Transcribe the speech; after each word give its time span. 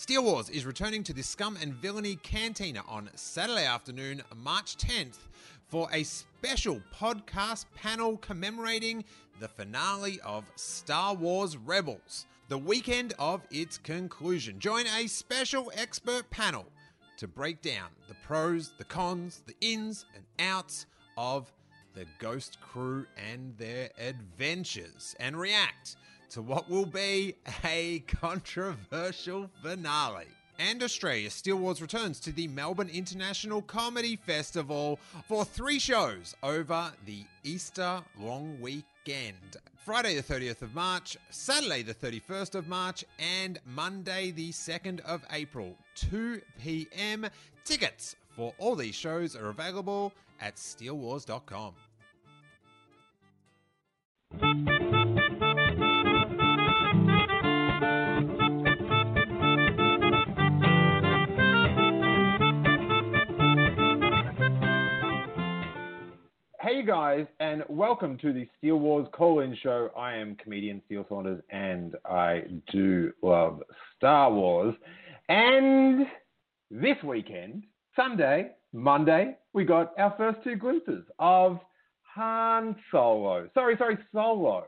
Steele 0.00 0.24
Wars 0.24 0.48
is 0.48 0.64
returning 0.64 1.02
to 1.04 1.12
the 1.12 1.20
Scum 1.20 1.58
and 1.60 1.74
Villainy 1.74 2.16
Cantina 2.16 2.82
on 2.88 3.10
Saturday 3.16 3.66
afternoon, 3.66 4.22
March 4.34 4.78
10th, 4.78 5.18
for 5.68 5.90
a 5.92 6.04
special 6.04 6.80
podcast 6.98 7.66
panel 7.74 8.16
commemorating 8.16 9.04
the 9.40 9.48
finale 9.48 10.18
of 10.24 10.46
Star 10.56 11.12
Wars 11.14 11.58
Rebels, 11.58 12.24
the 12.48 12.56
weekend 12.56 13.12
of 13.18 13.42
its 13.50 13.76
conclusion. 13.76 14.58
Join 14.58 14.86
a 14.86 15.06
special 15.06 15.70
expert 15.76 16.30
panel 16.30 16.64
to 17.18 17.28
break 17.28 17.60
down 17.60 17.90
the 18.08 18.16
pros, 18.26 18.72
the 18.78 18.84
cons, 18.84 19.42
the 19.46 19.54
ins 19.60 20.06
and 20.14 20.24
outs 20.38 20.86
of 21.18 21.52
the 21.92 22.06
Ghost 22.18 22.58
Crew 22.62 23.04
and 23.30 23.54
their 23.58 23.90
adventures, 23.98 25.14
and 25.20 25.38
react 25.38 25.96
to 26.30 26.42
what 26.42 26.70
will 26.70 26.86
be 26.86 27.34
a 27.64 28.00
controversial 28.06 29.50
finale. 29.62 30.26
And 30.58 30.82
Australia 30.82 31.30
Steele 31.30 31.56
Wars 31.56 31.80
returns 31.80 32.20
to 32.20 32.32
the 32.32 32.46
Melbourne 32.48 32.90
International 32.92 33.62
Comedy 33.62 34.16
Festival 34.16 34.98
for 35.26 35.44
three 35.44 35.78
shows 35.78 36.36
over 36.42 36.92
the 37.06 37.24
Easter 37.44 38.00
long 38.18 38.60
weekend. 38.60 39.56
Friday 39.76 40.14
the 40.14 40.22
30th 40.22 40.60
of 40.62 40.74
March, 40.74 41.16
Saturday 41.30 41.82
the 41.82 41.94
31st 41.94 42.54
of 42.54 42.68
March, 42.68 43.04
and 43.18 43.58
Monday 43.64 44.30
the 44.30 44.50
2nd 44.50 45.00
of 45.00 45.24
April, 45.32 45.74
2 45.94 46.42
p.m. 46.62 47.26
Tickets 47.64 48.16
for 48.36 48.52
all 48.58 48.76
these 48.76 48.94
shows 48.94 49.34
are 49.34 49.48
available 49.48 50.12
at 50.40 50.56
steelewars.com. 50.56 51.74
Hey, 66.62 66.82
guys, 66.82 67.24
and 67.40 67.64
welcome 67.70 68.18
to 68.18 68.34
the 68.34 68.46
Steele 68.58 68.76
Wars 68.76 69.08
call 69.14 69.40
in 69.40 69.56
show. 69.62 69.88
I 69.96 70.12
am 70.12 70.36
comedian 70.36 70.82
Steele 70.84 71.06
Saunders, 71.08 71.40
and 71.48 71.96
I 72.04 72.42
do 72.70 73.12
love 73.22 73.62
Star 73.96 74.30
Wars. 74.30 74.74
And 75.30 76.06
this 76.70 76.98
weekend, 77.02 77.64
Sunday, 77.96 78.50
Monday, 78.74 79.38
we 79.54 79.64
got 79.64 79.94
our 79.98 80.14
first 80.18 80.44
two 80.44 80.54
glimpses 80.56 81.02
of 81.18 81.60
Han 82.14 82.76
Solo. 82.90 83.48
Sorry, 83.54 83.76
sorry, 83.78 83.96
Solo. 84.12 84.64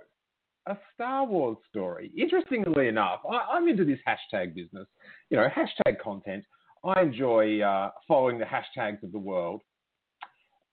A 0.69 0.79
Star 0.95 1.27
Wars 1.27 1.59
story. 1.69 2.11
Interestingly 2.17 2.89
enough, 2.89 3.21
I, 3.31 3.59
am 3.59 3.69
into 3.69 3.85
this 3.85 3.99
hashtag 4.09 4.55
business, 4.55 4.87
you 5.29 5.37
know, 5.37 5.47
hashtag 5.55 6.01
content. 6.03 6.43
I 6.85 7.03
enjoy 7.03 7.61
uh, 7.61 7.91
following 8.09 8.39
the 8.39 8.47
hashtags 8.47 9.03
of 9.03 9.13
the 9.13 9.19
world. 9.19 9.61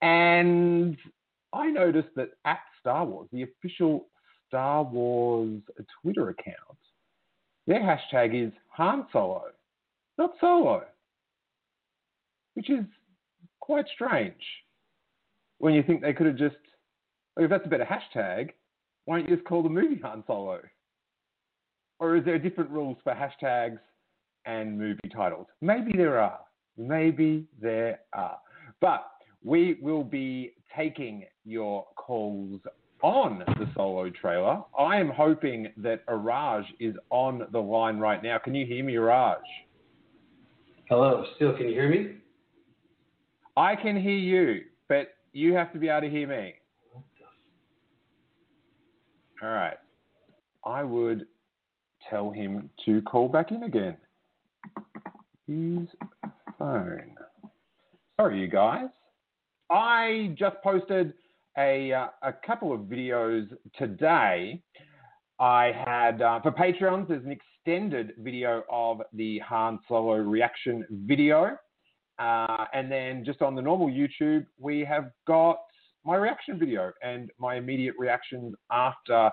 And 0.02 0.96
I 1.52 1.70
noticed 1.70 2.08
that 2.16 2.30
at 2.44 2.60
Star 2.80 3.04
Wars, 3.04 3.28
the 3.32 3.42
official 3.42 4.06
Star 4.48 4.82
Wars 4.82 5.60
Twitter 6.02 6.30
account, 6.30 6.56
their 7.66 7.80
hashtag 7.80 8.46
is 8.46 8.52
Han 8.68 9.06
Solo, 9.12 9.44
not 10.18 10.32
Solo, 10.40 10.84
which 12.54 12.70
is 12.70 12.84
quite 13.60 13.86
strange 13.94 14.34
when 15.58 15.74
you 15.74 15.82
think 15.82 16.00
they 16.00 16.14
could 16.14 16.26
have 16.26 16.36
just, 16.36 16.56
oh, 17.38 17.44
if 17.44 17.50
that's 17.50 17.66
a 17.66 17.68
better 17.68 17.84
hashtag, 17.86 18.50
why 19.04 19.18
don't 19.18 19.28
you 19.28 19.36
just 19.36 19.46
call 19.46 19.62
the 19.62 19.68
movie 19.68 20.00
Han 20.02 20.24
Solo? 20.26 20.60
Or 22.00 22.16
is 22.16 22.24
there 22.24 22.38
different 22.38 22.70
rules 22.70 22.96
for 23.04 23.12
hashtags 23.12 23.78
and 24.46 24.78
movie 24.78 24.98
titles? 25.14 25.46
Maybe 25.60 25.92
there 25.94 26.18
are. 26.18 26.40
Maybe 26.78 27.46
there 27.60 28.00
are. 28.14 28.38
But 28.80 29.04
we 29.44 29.78
will 29.80 30.04
be 30.04 30.52
taking 30.76 31.24
your 31.44 31.86
calls 31.96 32.60
on 33.02 33.42
the 33.58 33.66
solo 33.74 34.10
trailer. 34.10 34.60
I 34.78 34.96
am 34.96 35.08
hoping 35.08 35.68
that 35.78 36.06
Araj 36.06 36.64
is 36.78 36.94
on 37.10 37.46
the 37.52 37.58
line 37.58 37.98
right 37.98 38.22
now. 38.22 38.38
Can 38.38 38.54
you 38.54 38.66
hear 38.66 38.84
me, 38.84 38.94
Araj? 38.94 39.40
Hello, 40.88 41.24
still 41.36 41.56
can 41.56 41.68
you 41.68 41.72
hear 41.72 41.88
me? 41.88 42.16
I 43.56 43.76
can 43.76 44.00
hear 44.00 44.12
you, 44.12 44.62
but 44.88 45.14
you 45.32 45.54
have 45.54 45.72
to 45.72 45.78
be 45.78 45.88
able 45.88 46.02
to 46.02 46.10
hear 46.10 46.26
me. 46.26 46.54
All 49.42 49.48
right. 49.48 49.76
I 50.64 50.84
would 50.84 51.26
tell 52.10 52.30
him 52.30 52.68
to 52.84 53.00
call 53.02 53.28
back 53.28 53.50
in 53.50 53.62
again. 53.62 53.96
His 55.46 55.88
phone. 56.58 57.14
Sorry, 58.18 58.40
you 58.40 58.48
guys. 58.48 58.88
I 59.70 60.34
just 60.36 60.56
posted 60.64 61.14
a, 61.56 61.92
uh, 61.92 62.08
a 62.22 62.32
couple 62.44 62.72
of 62.72 62.80
videos 62.80 63.48
today. 63.78 64.60
I 65.38 65.72
had, 65.86 66.20
uh, 66.20 66.40
for 66.40 66.50
Patreons, 66.50 67.08
there's 67.08 67.24
an 67.24 67.30
extended 67.30 68.12
video 68.18 68.64
of 68.68 69.00
the 69.12 69.38
Han 69.40 69.78
Solo 69.86 70.16
reaction 70.16 70.84
video. 70.90 71.56
Uh, 72.18 72.64
and 72.74 72.90
then 72.90 73.24
just 73.24 73.42
on 73.42 73.54
the 73.54 73.62
normal 73.62 73.88
YouTube, 73.88 74.44
we 74.58 74.84
have 74.84 75.10
got 75.26 75.58
my 76.04 76.16
reaction 76.16 76.58
video 76.58 76.92
and 77.02 77.30
my 77.38 77.54
immediate 77.54 77.94
reactions 77.96 78.54
after 78.72 79.30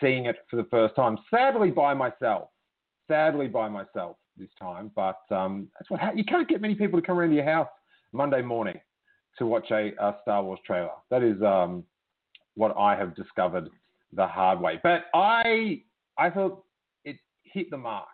seeing 0.00 0.26
it 0.26 0.36
for 0.50 0.56
the 0.56 0.64
first 0.70 0.94
time. 0.94 1.16
Sadly, 1.30 1.70
by 1.70 1.94
myself. 1.94 2.50
Sadly, 3.08 3.48
by 3.48 3.68
myself 3.68 4.16
this 4.36 4.50
time. 4.60 4.90
But 4.94 5.18
um, 5.30 5.68
that's 5.78 5.90
what 5.90 6.16
you 6.16 6.24
can't 6.24 6.48
get 6.48 6.60
many 6.60 6.74
people 6.74 7.00
to 7.00 7.06
come 7.06 7.18
around 7.18 7.30
to 7.30 7.36
your 7.36 7.44
house 7.44 7.68
Monday 8.12 8.42
morning 8.42 8.78
to 9.38 9.46
watch 9.46 9.70
a, 9.70 9.92
a 9.98 10.16
Star 10.22 10.42
Wars 10.42 10.60
trailer. 10.66 10.90
That 11.10 11.22
is 11.22 11.40
um, 11.42 11.84
what 12.54 12.76
I 12.78 12.96
have 12.96 13.14
discovered 13.14 13.68
the 14.12 14.26
hard 14.26 14.60
way. 14.60 14.80
But 14.82 15.06
I 15.14 15.82
I 16.18 16.30
thought 16.30 16.64
it 17.04 17.16
hit 17.42 17.70
the 17.70 17.78
mark. 17.78 18.08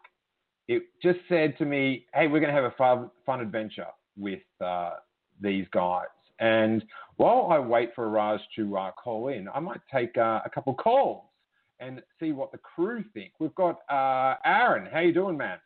It 0.68 0.84
just 1.02 1.18
said 1.28 1.56
to 1.58 1.64
me, 1.64 2.06
"Hey, 2.14 2.26
we're 2.26 2.40
going 2.40 2.54
to 2.54 2.60
have 2.60 2.70
a 2.70 2.74
fun, 2.76 3.10
fun 3.26 3.40
adventure 3.40 3.86
with 4.16 4.40
uh, 4.64 4.92
these 5.40 5.66
guys." 5.72 6.06
And 6.38 6.82
while 7.16 7.48
I 7.50 7.58
wait 7.58 7.90
for 7.94 8.08
Raj 8.08 8.40
to 8.56 8.76
uh, 8.78 8.92
call 8.92 9.28
in, 9.28 9.46
I 9.54 9.60
might 9.60 9.80
take 9.92 10.16
uh, 10.16 10.40
a 10.44 10.50
couple 10.50 10.74
calls 10.74 11.24
and 11.80 12.02
see 12.18 12.32
what 12.32 12.52
the 12.52 12.58
crew 12.58 13.04
think. 13.12 13.32
We've 13.38 13.54
got 13.54 13.80
uh, 13.90 14.36
Aaron. 14.44 14.88
How 14.90 15.00
you 15.00 15.12
doing, 15.12 15.36
man? 15.36 15.58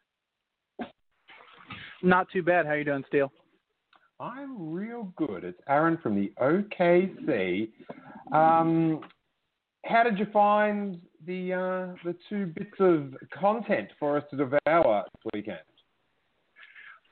Not 2.03 2.28
too 2.32 2.43
bad. 2.43 2.66
How 2.66 2.75
you 2.75 2.84
doing, 2.84 3.04
Steele? 3.09 3.32
I'm 4.20 4.72
real 4.72 5.12
good. 5.16 5.44
It's 5.44 5.58
Aaron 5.69 5.98
from 6.02 6.14
the 6.14 6.32
OKC. 6.41 7.69
Um, 8.32 9.00
how 9.84 10.02
did 10.04 10.19
you 10.19 10.26
find 10.32 11.00
the 11.26 11.52
uh, 11.52 11.94
the 12.04 12.14
two 12.28 12.47
bits 12.47 12.76
of 12.78 13.14
content 13.38 13.88
for 13.98 14.16
us 14.16 14.25
to 14.30 14.36
devour 14.36 15.04
this 15.04 15.32
weekend? 15.34 15.58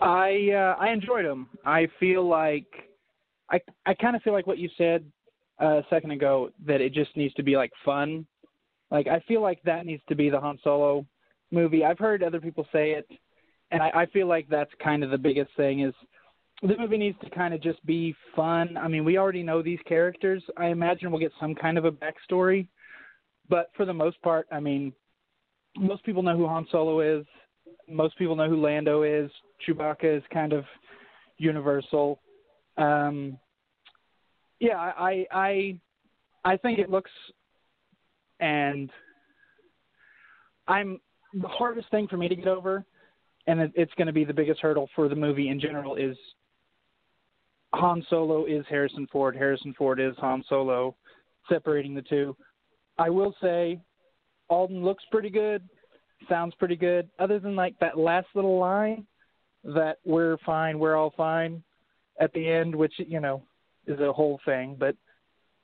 I 0.01 0.51
uh, 0.55 0.77
I 0.81 0.91
enjoyed 0.91 1.25
them. 1.25 1.49
I 1.67 1.89
feel 1.99 2.27
like 2.27 2.67
I 3.51 3.61
I 3.85 3.95
kind 3.95 4.15
of 4.15 4.23
feel 4.23 4.33
like 4.33 4.47
what 4.47 4.59
you 4.59 4.69
said 4.79 5.05
a 5.59 5.83
second 5.91 6.13
ago 6.13 6.51
that 6.67 6.81
it 6.81 6.95
just 6.95 7.17
needs 7.17 7.35
to 7.35 7.43
be 7.43 7.57
like 7.57 7.73
fun. 7.85 8.27
Like 8.93 9.09
I 9.09 9.21
feel 9.27 9.43
like 9.43 9.61
that 9.65 9.87
needs 9.87 10.03
to 10.09 10.15
be 10.15 10.31
the 10.31 10.41
Han 10.41 10.59
Solo 10.63 11.05
movie. 11.51 11.85
I've 11.85 11.99
heard 11.99 12.23
other 12.23 12.41
people 12.41 12.65
say 12.73 12.93
it, 12.93 13.09
and 13.73 13.83
I, 13.83 13.91
I 13.91 14.07
feel 14.07 14.29
like 14.29 14.47
that's 14.49 14.71
kind 14.83 15.03
of 15.03 15.11
the 15.11 15.19
biggest 15.19 15.51
thing 15.57 15.81
is 15.81 15.95
the 16.63 16.77
movie 16.79 16.97
needs 16.97 17.19
to 17.23 17.31
kind 17.31 17.53
of 17.53 17.61
just 17.61 17.85
be 17.85 18.15
fun. 18.37 18.77
I 18.77 18.87
mean, 18.87 19.05
we 19.05 19.19
already 19.19 19.43
know 19.43 19.63
these 19.63 19.81
characters. 19.87 20.43
I 20.57 20.67
imagine 20.69 21.11
we'll 21.11 21.21
get 21.21 21.33
some 21.41 21.55
kind 21.55 21.77
of 21.77 21.85
a 21.85 21.91
backstory, 21.91 22.69
but 23.49 23.71
for 23.77 23.85
the 23.85 23.93
most 23.93 24.21
part, 24.23 24.47
I 24.53 24.61
mean, 24.61 24.93
most 25.77 26.05
people 26.05 26.23
know 26.23 26.37
who 26.37 26.47
Han 26.47 26.67
Solo 26.71 27.01
is. 27.01 27.27
Most 27.89 28.17
people 28.17 28.37
know 28.37 28.49
who 28.49 28.63
Lando 28.63 29.03
is. 29.03 29.31
Chewbacca 29.67 30.19
is 30.19 30.23
kind 30.33 30.53
of 30.53 30.65
universal. 31.39 32.21
Um, 32.77 33.39
yeah, 34.61 34.77
I 34.79 35.27
I 35.33 35.77
I 36.45 36.57
think 36.57 36.79
it 36.79 36.91
looks 36.91 37.11
and 38.39 38.91
I'm 40.69 41.01
the 41.33 41.49
hardest 41.49 41.91
thing 41.91 42.07
for 42.09 42.17
me 42.17 42.29
to 42.29 42.37
get 42.37 42.47
over, 42.47 42.85
and 43.47 43.61
it, 43.61 43.73
it's 43.75 43.93
going 43.95 44.07
to 44.07 44.13
be 44.13 44.25
the 44.25 44.35
biggest 44.35 44.61
hurdle 44.61 44.89
for 44.95 45.09
the 45.09 45.15
movie 45.15 45.49
in 45.49 45.59
general 45.59 45.97
is 45.97 46.17
Han 47.75 48.05
Solo 48.09 48.45
is 48.45 48.65
Harrison 48.69 49.07
Ford. 49.11 49.35
Harrison 49.35 49.75
Ford 49.77 50.01
is 50.01 50.15
Han 50.19 50.45
Solo. 50.49 50.95
Separating 51.49 51.93
the 51.93 52.03
two, 52.03 52.37
I 52.99 53.11
will 53.11 53.35
say, 53.43 53.81
Alden 54.49 54.85
looks 54.85 55.03
pretty 55.11 55.29
good, 55.29 55.69
sounds 56.29 56.55
pretty 56.55 56.77
good. 56.77 57.09
Other 57.19 57.41
than 57.41 57.57
like 57.57 57.77
that 57.81 57.99
last 57.99 58.29
little 58.35 58.61
line, 58.61 59.07
that 59.65 59.99
we're 60.05 60.37
fine, 60.47 60.79
we're 60.79 60.95
all 60.95 61.13
fine, 61.17 61.63
at 62.21 62.33
the 62.33 62.49
end, 62.49 62.75
which 62.75 62.93
you 62.97 63.19
know 63.19 63.43
is 63.89 63.99
a 63.99 64.13
whole 64.13 64.41
thing. 64.45 64.77
But 64.79 64.95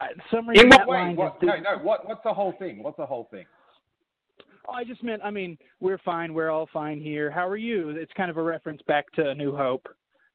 uh, 0.00 0.06
some 0.32 0.49
reason 0.49 0.66
In 0.66 0.70
what 0.70 0.78
that 0.78 0.88
way? 0.88 1.14
What, 1.14 1.43
no, 1.43 1.56
no. 1.56 1.78
What, 1.81 2.08
what's 2.08 2.25
the 2.25 2.34
whole 2.34 2.55
thing? 2.58 2.82
What's 2.82 2.96
the 2.96 3.06
whole 3.06 3.28
thing? 3.31 3.44
Oh, 4.66 4.72
I 4.72 4.84
just 4.84 5.02
meant, 5.05 5.22
I 5.25 5.31
mean, 5.31 5.56
we're 5.81 5.99
fine. 5.99 6.34
We're 6.34 6.50
all 6.50 6.69
fine 6.72 7.00
here. 7.00 7.31
How 7.31 7.46
are 7.49 7.56
you? 7.56 7.90
It's 7.90 8.12
kind 8.16 8.31
of 8.31 8.37
a 8.37 8.43
reference 8.43 8.82
back 8.88 9.10
to 9.12 9.31
A 9.31 9.34
New 9.34 9.56
Hope, 9.56 9.88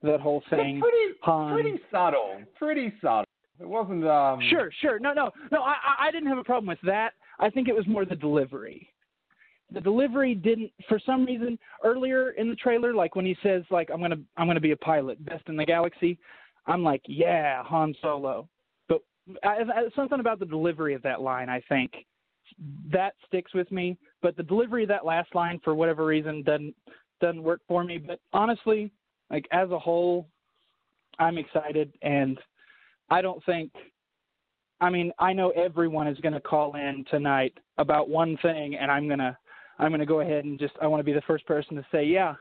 that 0.03 0.19
whole 0.21 0.43
thing. 0.49 0.79
pretty, 0.81 1.17
Han. 1.21 1.53
pretty 1.53 1.79
subtle. 1.91 2.41
Pretty 2.57 2.93
subtle. 3.01 3.25
It 3.59 3.67
wasn't. 3.67 4.05
Um, 4.07 4.39
Sure, 4.49 4.69
sure. 4.81 4.99
No, 4.99 5.13
no, 5.13 5.31
no. 5.51 5.61
I, 5.61 5.73
I- 5.73 6.07
I 6.07 6.11
didn't 6.11 6.27
have 6.27 6.37
a 6.37 6.43
problem 6.43 6.67
with 6.67 6.79
that. 6.83 7.13
I 7.39 7.49
think 7.49 7.67
it 7.67 7.75
was 7.75 7.87
more 7.87 8.05
the 8.05 8.15
delivery. 8.15 8.89
The 9.71 9.81
delivery 9.81 10.35
didn't, 10.35 10.71
for 10.87 10.99
some 11.03 11.25
reason, 11.25 11.57
earlier 11.83 12.31
in 12.31 12.49
the 12.49 12.55
trailer, 12.55 12.93
like 12.93 13.15
when 13.15 13.25
he 13.25 13.35
says, 13.41 13.63
like 13.71 13.89
I'm 13.91 14.01
gonna, 14.01 14.19
I'm 14.37 14.45
gonna 14.47 14.59
be 14.59 14.71
a 14.71 14.77
pilot, 14.77 15.23
best 15.25 15.47
in 15.47 15.55
the 15.55 15.65
galaxy. 15.65 16.19
I'm 16.67 16.83
like, 16.83 17.01
yeah, 17.07 17.63
Han 17.63 17.95
Solo. 18.01 18.47
But 18.87 18.99
I, 19.43 19.61
I, 19.61 19.83
something 19.95 20.19
about 20.19 20.39
the 20.39 20.45
delivery 20.45 20.93
of 20.93 21.01
that 21.03 21.21
line, 21.21 21.49
I 21.49 21.61
think, 21.69 21.91
that 22.91 23.15
sticks 23.25 23.53
with 23.53 23.71
me. 23.71 23.97
But 24.21 24.37
the 24.37 24.43
delivery 24.43 24.83
of 24.83 24.89
that 24.89 25.05
last 25.05 25.33
line, 25.33 25.59
for 25.63 25.73
whatever 25.73 26.05
reason, 26.05 26.43
doesn't 26.43 26.75
doesn't 27.21 27.41
work 27.43 27.61
for 27.67 27.83
me. 27.83 27.97
But 27.97 28.19
honestly, 28.31 28.91
like 29.29 29.47
as 29.51 29.69
a 29.71 29.79
whole, 29.79 30.27
I'm 31.19 31.37
excited, 31.37 31.93
and 32.01 32.39
I 33.09 33.21
don't 33.21 33.43
think 33.45 33.71
I 34.83 34.89
mean, 34.89 35.13
I 35.17 35.31
know 35.31 35.51
everyone 35.51 36.07
is 36.09 36.17
going 36.19 36.33
to 36.33 36.41
call 36.41 36.75
in 36.75 37.05
tonight 37.09 37.53
about 37.77 38.09
one 38.09 38.37
thing, 38.41 38.75
and 38.75 38.91
I'm 38.91 39.07
gonna, 39.07 39.37
I'm 39.79 39.91
gonna 39.91 40.05
go 40.05 40.19
ahead 40.19 40.43
and 40.43 40.59
just, 40.59 40.73
I 40.81 40.87
want 40.87 40.99
to 40.99 41.05
be 41.05 41.13
the 41.13 41.21
first 41.21 41.45
person 41.47 41.77
to 41.77 41.85
say, 41.89 42.03
yeah, 42.03 42.33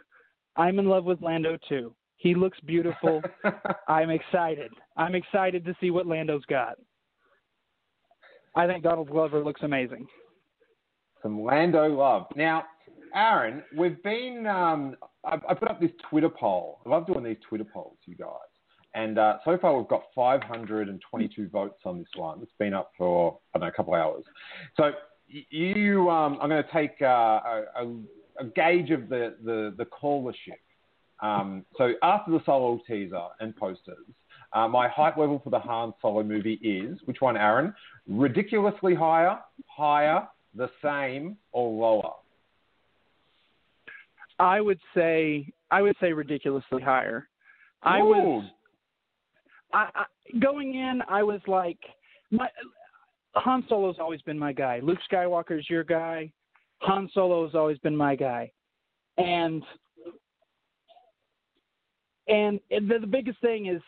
I'm 0.57 0.81
in 0.81 0.89
love 0.89 1.05
with 1.05 1.23
Lando 1.23 1.57
too. 1.69 1.95
He 2.17 2.35
looks 2.35 2.59
beautiful. 2.67 3.23
I'm 3.89 4.11
excited. 4.11 4.73
I'm 4.97 5.15
excited 5.15 5.65
to 5.65 5.77
see 5.81 5.91
what 5.91 6.09
Lando's 6.09 6.45
got. 6.47 6.79
I 8.57 8.67
think 8.67 8.83
Donald 8.83 9.09
Glover 9.09 9.45
looks 9.45 9.63
amazing. 9.63 10.09
Some 11.23 11.45
Lando 11.45 11.87
love. 11.87 12.27
Now, 12.35 12.65
Aaron, 13.15 13.63
we've 13.77 14.03
been. 14.03 14.47
Um, 14.47 14.97
I, 15.25 15.39
I 15.49 15.55
put 15.55 15.69
up 15.69 15.81
this 15.81 15.91
Twitter 16.09 16.29
poll. 16.29 16.81
I 16.85 16.89
love 16.89 17.07
doing 17.07 17.25
these 17.25 17.37
Twitter 17.49 17.65
polls, 17.65 17.97
you 18.07 18.17
guys. 18.17 18.29
And 18.95 19.19
uh, 19.19 19.39
so 19.45 19.57
far, 19.59 19.77
we've 19.77 19.89
got 19.89 20.03
522 20.15 21.49
votes 21.49 21.81
on 21.85 21.99
this 21.99 22.09
one. 22.15 22.41
It's 22.43 22.53
been 22.59 22.75
up 22.75 22.93
for 22.99 23.39
I 23.55 23.59
don't 23.59 23.67
know 23.67 23.73
a 23.73 23.73
couple 23.73 23.95
hours. 23.95 24.25
So 24.77 24.93
you, 25.29 26.11
um, 26.11 26.39
I'm 26.43 26.49
going 26.51 26.63
to 26.63 26.73
take 26.73 27.01
uh, 27.01 27.07
a, 27.07 27.65
a, 27.77 27.97
a 28.41 28.45
gauge 28.55 28.91
of 28.91 29.09
the 29.09 29.37
the, 29.45 29.75
the 29.77 29.87
callership. 29.87 30.61
Um, 31.21 31.65
so 31.79 31.93
after 32.03 32.33
the 32.33 32.41
solo 32.45 32.81
teaser 32.87 33.29
and 33.41 33.57
posters, 33.57 34.05
uh, 34.53 34.69
my 34.69 34.89
hype 34.89 35.17
level 35.17 35.41
for 35.43 35.51
the 35.51 35.59
Han 35.61 35.95
Solo 36.03 36.23
movie 36.23 36.55
is 36.55 36.99
which 37.05 37.21
one, 37.21 37.37
Aaron? 37.37 37.73
Ridiculously 38.09 38.95
higher, 38.95 39.39
higher, 39.67 40.27
the 40.55 40.69
same, 40.83 41.37
or 41.53 41.71
lower? 41.71 42.15
I 44.43 44.61
would 44.61 44.81
say, 44.93 45.47
I 45.71 45.83
would 45.83 45.95
say 46.01 46.13
ridiculously 46.13 46.83
higher. 46.83 47.29
I 47.85 48.03
was. 48.03 48.45
I, 49.73 49.89
I 49.95 50.05
going 50.41 50.75
in, 50.75 51.01
I 51.09 51.23
was 51.23 51.41
like, 51.47 51.79
my 52.33 52.49
Han 53.37 53.65
Solo's 53.69 53.97
always 54.01 54.21
been 54.23 54.39
my 54.39 54.53
guy. 54.53 54.81
Luke 54.83 54.99
Skywalker's 55.11 55.71
your 55.71 55.85
guy. 55.85 56.33
Han 56.81 57.09
Solo's 57.15 57.55
always 57.55 57.79
been 57.79 57.97
my 57.97 58.17
guy, 58.17 58.51
and 59.17 59.63
and 62.27 62.59
the, 62.69 62.99
the 63.01 63.07
biggest 63.07 63.41
thing 63.41 63.67
is 63.67 63.81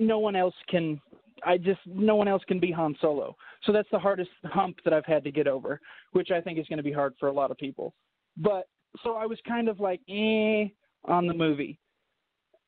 no 0.00 0.18
one 0.18 0.34
else 0.34 0.54
can. 0.70 0.98
I 1.44 1.58
just 1.58 1.80
no 1.84 2.16
one 2.16 2.26
else 2.26 2.42
can 2.48 2.58
be 2.58 2.70
Han 2.70 2.96
Solo. 3.02 3.36
So 3.64 3.72
that's 3.72 3.88
the 3.92 3.98
hardest 3.98 4.30
hump 4.44 4.78
that 4.84 4.94
I've 4.94 5.04
had 5.04 5.24
to 5.24 5.30
get 5.30 5.46
over, 5.46 5.78
which 6.12 6.30
I 6.30 6.40
think 6.40 6.58
is 6.58 6.66
going 6.68 6.78
to 6.78 6.82
be 6.82 6.92
hard 6.92 7.12
for 7.20 7.28
a 7.28 7.32
lot 7.32 7.50
of 7.50 7.58
people. 7.58 7.92
But 8.38 8.66
so 9.02 9.16
I 9.16 9.26
was 9.26 9.38
kind 9.46 9.68
of 9.68 9.80
like 9.80 10.00
eh 10.08 10.66
on 11.04 11.26
the 11.26 11.34
movie, 11.34 11.78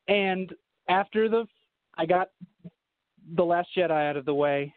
and 0.07 0.51
after 0.89 1.29
the 1.29 1.45
I 1.97 2.05
got 2.05 2.29
the 3.35 3.43
Last 3.43 3.69
Jedi 3.75 4.09
out 4.09 4.17
of 4.17 4.25
the 4.25 4.33
way. 4.33 4.73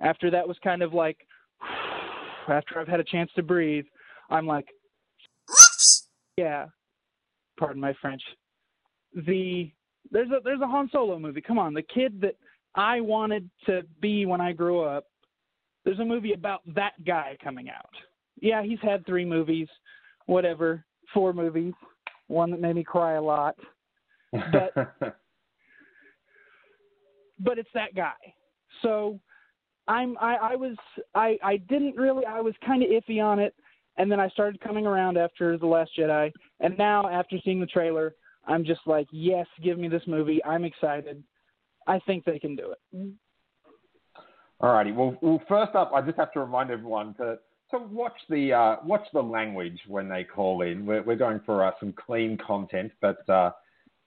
After 0.00 0.30
that 0.30 0.46
was 0.46 0.56
kind 0.62 0.82
of 0.82 0.94
like, 0.94 1.18
after 2.48 2.78
I've 2.78 2.88
had 2.88 3.00
a 3.00 3.04
chance 3.04 3.30
to 3.36 3.42
breathe, 3.42 3.84
I'm 4.30 4.46
like, 4.46 4.66
yeah. 6.36 6.66
Pardon 7.58 7.80
my 7.80 7.94
French. 8.00 8.22
The 9.14 9.70
there's 10.10 10.30
a 10.30 10.38
there's 10.42 10.62
a 10.62 10.66
Han 10.66 10.88
Solo 10.90 11.18
movie. 11.18 11.42
Come 11.42 11.58
on, 11.58 11.74
the 11.74 11.82
kid 11.82 12.20
that 12.22 12.36
I 12.74 13.00
wanted 13.00 13.50
to 13.66 13.82
be 14.00 14.24
when 14.24 14.40
I 14.40 14.52
grew 14.52 14.80
up. 14.80 15.04
There's 15.84 15.98
a 15.98 16.04
movie 16.04 16.32
about 16.32 16.62
that 16.74 16.92
guy 17.04 17.36
coming 17.42 17.68
out. 17.68 17.90
Yeah, 18.40 18.62
he's 18.62 18.78
had 18.80 19.04
three 19.04 19.26
movies, 19.26 19.68
whatever, 20.30 20.84
four 21.12 21.32
movies. 21.32 21.74
One 22.28 22.52
that 22.52 22.60
made 22.60 22.76
me 22.76 22.84
cry 22.84 23.14
a 23.14 23.22
lot. 23.22 23.56
But- 24.32 24.72
but 27.40 27.58
it's 27.58 27.68
that 27.74 27.94
guy. 27.96 28.12
So 28.82 29.18
I'm 29.88 30.16
I, 30.18 30.36
I 30.36 30.56
was 30.56 30.76
I, 31.16 31.36
I 31.42 31.56
didn't 31.56 31.96
really 31.96 32.24
I 32.24 32.40
was 32.40 32.54
kinda 32.64 32.86
iffy 32.86 33.20
on 33.22 33.40
it 33.40 33.54
and 33.96 34.10
then 34.10 34.20
I 34.20 34.28
started 34.28 34.60
coming 34.60 34.86
around 34.86 35.18
after 35.18 35.58
The 35.58 35.66
Last 35.66 35.90
Jedi 35.98 36.30
and 36.60 36.78
now 36.78 37.08
after 37.08 37.36
seeing 37.44 37.58
the 37.58 37.66
trailer 37.66 38.14
I'm 38.46 38.64
just 38.64 38.82
like, 38.86 39.08
Yes, 39.10 39.46
give 39.62 39.78
me 39.78 39.88
this 39.88 40.02
movie. 40.06 40.42
I'm 40.44 40.64
excited. 40.64 41.24
I 41.88 41.98
think 42.06 42.24
they 42.24 42.38
can 42.38 42.54
do 42.54 42.72
it. 42.72 43.14
Alrighty. 44.62 44.94
Well, 44.94 45.16
well, 45.22 45.42
first 45.48 45.74
up, 45.74 45.90
I 45.92 46.02
just 46.02 46.18
have 46.18 46.32
to 46.34 46.40
remind 46.40 46.70
everyone 46.70 47.14
to 47.14 47.38
to 47.72 47.78
watch 47.78 48.18
the 48.28 48.52
uh, 48.52 48.76
watch 48.84 49.06
the 49.12 49.22
language 49.22 49.78
when 49.88 50.08
they 50.08 50.24
call 50.24 50.62
in. 50.62 50.86
We're, 50.86 51.02
we're 51.02 51.16
going 51.16 51.40
for 51.44 51.64
uh, 51.64 51.72
some 51.80 51.92
clean 51.92 52.38
content, 52.38 52.92
but 53.00 53.28
uh, 53.28 53.50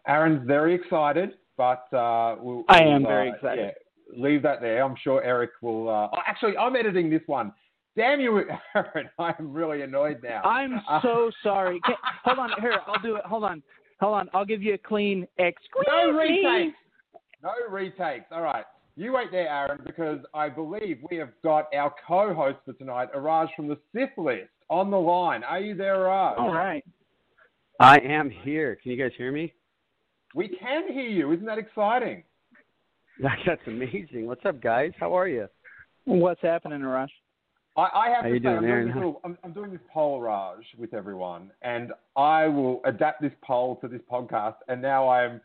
Aaron's 0.07 0.45
very 0.47 0.73
excited. 0.75 1.33
But 1.57 1.85
uh, 1.93 2.35
we'll, 2.39 2.63
I 2.69 2.79
am 2.79 3.03
we'll, 3.03 3.11
very 3.11 3.29
uh, 3.31 3.33
excited. 3.35 3.73
yeah, 4.15 4.23
leave 4.23 4.41
that 4.43 4.59
there. 4.61 4.83
I'm 4.83 4.95
sure 5.03 5.23
Eric 5.23 5.51
will. 5.61 5.89
Uh, 5.89 6.09
oh, 6.13 6.19
actually, 6.27 6.57
I'm 6.57 6.75
editing 6.75 7.09
this 7.09 7.21
one. 7.27 7.53
Damn 7.95 8.19
you, 8.19 8.43
Aaron! 8.75 9.09
I'm 9.19 9.53
really 9.53 9.83
annoyed 9.83 10.17
now. 10.23 10.41
I'm 10.43 10.81
Uh, 10.89 10.99
so 11.01 11.31
sorry. 11.43 11.79
Can, 11.85 11.95
hold 12.23 12.39
on, 12.39 12.49
here, 12.59 12.79
I'll 12.87 13.01
do 13.01 13.15
it. 13.17 13.25
Hold 13.25 13.43
on. 13.43 13.61
Hold 13.99 14.15
on. 14.15 14.29
I'll 14.33 14.45
give 14.45 14.63
you 14.63 14.73
a 14.73 14.77
clean 14.77 15.27
excuse 15.37 15.85
No 15.87 16.11
retakes. 16.11 16.75
No 17.43 17.51
retakes. 17.69 18.25
All 18.31 18.41
right. 18.41 18.65
You 18.95 19.13
wait 19.13 19.31
there, 19.31 19.49
Aaron, 19.49 19.79
because 19.83 20.19
I 20.35 20.49
believe 20.49 20.99
we 21.09 21.17
have 21.17 21.31
got 21.43 21.73
our 21.73 21.93
co-host 22.07 22.57
for 22.63 22.73
tonight, 22.73 23.09
Araj 23.15 23.47
from 23.55 23.67
the 23.67 23.77
Sith 23.91 24.15
List, 24.17 24.49
on 24.69 24.91
the 24.91 24.97
line. 24.97 25.43
Are 25.43 25.59
you 25.59 25.75
there, 25.75 25.95
Araj? 25.95 26.37
All 26.37 26.53
right. 26.53 26.85
I 27.79 27.97
am 27.99 28.29
here. 28.29 28.77
Can 28.81 28.91
you 28.91 28.97
guys 28.97 29.11
hear 29.17 29.31
me? 29.31 29.51
We 30.35 30.47
can 30.47 30.91
hear 30.93 31.09
you. 31.09 31.31
Isn't 31.31 31.45
that 31.47 31.57
exciting? 31.57 32.23
That's 33.21 33.61
amazing. 33.65 34.27
What's 34.27 34.45
up, 34.45 34.61
guys? 34.61 34.91
How 34.99 35.17
are 35.17 35.27
you? 35.27 35.47
What's 36.05 36.41
happening, 36.41 36.81
Arash? 36.81 37.09
I, 37.75 37.81
I 37.81 38.09
have 38.09 38.23
How 38.23 38.29
to 38.29 38.35
say, 38.35 38.39
doing, 38.39 38.57
I'm, 38.57 38.63
Aaron? 38.65 38.85
doing 38.85 38.87
this 38.87 38.95
little, 38.95 39.21
I'm, 39.23 39.37
I'm 39.43 39.53
doing 39.53 39.71
this 39.71 39.81
poll, 39.91 40.21
Raj, 40.21 40.59
with 40.77 40.93
everyone, 40.93 41.49
and 41.63 41.91
I 42.15 42.45
will 42.45 42.81
adapt 42.85 43.23
this 43.23 43.31
poll 43.43 43.77
to 43.77 43.87
this 43.87 44.01
podcast. 44.11 44.55
And 44.67 44.79
now 44.83 45.09
I'm 45.09 45.41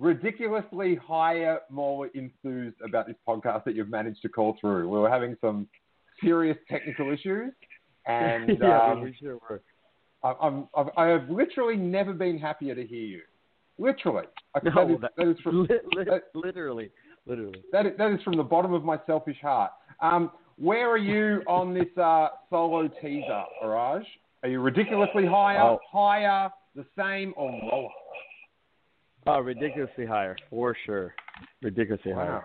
ridiculously 0.00 0.96
higher, 0.96 1.58
more 1.70 2.08
enthused 2.14 2.76
about 2.84 3.06
this 3.06 3.16
podcast 3.28 3.64
that 3.64 3.74
you've 3.76 3.90
managed 3.90 4.22
to 4.22 4.28
call 4.28 4.56
through. 4.60 4.88
We 4.88 4.98
were 4.98 5.10
having 5.10 5.36
some 5.40 5.68
serious 6.22 6.56
technical 6.70 7.12
issues, 7.12 7.52
and 8.06 8.58
yeah, 8.62 8.82
um, 8.92 9.02
we 9.02 9.14
sure 9.20 9.36
were. 9.48 9.62
I- 10.24 10.34
I'm, 10.40 10.68
I've, 10.76 10.88
I 10.96 11.06
have 11.06 11.28
literally 11.30 11.76
never 11.76 12.12
been 12.12 12.38
happier 12.38 12.74
to 12.74 12.86
hear 12.86 13.04
you. 13.06 13.20
Literally, 13.78 14.26
Like, 14.54 14.64
No, 14.64 14.86
that, 14.86 14.90
is, 14.94 15.00
that- 15.00 15.12
that 15.16 15.28
is 15.28 15.36
from 15.42 15.62
Li- 15.62 15.68
li- 15.96 16.04
that- 16.04 16.24
literally, 16.34 16.90
literally. 17.26 17.62
that 17.72 17.86
is, 17.86 17.92
that 17.98 18.10
is 18.10 18.22
from 18.22 18.36
the 18.36 18.42
bottom 18.42 18.72
of 18.74 18.84
my 18.84 18.98
selfish 19.06 19.38
heart. 19.40 19.70
Um, 20.02 20.30
where 20.56 20.90
are 20.90 20.98
you 20.98 21.42
on 21.46 21.72
this 21.72 21.88
uh, 21.96 22.28
solo 22.50 22.88
teaser, 23.00 23.42
Araj? 23.64 24.02
Are 24.42 24.48
you 24.48 24.60
ridiculously 24.60 25.24
higher, 25.26 25.60
Oh. 25.62 25.78
higher, 25.90 26.50
the 26.74 26.84
same, 26.98 27.32
or 27.36 27.50
lower? 27.50 27.88
Oh, 29.26 29.40
ridiculously 29.40 30.06
higher, 30.06 30.36
for 30.48 30.76
sure. 30.86 31.14
Ridiculously 31.62 32.12
higher. 32.12 32.44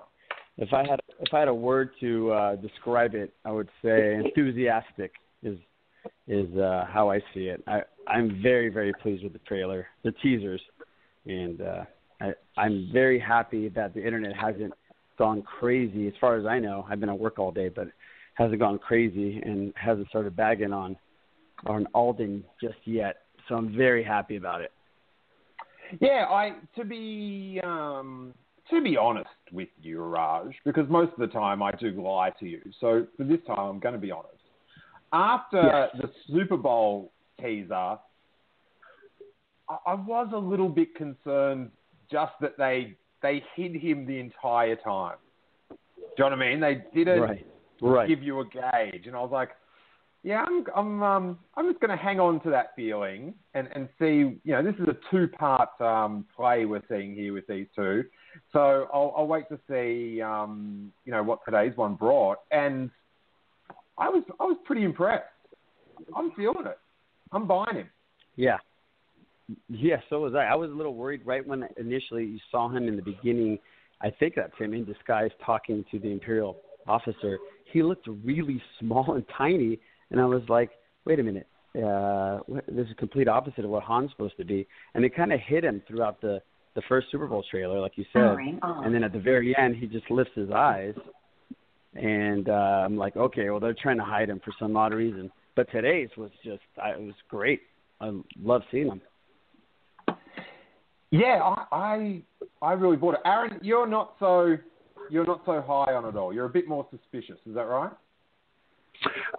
If 0.58 0.74
I 0.74 0.88
had 0.88 1.00
if 1.20 1.34
I 1.34 1.39
had 1.39 1.48
a 1.48 1.53
word 1.53 1.89
to 2.00 2.32
uh, 2.32 2.55
describe 2.55 3.13
it, 3.13 3.34
I 3.44 3.51
would 3.51 3.70
say 3.84 4.15
enthusiastic 4.15 5.12
is 5.44 5.58
is 6.27 6.55
uh, 6.58 6.86
how 6.88 7.10
I 7.10 7.20
see 7.34 7.48
it. 7.48 7.63
I 7.67 7.82
I'm 8.08 8.41
very 8.41 8.70
very 8.70 8.94
pleased 9.01 9.24
with 9.24 9.34
the 9.34 9.39
trailer, 9.39 9.88
the 10.03 10.12
teasers, 10.24 10.62
and 11.25 11.62
uh, 11.62 11.84
I 12.22 12.34
I'm 12.58 12.89
very 12.94 13.20
happy 13.20 13.70
that 13.70 13.94
the 13.94 14.05
internet 14.05 14.36
hasn't 14.36 14.74
gone 15.17 15.41
crazy. 15.41 16.08
As 16.08 16.13
far 16.22 16.38
as 16.38 16.46
I 16.46 16.60
know, 16.60 16.86
I've 16.89 17.00
been 17.00 17.10
at 17.10 17.20
work 17.20 17.39
all 17.39 17.51
day, 17.51 17.70
but 17.70 17.88
hasn't 18.36 18.60
gone 18.60 18.77
crazy 18.77 19.41
and 19.44 19.74
hasn't 19.75 20.08
started 20.10 20.36
bagging 20.36 20.74
on 20.74 20.96
on 21.65 21.88
Alden 21.94 22.44
just 22.62 22.77
yet. 22.86 23.17
So 23.48 23.55
I'm 23.55 23.75
very 23.75 24.03
happy 24.03 24.38
about 24.38 24.62
it. 24.62 24.72
Yeah, 25.99 26.25
I 26.29 26.53
to 26.75 26.85
be 26.85 27.59
um, 27.63 28.33
to 28.69 28.81
be 28.81 28.97
honest 28.97 29.29
with 29.51 29.69
you, 29.81 30.01
Raj, 30.01 30.47
because 30.65 30.89
most 30.89 31.11
of 31.13 31.19
the 31.19 31.27
time 31.27 31.61
I 31.61 31.71
do 31.73 31.91
lie 32.01 32.31
to 32.39 32.47
you. 32.47 32.61
So 32.79 33.07
for 33.17 33.23
this 33.23 33.39
time, 33.47 33.59
I'm 33.59 33.79
going 33.79 33.93
to 33.93 33.99
be 33.99 34.11
honest. 34.11 34.31
after 35.13 35.89
Yes. 35.93 36.01
the 36.01 36.09
Super 36.33 36.57
Bowl 36.57 37.11
teaser, 37.39 37.73
I, 37.73 37.97
I 39.87 39.93
was 39.93 40.29
a 40.33 40.37
little 40.37 40.69
bit 40.69 40.95
concerned 40.95 41.71
just 42.11 42.33
that 42.41 42.57
they 42.57 42.95
they 43.21 43.43
hid 43.55 43.75
him 43.75 44.05
the 44.05 44.19
entire 44.19 44.75
time. 44.75 45.17
Do 45.69 46.23
you 46.23 46.29
know 46.29 46.37
what 46.37 46.45
I 46.45 46.49
mean? 46.49 46.59
They 46.59 46.83
didn't 46.93 47.21
Right. 47.21 47.47
Right. 47.81 48.07
give 48.07 48.23
you 48.23 48.39
a 48.39 48.45
gauge, 48.45 49.07
and 49.07 49.15
I 49.15 49.21
was 49.21 49.31
like, 49.31 49.49
yeah, 50.25 50.44
I'm 50.44 50.65
I'm 50.75 51.03
um, 51.03 51.39
I'm 51.55 51.70
just 51.70 51.79
going 51.79 51.96
to 51.96 52.03
hang 52.03 52.20
on 52.20 52.41
to 52.41 52.50
that 52.50 52.72
feeling 52.75 53.36
and 53.53 53.70
and 53.75 53.88
see. 54.00 54.39
You 54.44 54.53
know, 54.53 54.63
this 54.63 54.74
is 54.79 54.88
a 54.88 54.98
two 55.12 55.27
part 55.27 55.70
um, 55.79 56.25
play 56.36 56.65
we're 56.65 56.82
seeing 56.89 57.13
here 57.13 57.32
with 57.32 57.46
these 57.46 57.67
two, 57.75 58.03
so 58.51 58.88
I'll, 58.91 59.13
I'll 59.15 59.27
wait 59.27 59.46
to 59.50 59.60
see 59.70 60.24
um, 60.24 60.91
you 61.05 61.12
know 61.12 61.22
what 61.22 61.41
today's 61.46 61.77
one 61.77 61.94
brought, 61.94 62.39
and 62.50 62.89
I 64.00 64.10
was 64.10 64.24
I 64.39 64.46
was 64.46 64.58
pretty 64.65 64.84
impressed. 64.84 65.25
I'm 66.15 66.32
feeling 66.32 66.65
it. 66.65 66.79
I'm 67.32 67.46
buying 67.46 67.75
him. 67.75 67.89
Yeah. 68.36 68.58
Yeah, 69.70 69.98
so 70.10 70.22
was 70.22 70.34
I. 70.34 70.46
I 70.46 70.55
was 70.55 70.72
a 70.72 70.74
little 70.74 70.96
worried 70.96 71.22
right 71.24 71.46
when 71.46 71.67
initially 71.77 72.25
you 72.25 72.39
saw 72.50 72.67
him 72.67 72.88
in 72.88 72.96
the 72.96 73.03
beginning. 73.03 73.60
I 74.01 74.10
think 74.10 74.34
that's 74.36 74.58
him 74.58 74.74
in 74.74 74.86
disguise 74.86 75.29
talking 75.46 75.86
to 75.91 76.00
the 76.00 76.12
Imperial 76.12 76.58
officer. 76.88 77.38
He 77.72 77.84
looked 77.84 78.08
really 78.24 78.60
small 78.79 79.13
and 79.13 79.24
tiny, 79.38 79.79
and 80.12 80.19
I 80.19 80.25
was 80.25 80.41
like, 80.50 80.71
wait 81.05 81.19
a 81.19 81.24
minute. 81.24 81.47
Uh, 81.75 82.39
this 82.67 82.85
is 82.85 82.91
a 82.91 82.95
complete 82.95 83.27
opposite 83.27 83.65
of 83.65 83.71
what 83.71 83.83
Han's 83.83 84.12
supposed 84.12 84.38
to 84.38 84.45
be. 84.45 84.65
And 84.93 85.03
it 85.03 85.15
kind 85.15 85.33
of 85.33 85.39
hit 85.45 85.63
him 85.63 85.81
throughout 85.88 86.21
the, 86.21 86.41
the 86.75 86.81
first 86.88 87.07
Super 87.12 87.27
Bowl 87.27 87.43
trailer, 87.50 87.79
like 87.79 87.93
you 87.95 88.05
said. 88.13 88.21
And 88.62 88.93
then 88.93 89.03
at 89.03 89.12
the 89.12 89.19
very 89.19 89.55
end, 89.57 89.75
he 89.75 89.88
just 89.88 90.09
lifts 90.09 90.33
his 90.35 90.50
eyes. 90.51 90.93
And 91.95 92.47
uh, 92.50 92.83
I'm 92.85 92.97
like, 92.97 93.15
okay, 93.17 93.50
well, 93.50 93.59
they're 93.59 93.75
trying 93.81 93.97
to 93.97 94.03
hide 94.03 94.29
him 94.29 94.41
for 94.43 94.53
some 94.59 94.75
odd 94.77 94.93
reason. 94.93 95.31
But 95.55 95.69
today's 95.71 96.09
was 96.17 96.31
just, 96.43 96.63
I, 96.81 96.91
it 96.91 97.01
was 97.01 97.13
great. 97.29 97.62
I 98.00 98.12
love 98.41 98.62
seeing 98.71 98.88
him. 98.88 99.01
Yeah, 101.12 101.39
I, 101.41 101.65
I 101.71 102.21
I 102.62 102.74
really 102.74 102.97
bought 102.97 103.13
it. 103.13 103.21
Aaron, 103.25 103.59
you're 103.62 103.88
not 103.88 104.15
so 104.19 104.57
you're 105.09 105.25
not 105.25 105.41
so 105.45 105.62
high 105.62 105.93
on 105.93 106.03
it 106.05 106.17
all. 106.17 106.33
You're 106.33 106.45
a 106.45 106.50
bit 106.50 106.67
more 106.67 106.85
suspicious. 106.91 107.38
Is 107.47 107.55
that 107.55 107.62
right? 107.62 107.91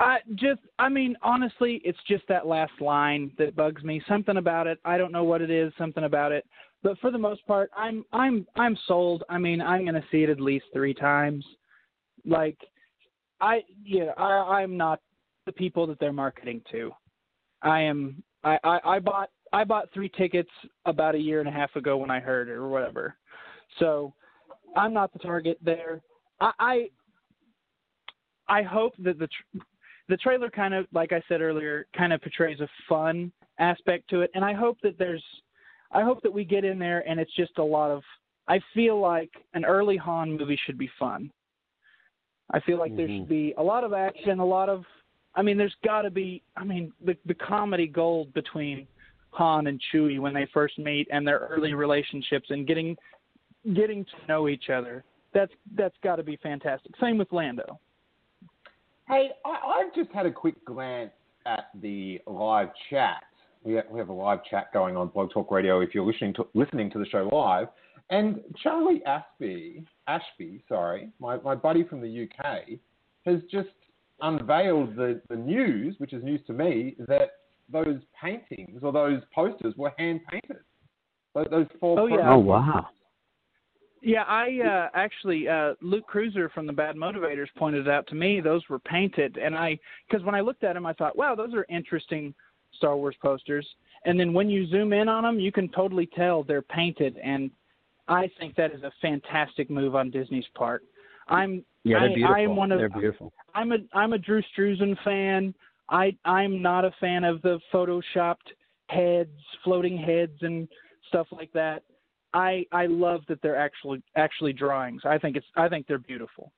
I 0.00 0.18
just, 0.34 0.60
I 0.78 0.88
mean, 0.88 1.16
honestly, 1.22 1.80
it's 1.84 1.98
just 2.08 2.25
that 2.28 2.46
last 2.46 2.72
line 2.80 3.30
that 3.38 3.56
bugs 3.56 3.82
me. 3.82 4.02
Something 4.08 4.36
about 4.36 4.66
it. 4.66 4.78
I 4.84 4.98
don't 4.98 5.12
know 5.12 5.25
what 5.25 5.42
it 5.42 5.50
is. 5.50 5.72
Something 5.78 6.04
about 6.04 6.32
it. 6.32 6.46
But 6.82 6.98
for 6.98 7.10
the 7.10 7.18
most 7.18 7.46
part, 7.46 7.70
I'm, 7.76 8.04
I'm, 8.12 8.46
I'm 8.56 8.76
sold. 8.86 9.25
I 9.28 9.38
mean, 9.38 9.60
I'm 9.60 9.82
going 9.82 9.94
to 9.94 10.04
see 10.10 10.22
it 10.22 10.30
at 10.30 10.40
least 10.40 10.66
three 10.72 10.94
times. 10.94 11.44
Like, 12.25 12.58
I, 13.40 13.62
yeah, 13.84 14.12
I, 14.16 14.60
I'm 14.60 14.76
not 14.76 15.00
the 15.46 15.52
people 15.52 15.86
that 15.86 15.98
they're 15.98 16.12
marketing 16.12 16.62
to. 16.72 16.92
I 17.62 17.82
am. 17.82 18.22
I, 18.44 18.58
I, 18.62 18.80
I 18.84 18.98
bought, 18.98 19.30
I 19.52 19.64
bought 19.64 19.88
three 19.92 20.10
tickets 20.10 20.50
about 20.84 21.14
a 21.14 21.18
year 21.18 21.40
and 21.40 21.48
a 21.48 21.52
half 21.52 21.75
ago 21.76 21.96
when 21.96 22.10
I 22.10 22.20
heard 22.20 22.48
it 22.48 22.52
or 22.52 22.68
whatever. 22.68 23.16
So, 23.78 24.12
I'm 24.76 24.92
not 24.92 25.12
the 25.12 25.18
target 25.18 25.58
there. 25.64 26.02
I, 26.40 26.90
I 28.48 28.62
hope 28.62 28.94
that 28.98 29.18
the 29.18 29.26
tr- 29.28 29.58
the 30.08 30.16
trailer 30.16 30.48
kind 30.50 30.72
of, 30.72 30.86
like 30.92 31.12
I 31.12 31.20
said 31.28 31.40
earlier, 31.40 31.86
kind 31.96 32.12
of 32.12 32.22
portrays 32.22 32.60
a 32.60 32.68
fun 32.88 33.32
aspect 33.58 34.08
to 34.10 34.20
it, 34.20 34.30
and 34.34 34.44
I 34.44 34.52
hope 34.52 34.78
that 34.82 34.96
there's, 34.98 35.24
I 35.90 36.02
hope 36.02 36.22
that 36.22 36.32
we 36.32 36.44
get 36.44 36.64
in 36.64 36.78
there 36.78 37.08
and 37.08 37.18
it's 37.18 37.34
just 37.34 37.58
a 37.58 37.64
lot 37.64 37.90
of. 37.90 38.02
I 38.48 38.60
feel 38.72 39.00
like 39.00 39.30
an 39.54 39.64
early 39.64 39.96
Han 39.96 40.36
movie 40.36 40.58
should 40.64 40.78
be 40.78 40.88
fun. 40.98 41.32
I 42.52 42.60
feel 42.60 42.78
like 42.78 42.94
there 42.94 43.08
Mhm. 43.08 43.18
should 43.18 43.28
be 43.28 43.54
a 43.56 43.62
lot 43.62 43.82
of 43.82 43.92
action, 43.92 44.38
a 44.38 44.44
lot 44.46 44.68
of. 44.68 44.86
I 45.34 45.42
mean, 45.42 45.56
there's 45.56 45.74
got 45.82 46.02
to 46.02 46.10
be. 46.10 46.42
I 46.56 46.62
mean, 46.62 46.92
the 47.00 47.16
the 47.24 47.34
comedy 47.34 47.88
gold 47.88 48.32
between 48.34 48.86
Han 49.30 49.66
and 49.66 49.80
Chewie 49.92 50.20
when 50.20 50.32
they 50.32 50.46
first 50.46 50.78
meet 50.78 51.08
and 51.10 51.26
their 51.26 51.40
early 51.40 51.74
relationships 51.74 52.50
and 52.50 52.64
getting 52.64 52.96
getting 53.74 54.04
to 54.04 54.26
know 54.28 54.46
each 54.46 54.70
other. 54.70 55.02
That's 55.32 55.52
that's 55.74 55.96
got 56.04 56.16
to 56.16 56.22
be 56.22 56.36
fantastic. 56.36 56.92
Same 57.00 57.18
with 57.18 57.32
Lando. 57.32 57.80
Hey, 59.08 59.30
I, 59.44 59.80
I've 59.80 59.94
just 59.94 60.10
had 60.10 60.26
a 60.26 60.32
quick 60.32 60.64
glance 60.64 61.12
at 61.46 61.70
the 61.80 62.20
live 62.26 62.68
chat. 62.90 63.22
We 63.62 63.75
have, 63.75 63.84
we 63.90 64.00
have 64.00 64.08
a 64.08 64.12
live 64.12 64.40
chat 64.50 64.72
going 64.72 64.96
on 64.96 65.08
Blog 65.08 65.30
Talk 65.30 65.50
Radio 65.50 65.80
if 65.80 65.94
you're 65.94 66.04
listening 66.04 66.34
to 66.34 66.46
listening 66.54 66.90
to 66.90 66.98
the 66.98 67.06
show 67.06 67.28
live. 67.32 67.68
And 68.10 68.40
Charlie 68.62 69.02
Ashby, 69.04 69.84
Ashby, 70.08 70.62
sorry, 70.68 71.10
my, 71.20 71.38
my 71.38 71.54
buddy 71.54 71.84
from 71.84 72.00
the 72.00 72.28
UK, 72.28 72.78
has 73.25 73.40
just 73.50 73.68
unveiled 74.20 74.96
the, 74.96 75.20
the 75.28 75.36
news, 75.36 75.96
which 75.98 76.12
is 76.12 76.22
news 76.22 76.40
to 76.46 76.52
me, 76.52 76.96
that 77.08 77.30
those 77.70 78.00
paintings 78.20 78.80
or 78.82 78.92
those 78.92 79.22
posters 79.34 79.75
were 79.76 79.92
hand 79.98 80.20
painted. 80.30 80.62
Those, 81.34 81.46
those 81.50 81.66
four. 81.80 82.00
Oh, 82.00 82.06
yeah. 82.06 82.30
Oh, 82.32 82.38
wow. 82.38 82.88
Yeah, 84.02 84.22
I 84.22 84.60
uh, 84.64 84.88
actually 84.94 85.48
uh, 85.48 85.74
Luke 85.80 86.06
Cruiser 86.06 86.48
from 86.50 86.66
the 86.66 86.72
Bad 86.72 86.96
Motivators 86.96 87.48
pointed 87.56 87.88
out 87.88 88.06
to 88.08 88.14
me. 88.14 88.40
Those 88.40 88.62
were 88.68 88.78
painted, 88.78 89.36
and 89.36 89.54
I 89.56 89.78
because 90.08 90.24
when 90.24 90.34
I 90.34 90.40
looked 90.40 90.64
at 90.64 90.74
them, 90.74 90.86
I 90.86 90.92
thought, 90.92 91.16
wow, 91.16 91.34
those 91.34 91.54
are 91.54 91.66
interesting 91.68 92.34
Star 92.76 92.96
Wars 92.96 93.16
posters. 93.22 93.66
And 94.04 94.20
then 94.20 94.32
when 94.32 94.48
you 94.48 94.68
zoom 94.68 94.92
in 94.92 95.08
on 95.08 95.24
them, 95.24 95.40
you 95.40 95.50
can 95.50 95.68
totally 95.70 96.08
tell 96.14 96.44
they're 96.44 96.62
painted, 96.62 97.18
and 97.22 97.50
I 98.08 98.30
think 98.38 98.54
that 98.56 98.72
is 98.72 98.82
a 98.82 98.92
fantastic 99.02 99.70
move 99.70 99.96
on 99.96 100.10
Disney's 100.10 100.44
part. 100.54 100.84
I'm 101.28 101.64
Yeah, 101.82 102.00
they're 102.00 102.10
I, 102.10 102.14
beautiful. 102.14 102.36
I'm 102.36 102.56
one 102.56 102.72
of 102.72 102.78
they're 102.78 102.88
beautiful. 102.88 103.32
I'm 103.54 103.72
a 103.72 103.78
I'm 103.92 104.12
a 104.12 104.18
Drew 104.18 104.42
Struzan 104.56 104.96
fan. 105.02 105.54
I 105.88 106.16
I'm 106.24 106.62
not 106.62 106.84
a 106.84 106.92
fan 107.00 107.24
of 107.24 107.42
the 107.42 107.58
photoshopped 107.72 108.52
heads, 108.88 109.30
floating 109.64 109.96
heads, 109.96 110.38
and 110.42 110.68
stuff 111.08 111.26
like 111.32 111.52
that. 111.52 111.82
I 112.37 112.66
I 112.71 112.85
love 112.87 113.23
that 113.28 113.40
they're 113.43 113.57
actually 113.57 114.02
actually 114.14 114.52
drawings. 114.52 115.02
I 115.05 115.16
think 115.16 115.37
it's 115.37 115.47
I 115.57 115.69
think 115.69 115.87
they're 115.87 115.99
beautiful. 115.99 116.52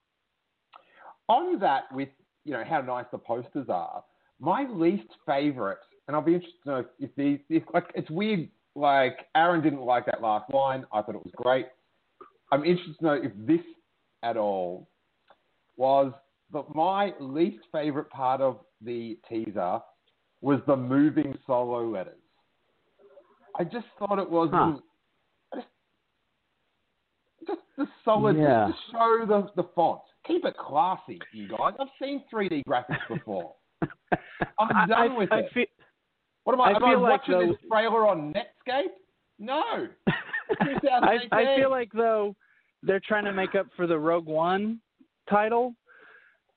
on 1.28 1.58
that 1.60 1.84
with 1.92 2.08
you 2.44 2.52
know 2.52 2.64
how 2.68 2.80
nice 2.80 3.06
the 3.12 3.18
posters 3.18 3.68
are, 3.68 4.02
my 4.40 4.66
least 4.68 5.08
favorite, 5.24 5.78
and 6.06 6.16
I'll 6.16 6.22
be 6.22 6.34
interested 6.34 6.62
to 6.64 6.70
know 6.70 6.84
if 6.98 7.10
these 7.16 7.38
if 7.48 7.62
like 7.72 7.86
it's 7.94 8.10
weird. 8.10 8.48
Like 8.74 9.26
Aaron 9.34 9.62
didn't 9.62 9.82
like 9.82 10.06
that 10.06 10.20
last 10.20 10.52
line. 10.52 10.84
I 10.92 11.02
thought 11.02 11.14
it 11.16 11.24
was 11.24 11.32
great. 11.36 11.66
I'm 12.52 12.64
interested 12.64 12.98
to 12.98 13.04
know 13.04 13.12
if 13.14 13.32
this 13.46 13.64
at 14.22 14.36
all 14.36 14.88
was 15.76 16.12
but 16.50 16.74
my 16.74 17.12
least 17.20 17.62
favorite 17.72 18.08
part 18.10 18.40
of 18.40 18.58
the 18.80 19.18
teaser 19.28 19.80
was 20.40 20.60
the 20.66 20.76
moving 20.76 21.36
solo 21.46 21.88
letters. 21.88 22.14
I 23.58 23.64
just 23.64 23.86
thought 23.98 24.18
it 24.18 24.30
was 24.30 24.48
Huh. 24.52 24.76
I 27.48 27.52
just, 27.54 27.60
the 27.76 27.86
solid 28.04 28.36
Yeah. 28.36 28.68
just 28.70 28.78
to 28.90 28.92
show 28.92 29.24
the, 29.26 29.62
the 29.62 29.68
font. 29.74 30.00
Keep 30.26 30.44
it 30.44 30.56
classy, 30.56 31.18
you 31.32 31.48
guys. 31.48 31.74
I've 31.80 31.88
seen 32.00 32.22
3D 32.32 32.62
graphics 32.68 33.06
before. 33.08 33.54
I'm 34.58 34.88
done 34.88 35.12
I, 35.12 35.16
with 35.16 35.32
I 35.32 35.38
it. 35.40 35.50
feel, 35.54 35.64
what 36.44 36.52
am 36.54 36.60
I? 36.60 36.64
I 36.64 36.70
am 36.76 36.84
I 36.84 36.90
feel 36.90 37.00
like, 37.02 37.10
watching 37.20 37.34
though- 37.34 37.46
this 37.46 37.56
trailer 37.70 38.06
on 38.06 38.32
Netscape? 38.34 38.88
No. 39.38 39.62
I, 40.60 41.18
I 41.30 41.56
feel 41.56 41.70
like 41.70 41.90
though 41.92 42.34
they're 42.82 43.00
trying 43.06 43.24
to 43.24 43.32
make 43.32 43.54
up 43.54 43.66
for 43.76 43.86
the 43.86 43.98
Rogue 43.98 44.26
One 44.26 44.80
title. 45.30 45.74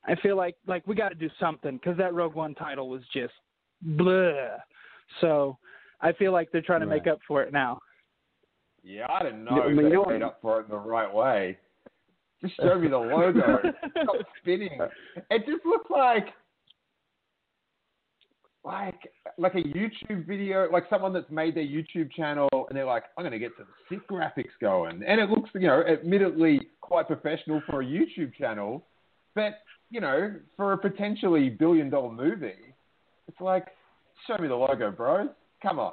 I 0.06 0.16
feel 0.16 0.36
like 0.36 0.56
like 0.66 0.84
we 0.86 0.94
got 0.96 1.10
to 1.10 1.14
do 1.14 1.30
something 1.38 1.76
because 1.76 1.96
that 1.98 2.12
Rogue 2.14 2.34
One 2.34 2.54
title 2.54 2.88
was 2.88 3.02
just 3.12 3.34
blah. 3.82 4.56
So 5.20 5.58
I 6.00 6.12
feel 6.12 6.32
like 6.32 6.50
they're 6.50 6.62
trying 6.62 6.80
to 6.80 6.86
make 6.86 7.06
up 7.06 7.18
for 7.28 7.42
it 7.42 7.52
now. 7.52 7.78
Yeah, 8.82 9.06
I 9.08 9.22
didn't 9.22 9.44
know 9.44 9.56
Yeah, 9.56 9.62
I 9.62 9.66
if 9.70 9.76
mean, 9.76 9.86
they 9.86 9.92
you 9.92 10.04
made 10.06 10.22
up 10.22 10.38
for 10.42 10.60
it 10.60 10.64
in 10.64 10.70
the 10.70 10.76
right 10.76 11.12
way. 11.12 11.58
Just 12.40 12.56
show 12.56 12.76
me 12.78 12.88
the 12.88 12.98
logo. 12.98 13.58
Stop 13.90 14.16
spinning. 14.40 14.78
It 15.30 15.46
just 15.46 15.64
looks 15.64 15.88
like 15.88 16.26
like 18.64 19.08
like 19.38 19.54
a 19.54 19.62
YouTube 19.62 20.26
video, 20.26 20.68
like 20.70 20.84
someone 20.90 21.12
that's 21.12 21.30
made 21.30 21.54
their 21.54 21.64
YouTube 21.64 22.12
channel 22.12 22.48
and 22.68 22.76
they're 22.76 22.84
like, 22.84 23.04
I'm 23.16 23.24
gonna 23.24 23.38
get 23.38 23.52
some 23.56 23.66
sick 23.88 24.08
graphics 24.08 24.50
going. 24.60 25.02
And 25.06 25.20
it 25.20 25.30
looks, 25.30 25.50
you 25.54 25.68
know, 25.68 25.82
admittedly 25.82 26.60
quite 26.80 27.06
professional 27.06 27.62
for 27.66 27.82
a 27.82 27.84
YouTube 27.84 28.34
channel, 28.34 28.84
but 29.34 29.60
you 29.90 30.00
know, 30.00 30.34
for 30.56 30.72
a 30.72 30.78
potentially 30.78 31.50
billion 31.50 31.90
dollar 31.90 32.10
movie, 32.10 32.74
it's 33.28 33.40
like, 33.40 33.66
show 34.26 34.36
me 34.38 34.48
the 34.48 34.54
logo, 34.54 34.90
bros. 34.90 35.28
Come 35.62 35.78
on. 35.78 35.92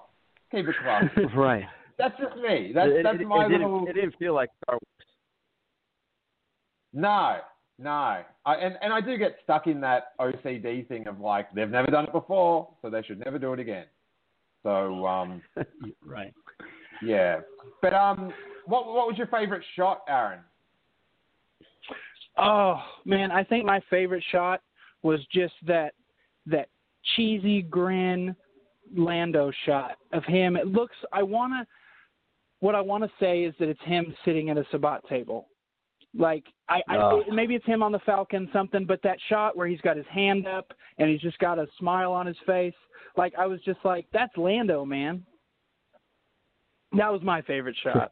Keep 0.51 0.67
it 0.67 0.75
classy. 0.81 1.25
right. 1.36 1.65
That's 2.00 2.18
just 2.18 2.36
me. 2.38 2.72
That's 2.74 2.89
it, 2.91 3.03
that's 3.03 3.20
it, 3.20 3.27
my 3.27 3.46
it 3.46 3.51
little. 3.51 3.86
Didn't, 3.86 3.98
it 3.98 4.01
didn't 4.01 4.18
feel 4.18 4.34
like 4.34 4.50
Star 4.63 4.75
Wars. 4.75 5.00
No, 6.94 7.38
no. 7.77 8.24
I, 8.46 8.56
and 8.56 8.77
and 8.82 8.94
I 8.94 9.01
do 9.01 9.18
get 9.18 9.36
stuck 9.44 9.68
in 9.68 9.82
that 9.82 10.13
OCD 10.20 10.88
thing 10.88 11.08
of 11.08 11.20
like 11.20 11.53
they've 11.53 11.70
never 11.70 11.91
done 11.91 12.06
it 12.06 12.13
before, 12.13 12.70
so 12.82 12.89
they 12.89 13.03
should 13.03 13.20
never 13.20 13.38
do 13.38 13.53
it 13.53 13.60
again. 13.60 13.86
So 14.63 15.06
um, 15.06 15.41
right. 16.06 16.34
yeah. 17.03 17.41
But 17.82 17.94
um, 17.94 18.34
what 18.65 18.88
what 18.88 19.08
was 19.08 19.15
your 19.18 19.27
favorite 19.27 19.63
shot, 19.75 20.01
Aaron? 20.08 20.39
Oh 22.38 22.82
man, 23.06 23.29
I 23.29 23.44
think 23.44 23.65
my 23.65 23.82
favorite 23.89 24.24
shot 24.32 24.62
was 25.03 25.20
just 25.34 25.53
that 25.68 25.94
that 26.46 26.70
cheesy 27.15 27.62
grin 27.62 28.36
Lando 28.96 29.51
shot 29.65 29.98
of 30.13 30.24
him. 30.24 30.56
It 30.56 30.68
looks. 30.68 30.96
I 31.12 31.24
want 31.24 31.53
to. 31.53 31.68
What 32.62 32.75
I 32.75 32.82
want 32.82 33.04
to 33.04 33.10
say 33.20 33.44
is 33.44 33.54
that 33.60 33.70
it's 33.70 33.82
him 33.84 34.13
sitting 34.25 34.50
at 34.50 34.58
a 34.58 34.63
sabacc 34.74 35.08
table. 35.08 35.48
Like 36.18 36.44
I, 36.68 36.82
Oh. 36.89 37.24
I 37.30 37.34
maybe 37.34 37.56
it's 37.56 37.66
him 37.66 37.84
on 37.84 37.92
the 37.92 38.00
Falcon 38.00 38.50
something, 38.51 38.86
but 38.86 39.00
that 39.04 39.18
shot 39.30 39.56
where 39.56 39.68
he's 39.68 39.82
got 39.82 39.96
his 39.96 40.08
hand 40.08 40.48
up 40.48 40.74
and 40.98 41.10
he's 41.10 41.22
just 41.22 41.38
got 41.39 41.60
a 41.60 41.68
smile 41.78 42.12
on 42.12 42.25
his 42.25 42.38
face. 42.46 42.74
Like 43.16 43.34
I 43.38 43.46
was 43.46 43.62
just 43.62 43.80
like, 43.84 44.08
that's 44.12 44.36
Lando, 44.36 44.86
man. 44.86 45.24
That 46.98 47.12
was 47.12 47.22
my 47.22 47.42
favorite 47.44 47.75
shot. 47.84 48.12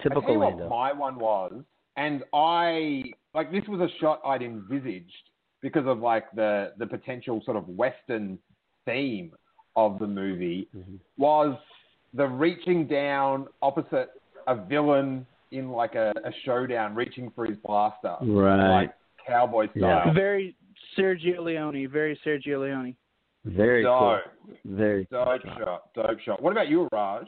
I 0.00 0.02
tell 0.02 0.14
Typical 0.14 0.32
you 0.34 0.38
what 0.40 0.48
Lando. 0.56 0.68
my 0.70 0.92
one 0.92 1.18
was, 1.18 1.62
and 1.96 2.24
I 2.32 3.04
like 3.34 3.52
this 3.52 3.64
was 3.68 3.80
a 3.80 3.98
shot 4.00 4.20
I'd 4.24 4.42
envisaged 4.42 5.12
because 5.60 5.86
of 5.86 5.98
like 5.98 6.24
the 6.34 6.72
the 6.78 6.86
potential 6.86 7.42
sort 7.44 7.58
of 7.58 7.68
Western 7.68 8.38
theme 8.86 9.32
of 9.76 9.98
the 9.98 10.06
movie 10.06 10.68
Mhm. 10.74 10.98
was 11.18 11.56
the 12.14 12.26
reaching 12.26 12.86
down 12.86 13.46
opposite 13.62 14.10
a 14.46 14.54
villain 14.56 15.26
in 15.52 15.70
like 15.70 15.94
a, 15.94 16.12
a 16.24 16.30
showdown, 16.44 16.94
reaching 16.94 17.30
for 17.34 17.44
his 17.46 17.56
blaster, 17.64 18.16
Right. 18.22 18.68
like 18.82 18.94
cowboy 19.26 19.68
Yeah. 19.74 20.02
style. 20.04 20.14
Very 20.14 20.56
Sergio 20.96 21.40
Leone. 21.40 21.86
Very 21.88 22.18
Sergio 22.24 22.60
Leone. 22.62 22.96
Very 23.44 23.84
cool. 23.84 24.20
Very 24.64 25.06
cool 25.06 25.24
dope 25.24 25.42
shot. 25.44 25.58
shot, 25.58 25.82
dope 25.94 26.20
shot. 26.20 26.42
What 26.42 26.52
about 26.52 26.68
you, 26.68 26.88
Raj? 26.92 27.26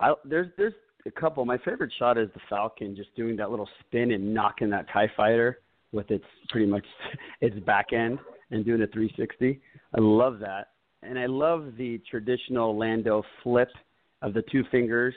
I, 0.00 0.14
there's 0.24 0.48
there's 0.56 0.74
a 1.06 1.10
couple. 1.10 1.44
My 1.44 1.58
favorite 1.58 1.92
shot 1.98 2.18
is 2.18 2.28
the 2.34 2.40
Falcon 2.48 2.94
just 2.96 3.14
doing 3.16 3.36
that 3.36 3.50
little 3.50 3.68
spin 3.80 4.12
and 4.12 4.32
knocking 4.34 4.70
that 4.70 4.86
Tie 4.92 5.10
Fighter 5.16 5.60
with 5.92 6.10
its 6.10 6.24
pretty 6.50 6.66
much 6.66 6.84
its 7.40 7.58
back 7.60 7.92
end 7.92 8.18
and 8.50 8.64
doing 8.64 8.82
a 8.82 8.86
360. 8.86 9.60
I 9.94 10.00
love 10.00 10.38
that, 10.40 10.68
and 11.02 11.18
I 11.18 11.26
love 11.26 11.72
the 11.76 12.00
traditional 12.10 12.76
Lando 12.76 13.22
flip 13.42 13.70
of 14.22 14.34
the 14.34 14.42
two 14.50 14.64
fingers 14.70 15.14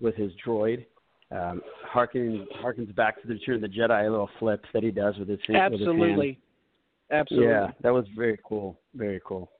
with 0.00 0.14
his 0.16 0.32
droid. 0.46 0.86
Um, 1.30 1.62
harkening 1.84 2.46
harkens 2.62 2.94
back 2.94 3.20
to 3.22 3.28
the 3.28 3.34
Return 3.34 3.56
of 3.56 3.60
the 3.62 3.68
Jedi 3.68 4.10
little 4.10 4.30
flips 4.38 4.68
that 4.72 4.82
he 4.82 4.90
does 4.90 5.16
with 5.18 5.28
his 5.28 5.40
hand. 5.48 5.72
With 5.72 5.80
his 5.80 5.88
hand. 5.88 6.00
Absolutely. 6.00 6.38
Absolutely. 7.10 7.48
Yeah, 7.48 7.70
that 7.82 7.92
was 7.92 8.06
very 8.16 8.38
cool. 8.44 8.78
Very 8.94 9.20
cool. 9.24 9.50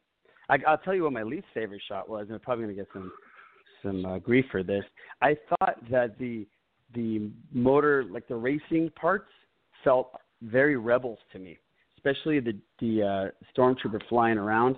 I, 0.48 0.58
I'll 0.66 0.78
tell 0.78 0.94
you 0.94 1.04
what 1.04 1.12
my 1.12 1.22
least 1.22 1.46
favorite 1.54 1.82
shot 1.88 2.08
was, 2.08 2.26
and 2.26 2.34
I'm 2.34 2.40
probably 2.40 2.64
going 2.64 2.76
to 2.76 2.82
get 2.82 2.88
some 2.92 3.12
some 3.82 4.04
uh, 4.04 4.18
grief 4.18 4.46
for 4.50 4.62
this. 4.62 4.84
I 5.20 5.36
thought 5.48 5.78
that 5.90 6.18
the 6.18 6.46
the 6.94 7.30
motor, 7.52 8.04
like 8.04 8.28
the 8.28 8.36
racing 8.36 8.90
parts, 8.94 9.28
felt 9.82 10.12
very 10.42 10.76
rebels 10.76 11.18
to 11.32 11.38
me, 11.38 11.58
especially 11.96 12.40
the 12.40 12.56
the 12.80 13.02
uh, 13.02 13.46
stormtrooper 13.56 14.00
flying 14.08 14.38
around. 14.38 14.76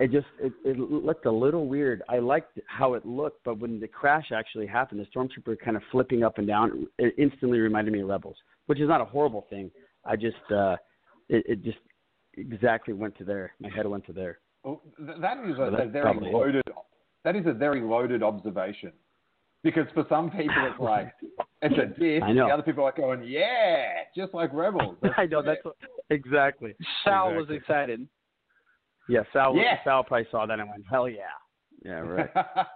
It 0.00 0.12
just 0.12 0.26
it, 0.40 0.52
it 0.64 0.78
looked 0.78 1.26
a 1.26 1.30
little 1.30 1.66
weird. 1.66 2.02
I 2.08 2.18
liked 2.18 2.58
how 2.66 2.94
it 2.94 3.04
looked, 3.04 3.42
but 3.44 3.58
when 3.58 3.80
the 3.80 3.88
crash 3.88 4.30
actually 4.32 4.66
happened, 4.66 5.00
the 5.00 5.06
stormtrooper 5.18 5.58
kind 5.58 5.76
of 5.76 5.82
flipping 5.90 6.22
up 6.22 6.38
and 6.38 6.46
down, 6.46 6.86
it 6.98 7.14
instantly 7.18 7.58
reminded 7.58 7.92
me 7.92 8.00
of 8.00 8.08
Rebels, 8.08 8.36
which 8.66 8.80
is 8.80 8.88
not 8.88 9.00
a 9.00 9.04
horrible 9.04 9.46
thing. 9.50 9.70
I 10.04 10.14
just 10.14 10.36
uh, 10.54 10.76
it, 11.28 11.44
it 11.48 11.64
just 11.64 11.78
exactly 12.36 12.94
went 12.94 13.16
to 13.18 13.24
there. 13.24 13.52
My 13.60 13.68
head 13.68 13.86
went 13.86 14.06
to 14.06 14.12
there. 14.12 14.38
Well, 14.62 14.82
that 14.98 15.38
is 15.44 15.56
a, 15.56 15.60
Well, 15.62 15.74
a 15.80 15.86
very 15.86 16.02
probably 16.02 16.30
it. 16.30 16.34
loaded. 16.34 16.62
That 17.24 17.34
is 17.34 17.46
a 17.46 17.52
very 17.52 17.80
loaded 17.80 18.22
observation, 18.22 18.92
because 19.64 19.86
for 19.94 20.06
some 20.08 20.30
people 20.30 20.54
it's 20.70 20.80
like 20.80 21.12
it's 21.62 21.74
a 21.76 21.86
diss. 21.98 22.22
I 22.24 22.32
know. 22.32 22.46
The 22.46 22.54
other 22.54 22.62
people 22.62 22.84
are 22.84 22.86
like 22.86 22.96
going, 22.98 23.24
"Yeah, 23.24 23.86
just 24.16 24.32
like 24.32 24.52
rebels." 24.52 24.96
That's 25.02 25.14
I 25.18 25.26
know 25.26 25.42
great. 25.42 25.56
that's 25.56 25.64
what, 25.64 25.76
exactly. 26.10 26.74
Sal 27.04 27.30
Exactly. 27.30 27.36
was 27.36 27.50
excited. 27.50 28.08
Yeah, 29.08 29.20
Sal. 29.32 29.56
Yes. 29.56 29.78
Sal 29.84 30.04
probably 30.04 30.26
saw 30.30 30.46
that 30.46 30.58
and 30.60 30.68
went, 30.68 30.84
"Hell 30.90 31.08
yeah." 31.08 31.22
Yeah, 31.84 32.00
right. 32.00 32.30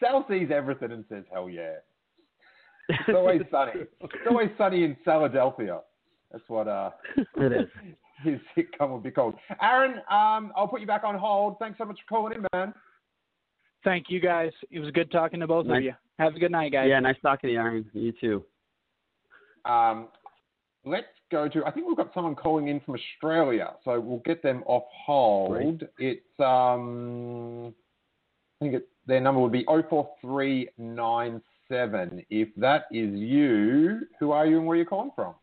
Sal 0.00 0.24
sees 0.28 0.50
everything 0.52 0.92
and 0.92 1.04
says, 1.08 1.24
"Hell 1.32 1.50
yeah." 1.50 1.74
It's 2.88 3.08
always 3.14 3.42
sunny. 3.50 3.72
It's 4.00 4.12
always 4.28 4.48
sunny 4.58 4.84
in 4.84 4.96
Philadelphia. 5.04 5.80
That's 6.32 6.44
what 6.48 6.68
uh, 6.68 6.90
it 7.36 7.52
is. 7.52 7.68
his 8.24 8.40
sitcom 8.56 8.92
would 8.92 9.02
be 9.02 9.10
called. 9.10 9.34
Aaron, 9.62 9.98
um, 10.10 10.52
I'll 10.56 10.68
put 10.68 10.80
you 10.80 10.86
back 10.86 11.04
on 11.04 11.16
hold. 11.16 11.56
Thanks 11.58 11.78
so 11.78 11.84
much 11.84 11.98
for 12.08 12.14
calling 12.16 12.34
in, 12.34 12.46
man. 12.52 12.72
Thank 13.84 14.06
you 14.08 14.20
guys. 14.20 14.52
It 14.70 14.80
was 14.80 14.90
good 14.90 15.10
talking 15.10 15.40
to 15.40 15.46
both 15.46 15.66
Nice. 15.66 15.78
of 15.78 15.84
you. 15.84 15.92
Have 16.18 16.34
a 16.34 16.38
good 16.38 16.50
night, 16.52 16.72
guys. 16.72 16.86
Yeah, 16.88 17.00
nice 17.00 17.16
talking 17.22 17.48
to 17.48 17.52
you, 17.54 17.58
Aaron. 17.60 17.90
You 17.94 18.12
too. 18.20 18.44
Um, 19.64 20.08
let's 20.84 21.06
go 21.30 21.48
to. 21.48 21.64
I 21.64 21.70
think 21.70 21.86
we've 21.86 21.96
got 21.96 22.12
someone 22.14 22.34
calling 22.34 22.66
in 22.68 22.80
from 22.80 22.96
Australia, 22.96 23.74
so 23.84 24.00
we'll 24.00 24.18
get 24.18 24.42
them 24.42 24.62
off 24.66 24.82
hold. 25.06 25.50
Great. 25.50 25.82
It's 25.98 26.40
um, 26.40 27.68
I 28.60 28.64
think 28.64 28.74
it, 28.74 28.88
their 29.06 29.20
number 29.20 29.40
would 29.40 29.52
be 29.52 29.64
04397. 29.64 32.26
If 32.30 32.48
that 32.56 32.86
is 32.90 33.14
you, 33.14 34.00
who 34.18 34.32
are 34.32 34.44
you 34.46 34.58
and 34.58 34.66
where 34.66 34.74
are 34.76 34.80
you 34.80 34.86
calling 34.86 35.12
from? 35.14 35.34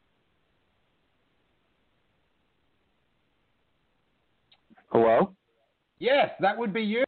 Hello? 4.91 5.33
Yes, 5.99 6.29
that 6.39 6.57
would 6.57 6.73
be 6.73 6.81
you. 6.81 7.03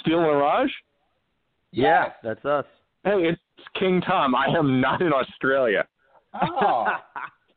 Steel 0.00 0.20
Mirage? 0.20 0.70
Yeah, 1.72 2.04
Yes. 2.06 2.14
that's 2.22 2.44
us. 2.44 2.66
Hey, 3.04 3.28
it's 3.28 3.40
King 3.78 4.00
Tom. 4.00 4.34
I 4.34 4.46
am 4.46 4.80
not 4.80 5.00
in 5.02 5.12
Australia. 5.12 5.86
Oh, 6.42 6.86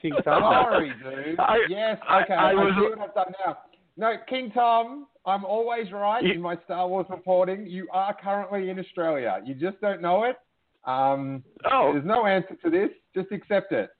King 0.00 0.12
Tom. 0.24 0.42
sorry, 0.42 0.92
dude. 1.02 1.38
I- 1.38 1.58
yes, 1.68 1.98
okay. 2.22 2.34
I 2.34 2.50
I, 2.50 2.54
was- 2.54 2.74
see 2.76 2.88
what 2.98 3.08
I've 3.08 3.14
done 3.14 3.32
now. 3.46 3.58
No, 3.96 4.14
King 4.28 4.50
Tom, 4.52 5.06
I'm 5.26 5.44
always 5.44 5.92
right 5.92 6.22
You- 6.24 6.32
in 6.32 6.40
my 6.40 6.56
Star 6.64 6.88
Wars 6.88 7.06
reporting. 7.10 7.66
You 7.66 7.86
are 7.92 8.16
currently 8.20 8.70
in 8.70 8.78
Australia. 8.78 9.40
You 9.44 9.54
just 9.54 9.80
don't 9.80 10.00
know 10.00 10.24
it. 10.24 10.36
Um, 10.84 11.44
Oh, 11.70 11.92
There's 11.92 12.04
no 12.04 12.26
answer 12.26 12.56
to 12.64 12.70
this. 12.70 12.88
Just 13.14 13.30
accept 13.30 13.72
it. 13.72 13.90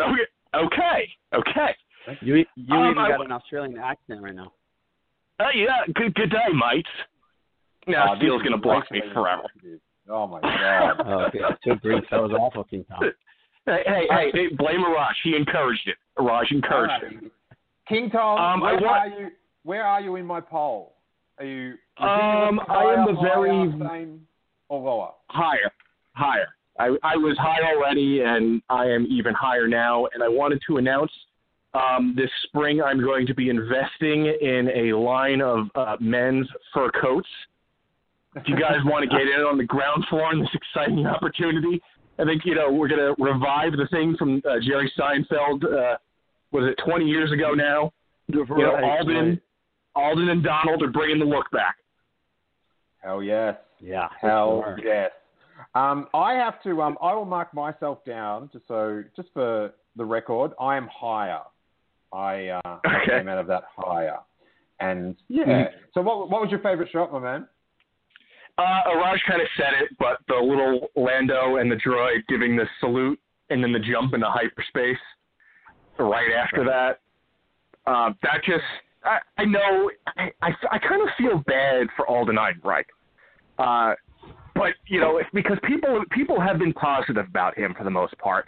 okay. 0.00 0.22
Okay. 0.54 1.08
Okay. 1.34 1.76
You 2.20 2.36
you 2.36 2.74
Um, 2.74 2.90
even 2.90 2.98
I 2.98 3.08
got 3.10 3.24
an 3.24 3.32
Australian 3.32 3.78
accent 3.78 4.22
right 4.22 4.34
now. 4.34 4.52
Uh, 5.40 5.48
yeah, 5.54 5.78
good 5.94 6.14
good 6.14 6.30
day, 6.30 6.48
mates. 6.52 6.88
Now 7.86 8.06
Oh, 8.10 8.14
this 8.14 8.18
Steele's 8.20 8.40
is 8.40 8.48
going 8.48 8.52
to 8.52 8.62
block 8.62 8.90
me 8.90 9.00
forever. 9.12 9.42
insensitive. 9.54 9.80
Oh 10.08 10.26
my 10.26 10.40
god. 10.40 11.00
Oh, 11.06 11.24
okay. 11.28 11.38
Good 11.64 11.80
grief, 11.82 12.04
that 12.10 12.20
was 12.22 12.32
awful, 12.32 12.64
King 12.64 12.84
Tom. 12.88 13.00
Hey, 13.66 13.82
hey, 13.86 14.06
hey, 14.10 14.30
hey, 14.34 14.46
blame 14.58 14.84
Raj. 14.84 15.16
He 15.24 15.34
encouraged 15.34 15.88
it. 15.88 15.96
Raj 16.22 16.46
encouraged 16.50 17.02
it. 17.24 17.32
King 17.88 18.10
Tom, 18.10 18.38
Um, 18.38 18.62
I 18.62 18.72
where 18.74 18.82
want- 18.82 18.84
are 19.14 19.20
you? 19.20 19.28
Where 19.62 19.86
are 19.86 20.02
you 20.02 20.16
in 20.16 20.26
my 20.26 20.40
poll? 20.42 20.96
Are 21.38 21.46
you? 21.46 21.72
Um, 21.96 22.60
I 22.68 22.84
am 22.94 23.06
the 23.06 23.18
very- 23.22 23.48
higher, 23.70 23.88
same, 23.88 24.26
or 24.68 24.80
lower? 24.82 25.12
Higher. 25.30 25.70
Higher. 26.12 26.48
I, 26.78 26.88
I 27.02 27.16
was 27.16 27.38
high 27.38 27.62
already, 27.74 28.20
and 28.20 28.60
I 28.68 28.84
am 28.84 29.06
even 29.08 29.32
higher 29.32 29.66
now. 29.66 30.08
And 30.12 30.22
I 30.22 30.28
wanted 30.28 30.60
to 30.66 30.76
announce 30.76 31.12
um, 31.72 32.12
this 32.14 32.30
spring 32.42 32.82
I'm 32.82 33.00
going 33.02 33.26
to 33.28 33.34
be 33.34 33.48
investing 33.48 34.26
in 34.42 34.70
a 34.74 34.92
line 34.94 35.40
of 35.40 35.68
uh, 35.74 35.96
men's 36.00 36.46
fur 36.74 36.90
coats. 37.00 37.28
If 38.36 38.48
you 38.48 38.56
guys 38.58 38.78
want 38.84 39.08
to 39.08 39.16
get 39.16 39.26
in 39.26 39.42
on 39.42 39.56
the 39.58 39.64
ground 39.64 40.04
floor 40.10 40.32
in 40.32 40.40
this 40.40 40.48
exciting 40.54 41.06
opportunity, 41.06 41.80
I 42.18 42.24
think 42.24 42.42
you 42.44 42.54
know 42.54 42.70
we're 42.72 42.88
going 42.88 43.00
to 43.14 43.22
revive 43.22 43.72
the 43.72 43.86
thing 43.90 44.16
from 44.18 44.42
uh, 44.48 44.54
Jerry 44.66 44.90
Seinfeld. 44.98 45.64
Uh, 45.64 45.96
was 46.52 46.64
it 46.70 46.78
20 46.84 47.04
years 47.04 47.30
ago 47.32 47.52
now? 47.52 47.92
You 48.28 48.44
know, 48.46 48.76
Alden, 48.82 49.28
right. 49.30 49.38
Alden 49.96 50.28
and 50.30 50.42
Donald 50.42 50.82
are 50.82 50.88
bringing 50.90 51.18
the 51.18 51.24
look 51.24 51.50
back. 51.50 51.76
Hell 53.02 53.22
yes. 53.22 53.56
Yeah. 53.80 54.08
Hell 54.20 54.62
sure. 54.64 54.78
yes. 54.82 55.10
Um, 55.74 56.06
I 56.14 56.34
have 56.34 56.62
to. 56.62 56.80
Um, 56.82 56.96
I 57.02 57.12
will 57.14 57.24
mark 57.26 57.52
myself 57.52 58.04
down 58.04 58.48
just 58.52 58.66
so, 58.66 59.02
just 59.14 59.28
for 59.34 59.72
the 59.96 60.04
record. 60.04 60.52
I 60.60 60.76
am 60.76 60.88
higher. 60.92 61.40
I, 62.12 62.48
uh, 62.48 62.60
I 62.64 62.78
Okay. 63.02 63.18
came 63.18 63.28
out 63.28 63.38
of 63.38 63.46
that 63.48 63.64
higher, 63.76 64.18
and 64.80 65.16
yeah. 65.28 65.44
Mhm. 65.44 65.66
So, 65.92 66.00
what, 66.00 66.30
what 66.30 66.40
was 66.40 66.50
your 66.50 66.60
favorite 66.60 66.88
shot, 66.92 67.12
my 67.12 67.18
man? 67.18 67.48
Uh, 68.56 68.62
Araj 68.88 69.18
kind 69.26 69.42
of 69.42 69.48
said 69.56 69.72
it, 69.82 69.96
but 69.98 70.18
the 70.28 70.34
little 70.34 70.88
Lando 70.94 71.56
and 71.56 71.70
the 71.70 71.76
droid 71.76 72.24
giving 72.28 72.56
the 72.56 72.66
salute 72.80 73.18
and 73.50 73.62
then 73.62 73.72
the 73.72 73.80
jump 73.80 74.14
into 74.14 74.26
hyperspace 74.28 74.96
right 75.98 76.32
after 76.32 76.64
that. 76.64 77.00
Uh, 77.86 78.10
that 78.22 78.44
just, 78.44 78.62
I, 79.04 79.18
I 79.38 79.44
know, 79.44 79.90
I, 80.16 80.30
I, 80.40 80.50
I 80.70 80.78
kind 80.78 81.02
of 81.02 81.08
feel 81.18 81.42
bad 81.46 81.88
for 81.96 82.08
Alden 82.08 82.36
Ehrenreich. 82.36 82.84
Uh, 83.58 83.94
but, 84.54 84.74
you 84.86 85.00
know, 85.00 85.18
it's 85.18 85.28
because 85.34 85.58
people 85.64 86.02
people 86.12 86.40
have 86.40 86.58
been 86.58 86.72
positive 86.72 87.26
about 87.28 87.58
him 87.58 87.74
for 87.76 87.82
the 87.82 87.90
most 87.90 88.16
part. 88.18 88.46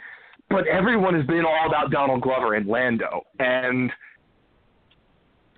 But 0.48 0.68
everyone 0.68 1.14
has 1.14 1.26
been 1.26 1.44
all 1.44 1.66
about 1.66 1.90
Donald 1.90 2.22
Glover 2.22 2.54
and 2.54 2.68
Lando. 2.68 3.22
And 3.40 3.90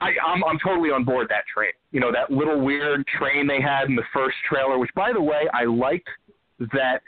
I, 0.00 0.12
I'm 0.26 0.42
I'm 0.42 0.58
totally 0.64 0.88
on 0.88 1.04
board 1.04 1.28
that 1.28 1.44
train. 1.54 1.72
You 1.90 2.00
know 2.00 2.12
that 2.12 2.30
little 2.30 2.60
weird 2.60 3.06
train 3.06 3.46
they 3.46 3.60
had 3.60 3.88
in 3.88 3.96
the 3.96 4.04
first 4.12 4.36
trailer, 4.48 4.78
which 4.78 4.90
by 4.94 5.12
the 5.12 5.22
way 5.22 5.48
I 5.54 5.64
liked 5.64 6.08
that 6.72 7.00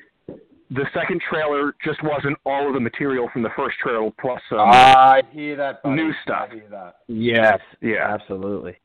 the 0.70 0.86
second 0.94 1.20
trailer 1.28 1.74
just 1.84 2.02
wasn't 2.02 2.38
all 2.46 2.68
of 2.68 2.74
the 2.74 2.80
material 2.80 3.28
from 3.32 3.42
the 3.42 3.50
first 3.56 3.76
trailer 3.82 4.10
plus 4.20 4.40
some. 4.48 4.60
I 4.60 5.22
hear 5.32 5.56
that. 5.56 5.82
Buddy. 5.82 5.96
New 5.96 6.12
stuff. 6.22 6.48
I 6.50 6.54
hear 6.54 6.68
that. 6.70 6.96
Yes. 7.08 7.58
Yeah. 7.80 8.06
Absolutely. 8.08 8.76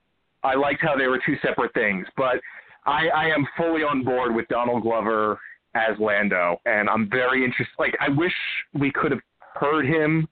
I 0.44 0.56
liked 0.56 0.82
how 0.82 0.96
they 0.98 1.08
were 1.08 1.20
two 1.26 1.36
separate 1.42 1.74
things, 1.74 2.08
but 2.18 2.42
I, 2.86 3.08
I 3.08 3.26
am 3.28 3.48
fully 3.58 3.82
on 3.82 4.04
board 4.04 4.34
with 4.36 4.48
Donald 4.48 4.84
Glover 4.84 5.40
as 5.74 5.98
Lando, 6.00 6.62
and 6.66 6.90
I'm 6.90 7.10
very 7.10 7.44
interested. 7.44 7.74
Like, 7.80 7.96
I 8.00 8.10
wish 8.10 8.34
we 8.74 8.92
could 8.92 9.12
have 9.12 9.22
heard 9.56 9.86
him 9.86 10.28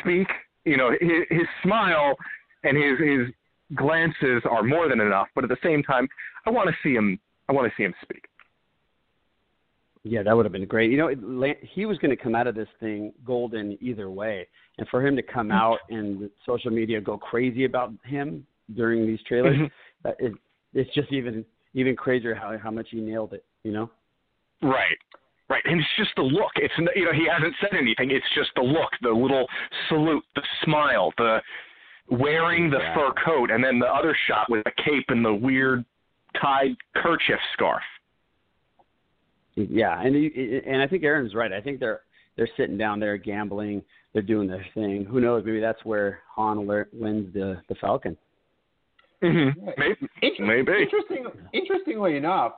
speak. 0.00 0.28
You 0.64 0.76
know, 0.76 0.90
his, 1.00 1.24
his 1.30 1.46
smile 1.62 2.16
and 2.64 2.76
his 2.76 2.98
his 2.98 3.34
glances 3.74 4.42
are 4.50 4.62
more 4.62 4.88
than 4.88 5.00
enough, 5.00 5.28
but 5.34 5.44
at 5.44 5.50
the 5.50 5.56
same 5.62 5.82
time, 5.82 6.08
I 6.46 6.50
want 6.50 6.68
to 6.68 6.76
see 6.82 6.94
him. 6.94 7.18
I 7.48 7.52
want 7.52 7.70
to 7.70 7.76
see 7.76 7.84
him 7.84 7.94
speak. 8.02 8.24
Yeah, 10.04 10.22
that 10.22 10.34
would 10.36 10.44
have 10.44 10.52
been 10.52 10.66
great. 10.66 10.90
You 10.90 10.96
know, 10.96 11.54
he 11.62 11.84
was 11.84 11.98
going 11.98 12.10
to 12.10 12.22
come 12.22 12.34
out 12.34 12.46
of 12.46 12.54
this 12.54 12.68
thing 12.80 13.12
golden 13.26 13.76
either 13.80 14.10
way, 14.10 14.46
and 14.78 14.88
for 14.88 15.06
him 15.06 15.16
to 15.16 15.22
come 15.22 15.50
out 15.50 15.78
and 15.90 16.30
social 16.46 16.70
media 16.70 17.00
go 17.00 17.18
crazy 17.18 17.64
about 17.64 17.92
him 18.04 18.46
during 18.74 19.06
these 19.06 19.20
trailers, 19.26 19.56
Mhm. 19.56 19.70
it, 20.18 20.32
it's 20.74 20.92
just 20.94 21.12
even 21.12 21.44
even 21.74 21.94
crazier 21.96 22.34
how 22.34 22.56
how 22.58 22.70
much 22.70 22.88
he 22.90 23.00
nailed 23.00 23.32
it. 23.32 23.44
You 23.64 23.72
know. 23.72 23.90
Right. 24.62 24.98
Right, 25.50 25.62
and 25.64 25.80
it's 25.80 25.88
just 25.96 26.14
the 26.16 26.22
look. 26.22 26.52
It's 26.56 26.74
you 26.94 27.06
know 27.06 27.12
he 27.12 27.26
hasn't 27.26 27.54
said 27.60 27.74
anything. 27.74 28.10
It's 28.10 28.26
just 28.34 28.50
the 28.54 28.62
look, 28.62 28.90
the 29.00 29.10
little 29.10 29.46
salute, 29.88 30.22
the 30.34 30.42
smile, 30.62 31.12
the 31.16 31.40
wearing 32.10 32.70
the 32.70 32.78
Yeah. 32.78 32.94
fur 32.94 33.12
coat, 33.24 33.50
and 33.50 33.62
then 33.62 33.78
the 33.78 33.86
other 33.92 34.14
shot 34.26 34.48
with 34.50 34.64
the 34.64 34.72
cape 34.82 35.04
and 35.08 35.24
the 35.24 35.34
weird 35.34 35.84
tied 36.40 36.76
kerchief 36.96 37.40
scarf. 37.52 37.82
Yeah, 39.54 40.00
and 40.00 40.14
he, 40.14 40.60
and 40.66 40.80
I 40.80 40.86
think 40.86 41.02
Aaron's 41.02 41.34
right. 41.34 41.52
I 41.52 41.60
think 41.60 41.80
they're 41.80 42.02
they're 42.36 42.48
sitting 42.56 42.78
down 42.78 43.00
there 43.00 43.16
gambling. 43.16 43.82
They're 44.12 44.22
doing 44.22 44.46
their 44.48 44.64
thing. 44.74 45.04
Who 45.04 45.20
knows? 45.20 45.44
Maybe 45.44 45.60
that's 45.60 45.84
where 45.84 46.20
Han 46.36 46.66
lear- 46.66 46.88
wins 46.92 47.32
the 47.34 47.60
the 47.68 47.74
Falcon. 47.76 48.16
Mm-hmm. 49.22 49.66
Yeah. 49.66 49.72
Maybe. 49.76 50.08
Inter- 50.22 50.46
Maybe. 50.46 50.82
Interesting, 50.82 51.26
interestingly 51.52 52.16
enough, 52.16 52.52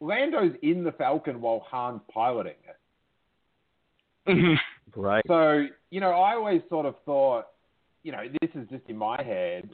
Lando's 0.00 0.54
in 0.62 0.82
the 0.82 0.92
Falcon 0.92 1.42
while 1.42 1.66
Han's 1.70 2.00
piloting 2.12 2.54
it. 2.66 4.30
Mm-hmm. 4.30 5.00
Right. 5.00 5.22
So, 5.28 5.66
you 5.90 6.00
know, 6.00 6.12
I 6.12 6.34
always 6.36 6.62
sort 6.70 6.86
of 6.86 6.94
thought, 7.04 7.44
you 8.04 8.12
know, 8.12 8.22
this 8.40 8.50
is 8.54 8.68
just 8.68 8.84
in 8.88 8.96
my 8.96 9.20
head, 9.22 9.68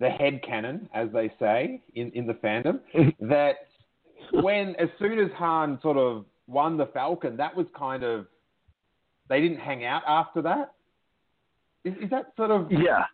the 0.00 0.08
head 0.08 0.40
canon, 0.42 0.88
as 0.94 1.08
they 1.12 1.30
say 1.38 1.80
in, 1.94 2.10
in 2.12 2.26
the 2.26 2.32
fandom, 2.34 2.80
that 3.20 3.68
when, 4.32 4.74
as 4.76 4.88
soon 4.98 5.18
as 5.20 5.30
Han 5.36 5.78
sort 5.82 5.96
of 5.96 6.24
won 6.46 6.76
the 6.76 6.86
Falcon, 6.86 7.36
that 7.36 7.54
was 7.54 7.66
kind 7.78 8.02
of, 8.02 8.26
they 9.28 9.40
didn't 9.40 9.58
hang 9.60 9.84
out 9.84 10.02
after 10.08 10.42
that. 10.42 10.72
Is, 11.84 11.94
is 12.02 12.10
that 12.10 12.32
sort 12.36 12.50
of, 12.50 12.72
Yeah. 12.72 13.04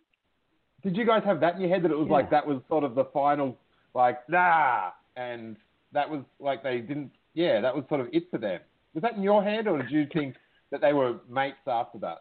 did 0.83 0.95
you 0.95 1.05
guys 1.05 1.21
have 1.25 1.39
that 1.41 1.55
in 1.55 1.61
your 1.61 1.69
head 1.69 1.83
that 1.83 1.91
it 1.91 1.97
was 1.97 2.09
like 2.09 2.29
that 2.31 2.47
was 2.47 2.61
sort 2.69 2.83
of 2.83 2.95
the 2.95 3.05
final, 3.13 3.57
like, 3.93 4.27
nah, 4.29 4.91
and 5.17 5.57
that 5.91 6.09
was 6.09 6.21
like 6.39 6.63
they 6.63 6.79
didn't, 6.79 7.11
yeah, 7.33 7.59
that 7.61 7.75
was 7.75 7.83
sort 7.89 8.01
of 8.01 8.07
it 8.13 8.29
for 8.31 8.37
them. 8.37 8.59
Was 8.93 9.01
that 9.01 9.15
in 9.15 9.23
your 9.23 9.43
head, 9.43 9.67
or 9.67 9.77
did 9.81 9.91
you 9.91 10.07
think 10.13 10.35
that 10.71 10.79
they 10.79 10.93
were 10.93 11.19
mates 11.29 11.57
after 11.67 11.97
that? 11.99 12.19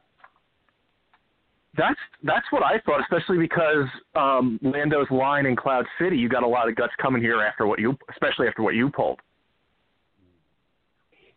That's 1.76 1.98
that's 2.22 2.46
what 2.50 2.62
I 2.62 2.78
thought, 2.86 3.00
especially 3.00 3.38
because 3.38 3.86
um, 4.14 4.60
Lando's 4.62 5.10
line 5.10 5.46
in 5.46 5.56
Cloud 5.56 5.86
City, 6.00 6.16
you 6.16 6.28
got 6.28 6.42
a 6.42 6.48
lot 6.48 6.68
of 6.68 6.76
guts 6.76 6.92
coming 7.00 7.20
here 7.20 7.42
after 7.42 7.66
what 7.66 7.80
you, 7.80 7.96
especially 8.10 8.46
after 8.46 8.62
what 8.62 8.74
you 8.74 8.90
pulled. 8.90 9.20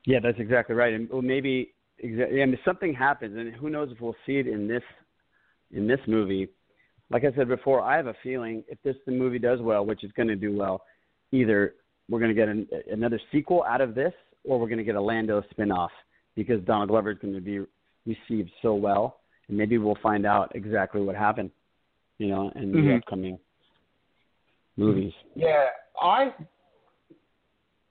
Yeah, 0.06 0.20
that's 0.22 0.40
exactly 0.40 0.76
right. 0.76 0.94
And 0.94 1.10
well, 1.10 1.22
maybe 1.22 1.74
exactly. 2.00 2.42
And 2.42 2.54
if 2.54 2.60
something 2.64 2.94
happens, 2.94 3.36
and 3.38 3.54
who 3.56 3.70
knows 3.70 3.90
if 3.92 4.00
we'll 4.00 4.16
see 4.26 4.38
it 4.38 4.48
in 4.48 4.68
this 4.68 4.84
in 5.72 5.88
this 5.88 6.00
movie. 6.08 6.50
Like 7.10 7.24
I 7.24 7.34
said 7.36 7.48
before, 7.48 7.82
I 7.82 7.96
have 7.96 8.08
a 8.08 8.16
feeling 8.22 8.64
if 8.68 8.78
this 8.84 8.96
the 9.06 9.12
movie 9.12 9.40
does 9.40 9.62
well, 9.62 9.86
which 9.86 10.04
it's 10.04 10.14
going 10.14 10.28
to 10.28 10.36
do 10.36 10.56
well, 10.56 10.82
either 11.32 11.76
we're 12.10 12.20
going 12.20 12.34
to 12.34 12.36
get 12.36 12.50
an, 12.50 12.68
another 12.92 13.20
sequel 13.32 13.64
out 13.64 13.82
of 13.82 13.96
this, 13.96 14.14
or 14.44 14.60
we're 14.60 14.68
going 14.68 14.78
to 14.78 14.84
get 14.84 14.96
a 14.96 15.02
Lando 15.02 15.44
spin-off 15.52 15.92
because 16.36 16.64
Donald 16.66 16.90
Glover 16.90 17.12
is 17.12 17.18
going 17.20 17.34
to 17.34 17.42
be 17.42 17.60
received 18.06 18.50
so 18.62 18.74
well, 18.74 19.20
and 19.48 19.58
maybe 19.58 19.78
we'll 19.78 19.98
find 20.02 20.26
out 20.26 20.52
exactly 20.56 21.02
what 21.02 21.16
happened, 21.16 21.52
you 22.18 22.28
know, 22.28 22.50
in 22.56 22.72
the 22.72 22.78
Mhm. 22.78 22.98
upcoming 22.98 23.40
movies. 24.76 25.14
Yeah, 25.36 25.70
I 26.02 26.34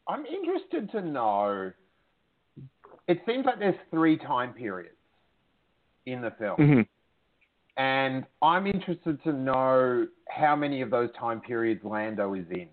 I'm 0.09 0.25
interested 0.27 0.89
to 0.93 1.03
know. 1.03 1.73
It 3.09 3.25
seems 3.27 3.45
like 3.45 3.59
there's 3.59 3.79
three 3.91 4.17
time 4.17 4.53
periods 4.55 4.97
in 6.07 6.21
the 6.21 6.31
film, 6.33 6.57
Mm-hmm. 6.59 6.83
and 7.77 8.25
I'm 8.41 8.69
interested 8.69 9.21
to 9.25 9.33
know 9.33 10.07
how 10.29 10.55
many 10.55 10.81
of 10.83 10.91
those 10.91 11.11
time 11.15 11.41
periods 11.41 11.83
Lando 11.83 12.35
is 12.35 12.49
in. 12.51 12.69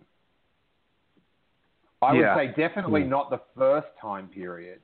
I 2.04 2.14
would 2.14 2.26
say 2.36 2.48
definitely 2.50 3.04
Hmm. 3.04 3.10
not 3.10 3.30
the 3.32 3.40
first 3.58 3.88
time 4.00 4.28
period. 4.28 4.82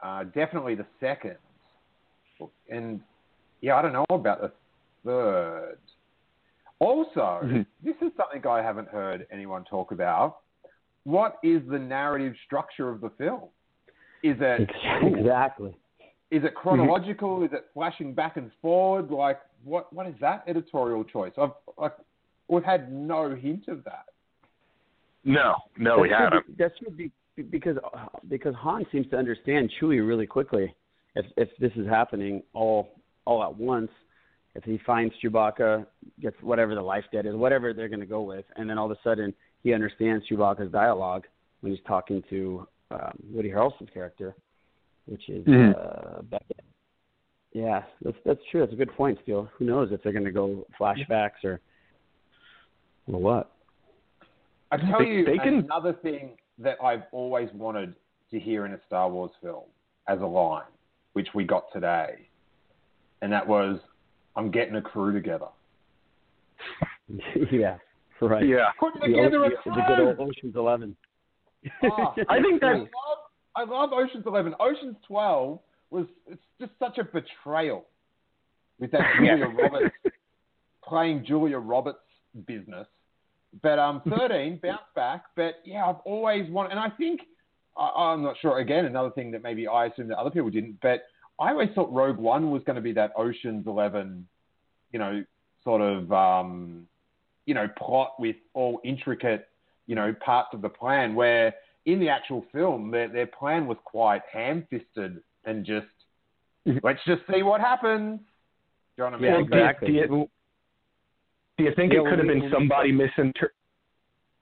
Uh, 0.00 0.24
definitely 0.24 0.74
the 0.74 0.86
second, 0.98 1.36
and 2.68 3.00
yeah, 3.60 3.76
I 3.76 3.82
don't 3.82 3.92
know 3.92 4.04
about 4.10 4.40
the 4.40 4.52
third. 5.04 5.78
Also, 6.80 7.40
Mhm. 7.42 7.66
this 7.82 7.94
is 8.02 8.12
something 8.16 8.46
I 8.46 8.60
haven't 8.62 8.88
heard 8.88 9.26
anyone 9.30 9.64
talk 9.64 9.92
about. 9.92 10.40
What 11.04 11.38
is 11.42 11.66
the 11.68 11.78
narrative 11.78 12.34
structure 12.44 12.88
of 12.90 13.00
the 13.00 13.10
film? 13.10 13.48
Is 14.22 14.36
it 14.40 14.70
Exactly. 15.02 15.76
is 16.30 16.42
it 16.44 16.54
chronological? 16.54 17.42
Is 17.44 17.52
it 17.52 17.66
flashing 17.74 18.14
back 18.14 18.36
and 18.36 18.52
forward? 18.62 19.10
Like 19.10 19.40
what 19.62 19.92
what 19.92 20.06
is 20.06 20.14
that 20.20 20.42
editorial 20.46 21.04
choice? 21.04 21.32
I've 21.38 21.52
like 21.78 21.94
we've 22.48 22.64
had 22.64 22.92
no 22.92 23.34
hint 23.34 23.68
of 23.68 23.84
that. 23.84 24.06
No, 25.24 25.56
no, 25.78 25.98
we 26.00 26.08
That 26.10 26.16
should 26.16 26.24
haven't. 26.32 26.46
be- 26.48 26.52
That 26.62 26.72
should 26.78 26.96
be 26.96 27.10
because 27.50 27.78
because 28.28 28.54
Han 28.56 28.86
seems 28.90 29.08
to 29.10 29.16
understand 29.16 29.70
Chewie 29.80 30.06
really 30.06 30.26
quickly. 30.26 30.74
If 31.16 31.26
if 31.36 31.48
this 31.58 31.72
is 31.76 31.86
happening 31.86 32.42
all 32.52 32.90
all 33.26 33.42
at 33.42 33.56
once, 33.56 33.90
if 34.54 34.64
he 34.64 34.78
finds 34.84 35.14
Chewbacca, 35.22 35.86
gets 36.20 36.36
whatever 36.42 36.74
the 36.74 36.82
life 36.82 37.04
debt 37.12 37.26
is, 37.26 37.34
whatever 37.34 37.72
they're 37.72 37.88
going 37.88 38.00
to 38.00 38.06
go 38.06 38.22
with, 38.22 38.44
and 38.56 38.68
then 38.68 38.78
all 38.78 38.90
of 38.90 38.96
a 38.96 39.00
sudden 39.02 39.32
he 39.62 39.72
understands 39.72 40.24
Chewbacca's 40.28 40.70
dialogue 40.72 41.24
when 41.60 41.72
he's 41.72 41.82
talking 41.86 42.22
to 42.30 42.66
um, 42.90 43.12
Woody 43.32 43.48
Harrelson's 43.50 43.90
character, 43.94 44.34
which 45.06 45.28
is 45.28 45.44
Mhm. 45.46 45.74
uh, 46.18 46.22
Beckett. 46.22 46.60
Yeah, 47.52 47.84
that's 48.02 48.16
that's 48.24 48.40
true. 48.50 48.60
That's 48.60 48.72
a 48.72 48.76
good 48.76 48.92
point, 48.96 49.18
Steele. 49.22 49.48
Who 49.56 49.64
knows 49.64 49.92
if 49.92 50.02
they're 50.02 50.12
going 50.12 50.24
to 50.24 50.32
go 50.32 50.66
flashbacks 50.78 51.44
or 51.44 51.60
or 53.06 53.20
what? 53.20 53.50
I 54.72 54.76
tell 54.78 54.98
They- 54.98 55.10
you 55.10 55.24
they 55.24 55.38
can- 55.38 55.60
another 55.60 55.92
thing 55.92 56.36
that 56.58 56.82
I've 56.82 57.04
always 57.12 57.52
wanted 57.52 57.94
to 58.30 58.40
hear 58.40 58.66
in 58.66 58.72
a 58.72 58.80
Star 58.86 59.08
Wars 59.08 59.30
film 59.40 59.64
as 60.08 60.20
a 60.20 60.26
line, 60.26 60.64
which 61.14 61.28
we 61.34 61.44
got 61.44 61.64
today, 61.72 62.28
and 63.22 63.32
that 63.32 63.46
was, 63.46 63.80
"I'm 64.36 64.50
getting 64.50 64.76
a 64.76 64.82
crew 64.82 65.12
together." 65.12 65.46
yeah, 67.52 67.78
right. 68.20 68.46
Yeah. 68.46 68.70
Put 68.78 68.94
The, 69.00 69.06
together 69.08 69.44
o- 69.44 69.46
a 69.46 69.50
the 69.50 69.56
crew. 69.56 69.82
good 69.86 70.00
old 70.00 70.20
Ocean's 70.20 70.56
Eleven. 70.56 70.96
Oh, 71.82 72.14
I 72.28 72.40
think 72.42 72.62
I 72.62 72.72
that 72.72 72.78
love, 72.78 72.88
I 73.56 73.64
love 73.64 73.90
Ocean's 73.92 74.26
Eleven. 74.26 74.54
Ocean's 74.60 74.96
Twelve 75.06 75.60
was 75.90 76.06
it's 76.26 76.42
just 76.60 76.72
such 76.78 76.98
a 76.98 77.04
betrayal 77.04 77.86
with 78.78 78.90
that 78.92 79.00
Julia 79.18 79.46
Roberts 79.46 79.94
playing 80.84 81.24
Julia 81.26 81.58
Roberts 81.58 81.98
business. 82.46 82.86
But 83.62 83.78
um, 83.78 84.02
thirteen 84.08 84.58
bounced 84.62 84.92
back. 84.96 85.24
But 85.36 85.60
yeah, 85.64 85.86
I've 85.86 86.00
always 86.04 86.50
wanted, 86.50 86.72
and 86.72 86.80
I 86.80 86.90
think 86.90 87.20
I, 87.76 87.90
I'm 88.12 88.22
not 88.22 88.36
sure. 88.40 88.58
Again, 88.58 88.84
another 88.86 89.10
thing 89.10 89.30
that 89.32 89.42
maybe 89.42 89.66
I 89.66 89.86
assumed 89.86 90.10
that 90.10 90.18
other 90.18 90.30
people 90.30 90.50
didn't, 90.50 90.78
but 90.80 91.04
I 91.40 91.50
always 91.50 91.70
thought 91.74 91.92
Rogue 91.92 92.18
One 92.18 92.50
was 92.50 92.62
going 92.64 92.76
to 92.76 92.82
be 92.82 92.92
that 92.92 93.12
Ocean's 93.16 93.66
Eleven, 93.66 94.26
you 94.92 94.98
know, 94.98 95.24
sort 95.64 95.80
of 95.80 96.12
um, 96.12 96.86
you 97.46 97.54
know, 97.54 97.68
plot 97.76 98.14
with 98.18 98.36
all 98.54 98.80
intricate, 98.84 99.48
you 99.86 99.94
know, 99.94 100.14
parts 100.24 100.50
of 100.52 100.62
the 100.62 100.68
plan. 100.68 101.14
Where 101.14 101.52
in 101.86 101.98
the 102.00 102.08
actual 102.08 102.44
film, 102.52 102.90
their 102.90 103.08
their 103.08 103.26
plan 103.26 103.66
was 103.66 103.76
quite 103.84 104.22
ham-fisted 104.32 105.20
and 105.44 105.66
just 105.66 105.86
let's 106.82 107.00
just 107.06 107.22
see 107.32 107.42
what 107.42 107.60
happens. 107.60 108.20
Do 108.96 109.02
you 109.02 109.10
know 109.10 109.10
what 109.10 109.14
I 109.14 109.16
mean? 109.16 109.24
Yeah, 109.24 109.36
Well, 109.36 109.44
do 109.44 109.56
you- 109.56 109.62
exactly. 109.64 109.88
Do 109.88 109.94
you, 109.94 110.28
do 111.58 111.64
you 111.64 111.72
think 111.74 111.92
Yeah, 111.92 112.00
it 112.00 112.04
could 112.10 112.18
have 112.18 112.28
been 112.28 112.50
somebody 112.52 112.92
misinter? 112.92 113.48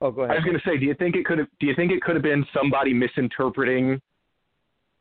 Oh, 0.02 0.10
go 0.10 0.22
I 0.24 0.34
was 0.34 0.44
going 0.44 0.58
to 0.58 0.68
say, 0.68 0.76
do 0.76 0.84
you 0.84 0.94
think 0.94 1.14
it 1.14 1.24
could 1.24 1.38
have? 1.38 1.46
Do 1.60 1.66
you 1.66 1.74
think 1.76 1.92
it 1.92 2.02
could 2.02 2.16
have 2.16 2.24
been 2.24 2.44
somebody 2.52 2.92
misinterpreting? 2.92 4.00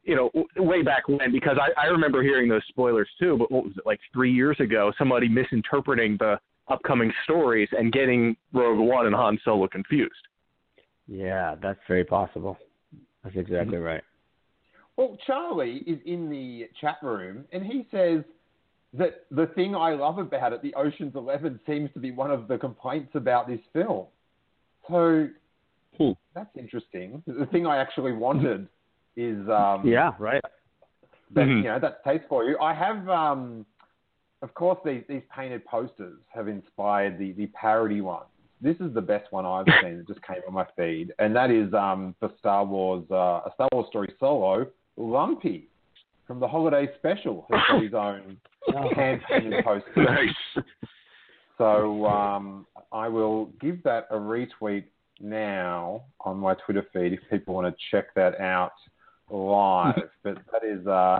You 0.04 0.16
know, 0.16 0.32
way 0.58 0.84
back 0.84 1.08
when, 1.08 1.32
because 1.32 1.58
I, 1.60 1.80
I 1.80 1.86
remember 1.88 2.24
hearing 2.24 2.48
those 2.48 2.62
spoilers 2.70 3.10
too. 3.20 3.36
But 3.38 3.52
what 3.52 3.64
was 3.66 3.74
it 3.78 3.86
like 3.86 4.00
three 4.14 4.32
years 4.32 4.58
ago? 4.60 4.92
Somebody 4.98 5.28
misinterpreting 5.28 6.18
the 6.20 6.40
upcoming 6.68 7.12
stories 7.24 7.68
and 7.72 7.92
getting 7.92 8.36
Rogue 8.54 8.80
One 8.80 9.08
and 9.08 9.16
Han 9.16 9.40
Solo 9.44 9.68
confused. 9.68 10.14
Yeah, 11.08 11.56
that's 11.62 11.80
very 11.88 12.04
possible. 12.04 12.58
That's 13.24 13.36
exactly 13.36 13.76
mm-hmm. 13.76 13.84
right. 13.84 14.04
Well, 14.98 15.18
Charlie 15.26 15.84
is 15.88 16.00
in 16.06 16.30
the 16.30 16.70
chat 16.80 16.98
room 17.02 17.46
and 17.52 17.66
he 17.66 17.88
says 17.92 18.24
that 18.94 19.26
the 19.32 19.48
thing 19.56 19.76
I 19.76 19.94
love 19.94 20.20
about 20.20 20.54
it, 20.54 20.62
the 20.62 20.76
Ocean's 20.76 21.16
Eleven, 21.16 21.60
seems 21.66 21.92
to 21.94 22.00
be 22.00 22.12
one 22.12 22.30
of 22.30 22.48
the 22.48 22.58
complaints 22.58 23.12
about 23.16 23.48
this 23.48 23.60
film. 23.74 24.06
So 24.90 25.30
Hmm. 25.98 26.12
that's 26.34 26.56
interesting. 26.56 27.22
The 27.28 27.46
thing 27.48 27.66
I 27.68 27.78
actually 27.78 28.14
wanted 28.14 28.68
is 29.16 29.48
um, 29.50 29.86
Yeah, 29.86 30.14
right. 30.18 30.42
that, 31.32 31.48
Mhm. 31.48 31.58
you 31.58 31.64
know 31.64 31.80
that's 31.80 32.02
taste 32.04 32.26
for 32.28 32.44
you. 32.46 32.58
I 32.60 32.74
have, 32.74 33.08
um, 33.10 33.66
of 34.42 34.54
course, 34.54 34.80
these 34.86 35.04
these 35.08 35.24
painted 35.30 35.64
posters 35.66 36.20
have 36.34 36.48
inspired 36.48 37.18
the 37.18 37.34
the 37.34 37.48
parody 37.48 38.02
ones. 38.02 38.26
This 38.62 38.80
is 38.80 38.94
the 38.94 39.02
best 39.02 39.32
one 39.32 39.46
I've 39.46 39.66
seen. 39.82 40.00
It 40.00 40.08
just 40.08 40.22
came 40.24 40.42
on 40.48 40.54
my 40.54 40.66
feed, 40.78 41.14
and 41.20 41.36
that 41.36 41.52
is 41.52 41.74
um, 41.74 42.16
for 42.20 42.32
Star 42.40 42.64
Wars, 42.66 43.04
uh, 43.12 43.42
a 43.46 43.52
Star 43.54 43.68
Wars 43.74 43.88
story 43.88 44.14
solo, 44.20 44.68
Lumpy 44.98 45.68
from 46.26 46.40
the 46.40 46.48
holiday 46.48 46.88
special 46.96 47.46
has 47.52 47.62
got 47.68 47.82
his 47.84 47.94
own 47.94 48.38
hand 48.96 49.22
painted 49.28 49.64
poster. 49.64 50.04
Nice. 50.04 50.64
So 51.62 52.08
um, 52.08 52.66
I 52.92 53.08
will 53.08 53.52
give 53.62 53.84
that 53.84 54.08
a 54.10 54.16
retweet 54.16 54.86
now 55.20 56.02
on 56.22 56.38
my 56.38 56.56
Twitter 56.56 56.84
feed 56.92 57.14
if 57.14 57.20
people 57.30 57.54
want 57.54 57.68
to 57.68 57.84
check 57.92 58.16
that 58.16 58.40
out 58.40 58.72
live. 59.30 59.94
but 60.24 60.40
that 60.52 60.64
is 60.68 60.88
uh, 60.88 61.20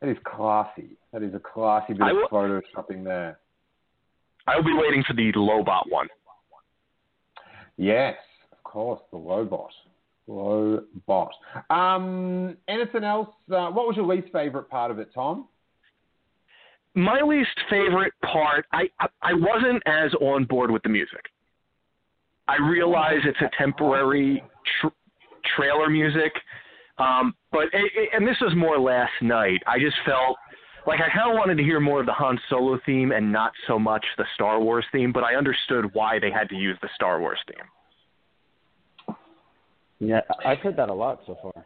that 0.00 0.08
is 0.08 0.16
classy. 0.24 0.96
That 1.12 1.22
is 1.22 1.34
a 1.34 1.38
classy 1.40 1.92
bit 1.92 2.02
I 2.02 2.10
of 2.10 2.16
will- 2.16 2.28
photoshopping 2.30 3.04
there. 3.04 3.38
I'll 4.46 4.62
be 4.64 4.72
waiting 4.72 5.04
for 5.06 5.12
the 5.12 5.30
Lobot 5.32 5.90
one. 5.90 6.06
Yes, 7.76 8.14
of 8.50 8.62
course, 8.64 9.00
the 9.12 9.18
Lobot. 9.18 9.68
Lobot. 10.26 11.28
Um, 11.68 12.56
anything 12.66 13.04
else? 13.04 13.28
Uh, 13.50 13.68
what 13.70 13.86
was 13.86 13.96
your 13.96 14.06
least 14.06 14.32
favorite 14.32 14.70
part 14.70 14.90
of 14.90 14.98
it, 14.98 15.10
Tom? 15.14 15.48
My 16.96 17.20
least 17.20 17.56
favorite 17.70 18.14
part, 18.24 18.66
I 18.72 18.88
I- 18.98 19.08
I 19.22 19.34
wasn't 19.34 19.82
as 19.86 20.12
on 20.14 20.44
board 20.44 20.70
with 20.70 20.82
the 20.82 20.88
music. 20.88 21.30
I 22.48 22.56
realize 22.56 23.20
it's 23.24 23.40
a 23.42 23.50
temporary 23.58 24.42
tr- 24.80 24.88
trailer 25.56 25.90
music, 25.90 26.32
um, 26.98 27.34
but 27.52 27.64
it, 27.74 27.92
it, 27.94 28.08
and 28.14 28.26
this 28.26 28.40
was 28.40 28.54
more 28.56 28.78
last 28.78 29.12
night. 29.20 29.62
I 29.66 29.78
just 29.78 29.96
felt 30.06 30.38
like 30.86 31.00
I 31.00 31.10
kind 31.10 31.30
of 31.30 31.36
wanted 31.36 31.56
to 31.58 31.64
hear 31.64 31.80
more 31.80 32.00
of 32.00 32.06
the 32.06 32.12
Han 32.14 32.40
Solo 32.48 32.78
theme 32.86 33.12
and 33.12 33.30
not 33.30 33.52
so 33.66 33.78
much 33.78 34.04
the 34.16 34.24
Star 34.34 34.58
Wars 34.60 34.86
theme. 34.90 35.12
But 35.12 35.22
I 35.24 35.34
understood 35.34 35.92
why 35.94 36.18
they 36.18 36.30
had 36.30 36.48
to 36.48 36.54
use 36.56 36.78
the 36.80 36.88
Star 36.94 37.20
Wars 37.20 37.38
theme. 37.48 39.16
Yeah, 39.98 40.20
I've 40.44 40.58
heard 40.60 40.76
that 40.76 40.88
a 40.88 40.94
lot 40.94 41.20
so 41.26 41.36
far. 41.42 41.64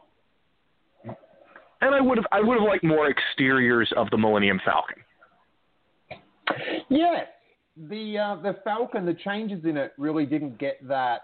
And 1.82 1.94
I 1.94 2.00
would 2.00 2.18
have 2.18 2.26
I 2.32 2.40
would 2.40 2.58
have 2.58 2.66
liked 2.68 2.82
more 2.84 3.08
exteriors 3.08 3.92
of 3.96 4.10
the 4.10 4.18
Millennium 4.18 4.60
Falcon. 4.64 4.96
Yes, 6.90 7.26
the 7.76 8.18
uh, 8.18 8.36
the 8.42 8.56
Falcon, 8.64 9.06
the 9.06 9.14
changes 9.14 9.64
in 9.64 9.76
it 9.76 9.92
really 9.96 10.26
didn't 10.26 10.58
get 10.58 10.76
that, 10.88 11.22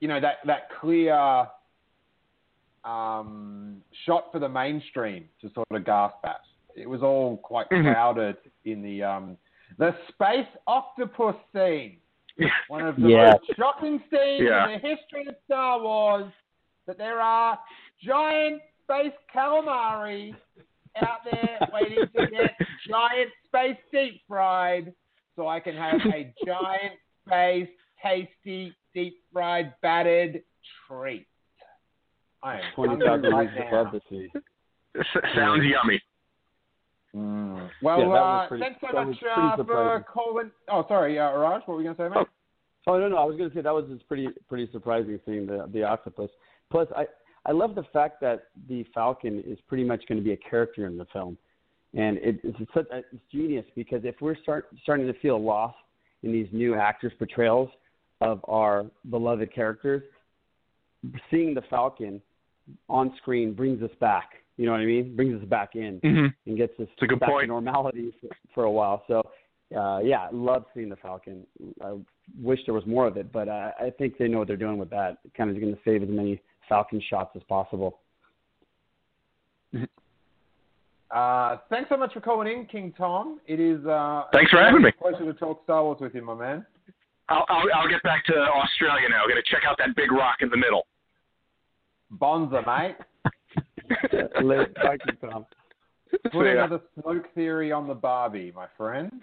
you 0.00 0.06
know, 0.08 0.20
that 0.20 0.36
that 0.46 0.68
clear 0.80 1.46
um, 2.84 3.80
shot 4.04 4.26
for 4.30 4.38
the 4.38 4.48
mainstream 4.48 5.24
to 5.40 5.50
sort 5.54 5.66
of 5.70 5.84
gasp 5.84 6.16
at. 6.24 6.40
It 6.76 6.88
was 6.88 7.02
all 7.02 7.38
quite 7.38 7.68
Mhm. 7.70 7.92
crowded 7.92 8.36
in 8.64 8.82
the 8.82 9.02
um, 9.02 9.38
the 9.78 9.96
space 10.08 10.46
octopus 10.66 11.36
scene. 11.54 11.98
One 12.68 12.86
of 12.86 12.96
the 12.96 13.08
Yeah. 13.08 13.32
most 13.32 13.56
shocking 13.56 13.98
scenes 14.10 14.42
Yeah. 14.42 14.66
in 14.66 14.72
the 14.72 14.78
history 14.88 15.26
of 15.26 15.36
Star 15.46 15.80
Wars. 15.80 16.30
That 16.86 16.98
there 16.98 17.18
are 17.18 17.58
giant 18.02 18.60
space 18.82 19.14
calamari 19.34 20.36
out 21.02 21.18
there 21.30 21.58
waiting 21.72 21.98
to 22.16 22.26
get 22.30 22.50
giant 22.88 23.30
space 23.46 23.76
deep 23.92 24.20
fried, 24.28 24.92
so 25.36 25.48
I 25.48 25.60
can 25.60 25.74
have 25.76 26.00
a 26.06 26.32
giant 26.46 26.94
space 27.26 27.68
tasty 28.02 28.74
deep 28.94 29.16
fried 29.32 29.74
battered 29.82 30.42
treat. 30.88 31.26
I 32.42 32.56
am 32.56 32.60
Twenty 32.74 33.06
hungry 33.06 33.32
right 33.32 33.48
above 33.68 33.92
the 33.92 34.00
sea. 34.10 34.28
Sounds 35.34 35.62
yummy. 35.64 36.00
Mm. 37.16 37.70
Well, 37.80 38.00
Yeah, 38.00 38.06
uh, 38.12 38.48
pretty- 38.48 38.64
thanks 38.64 38.80
so 38.80 38.92
much 38.92 39.16
uh, 39.22 39.56
for 39.56 39.62
surprising. 39.62 40.04
calling. 40.12 40.50
Oh, 40.70 40.84
sorry, 40.88 41.18
uh, 41.18 41.32
Raj, 41.32 41.62
what 41.66 41.76
were 41.76 41.82
you 41.82 41.94
going 41.94 41.96
to 41.96 42.02
say, 42.02 42.18
mate? 42.20 42.26
Oh 42.86 42.98
no, 42.98 43.08
no, 43.08 43.16
I 43.16 43.24
was 43.24 43.36
going 43.38 43.48
to 43.48 43.56
say 43.56 43.62
that 43.62 43.72
was 43.72 43.86
just 43.90 44.06
pretty 44.08 44.28
pretty 44.48 44.68
surprising 44.70 45.18
seeing 45.24 45.46
the 45.46 45.66
the 45.72 45.82
octopus. 45.84 46.30
Plus, 46.70 46.86
I 46.94 47.06
I 47.46 47.52
love 47.52 47.74
the 47.74 47.84
fact 47.92 48.20
that 48.22 48.48
the 48.68 48.84
Falcon 48.94 49.42
is 49.46 49.58
pretty 49.68 49.84
much 49.84 50.02
going 50.08 50.18
to 50.18 50.24
be 50.24 50.32
a 50.32 50.36
character 50.36 50.86
in 50.86 50.96
the 50.96 51.06
film, 51.12 51.36
and 51.94 52.16
it, 52.18 52.40
it's 52.42 52.58
such 52.72 52.86
it's 52.90 53.22
genius 53.30 53.66
because 53.76 54.00
if 54.04 54.14
we're 54.20 54.36
start 54.42 54.68
starting 54.82 55.06
to 55.06 55.18
feel 55.20 55.42
lost 55.42 55.76
in 56.22 56.32
these 56.32 56.48
new 56.52 56.74
actors' 56.74 57.12
portrayals 57.18 57.68
of 58.20 58.40
our 58.48 58.86
beloved 59.10 59.54
characters, 59.54 60.02
seeing 61.30 61.54
the 61.54 61.62
Falcon 61.68 62.20
on 62.88 63.12
screen 63.18 63.52
brings 63.52 63.82
us 63.82 63.90
back. 64.00 64.30
You 64.56 64.66
know 64.66 64.72
what 64.72 64.80
I 64.80 64.86
mean? 64.86 65.16
Brings 65.16 65.40
us 65.40 65.46
back 65.48 65.74
in 65.74 66.00
hmm 66.02 66.26
and 66.46 66.56
gets 66.56 66.72
us 66.78 66.86
It's 67.00 67.20
back 67.20 67.28
to 67.40 67.46
normality 67.46 68.14
for, 68.20 68.28
for 68.54 68.64
a 68.64 68.70
while. 68.70 69.02
So, 69.08 69.22
uh, 69.76 69.98
yeah, 69.98 70.28
love 70.32 70.64
seeing 70.74 70.88
the 70.88 70.96
Falcon. 70.96 71.46
I 71.82 71.94
wish 72.40 72.60
there 72.64 72.74
was 72.74 72.86
more 72.86 73.06
of 73.06 73.16
it, 73.16 73.32
but 73.32 73.48
uh, 73.48 73.72
I 73.80 73.90
think 73.90 74.16
they 74.18 74.28
know 74.28 74.38
what 74.38 74.48
they're 74.48 74.56
doing 74.56 74.78
with 74.78 74.90
that. 74.90 75.18
Kind 75.36 75.50
of 75.50 75.60
going 75.60 75.74
to 75.74 75.80
save 75.84 76.02
as 76.02 76.08
many 76.08 76.40
Falcon 76.68 77.00
shots 77.08 77.30
as 77.36 77.42
possible. 77.44 78.00
Uh, 81.10 81.58
thanks 81.70 81.88
so 81.88 81.96
much 81.96 82.12
for 82.12 82.20
calling 82.20 82.52
in, 82.52 82.66
King 82.66 82.92
Tom. 82.96 83.38
It 83.46 83.60
is. 83.60 83.84
Uh, 83.86 84.24
Thanks 84.32 84.50
for 84.50 84.58
having 84.60 84.82
me. 84.82 84.90
Pleasure 85.00 85.24
to 85.24 85.34
talk 85.34 85.62
Star 85.64 85.82
Wars 85.84 85.98
with 86.00 86.14
you, 86.14 86.24
my 86.24 86.34
man. 86.34 86.66
I'll, 87.28 87.44
I'll 87.48 87.62
I'll 87.76 87.88
get 87.88 88.02
back 88.02 88.24
to 88.26 88.34
Australia 88.34 89.08
now. 89.08 89.24
I 89.24 89.28
got 89.28 89.34
to 89.36 89.42
check 89.50 89.62
out 89.68 89.76
that 89.78 89.94
big 89.96 90.10
rock 90.12 90.38
in 90.40 90.50
the 90.50 90.56
middle. 90.56 90.86
Bonza, 92.10 92.62
mate. 92.66 92.96
Thank 94.10 95.00
you, 95.06 95.28
Tom. 95.28 95.46
Put 96.10 96.32
So, 96.32 96.42
yeah. 96.42 96.52
another 96.64 96.80
smoke 97.00 97.26
theory 97.34 97.72
on 97.72 97.86
the 97.88 97.94
Barbie, 97.94 98.52
my 98.54 98.66
friend. 98.76 99.10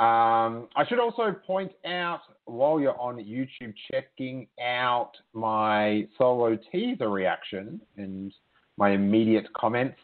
Um, 0.00 0.68
I 0.76 0.86
should 0.88 0.98
also 0.98 1.36
point 1.46 1.72
out 1.84 2.22
while 2.46 2.80
you're 2.80 2.98
on 2.98 3.16
YouTube, 3.16 3.74
checking 3.92 4.46
out 4.58 5.12
my 5.34 6.08
solo 6.16 6.58
teaser 6.72 7.10
reaction 7.10 7.78
and 7.98 8.32
my 8.78 8.92
immediate 8.92 9.46
comments. 9.52 9.98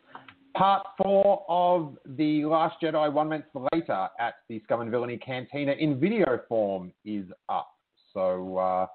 Part 0.55 0.87
four 0.99 1.47
of 1.49 1.97
The 2.19 2.45
Last 2.45 2.77
Jedi 2.83 3.11
one 3.11 3.31
month 3.31 3.47
later 3.73 4.09
at 4.21 4.35
the 4.51 4.61
Scum 4.65 4.83
and 4.83 4.91
Villainy 4.91 5.17
Cantina 5.17 5.73
in 5.73 5.99
video 5.99 6.41
form 6.47 6.93
is 7.07 7.25
up. 7.49 7.71
So 8.13 8.59
uh, 8.59 8.87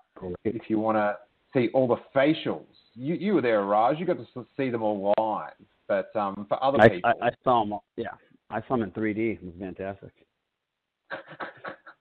if 0.43 0.69
you 0.69 0.77
want 0.77 0.97
to 0.97 1.17
see 1.51 1.69
all 1.73 1.87
the 1.87 1.97
facials, 2.15 2.65
you, 2.93 3.15
you 3.15 3.33
were 3.33 3.41
there, 3.41 3.63
Raj. 3.63 3.97
You 3.97 4.05
got 4.05 4.17
to 4.17 4.45
see 4.55 4.69
them 4.69 4.83
all 4.83 5.15
live. 5.17 5.53
But 5.87 6.15
um, 6.15 6.45
for 6.47 6.63
other 6.63 6.79
I, 6.79 6.89
people, 6.89 7.11
I, 7.19 7.27
I 7.27 7.31
saw 7.43 7.63
him. 7.63 7.73
Yeah, 7.97 8.09
I 8.51 8.61
saw 8.67 8.75
him 8.75 8.83
in 8.83 8.91
3D. 8.91 9.33
It 9.33 9.43
was 9.43 9.53
fantastic. 9.59 10.11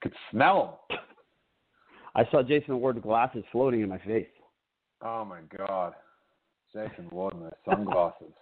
Could 0.03 0.13
smell 0.31 0.81
them. 0.89 0.99
I 2.15 2.29
saw 2.31 2.43
Jason 2.43 2.81
Ward's 2.81 3.01
glasses 3.01 3.45
floating 3.53 3.83
in 3.83 3.89
my 3.89 3.99
face. 3.99 4.27
Oh 5.03 5.25
my 5.25 5.41
god, 5.57 5.95
Jason 6.73 7.09
Ward 7.11 7.35
and 7.35 7.45
those 7.45 7.53
sunglasses. 7.69 8.33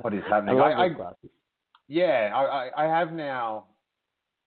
what 0.00 0.12
is 0.12 0.22
happening? 0.28 0.60
I, 0.60 0.84
I, 0.84 0.88
glasses. 0.88 1.30
yeah, 1.88 2.30
I, 2.34 2.42
I, 2.42 2.84
I 2.84 2.98
have 2.98 3.12
now. 3.12 3.66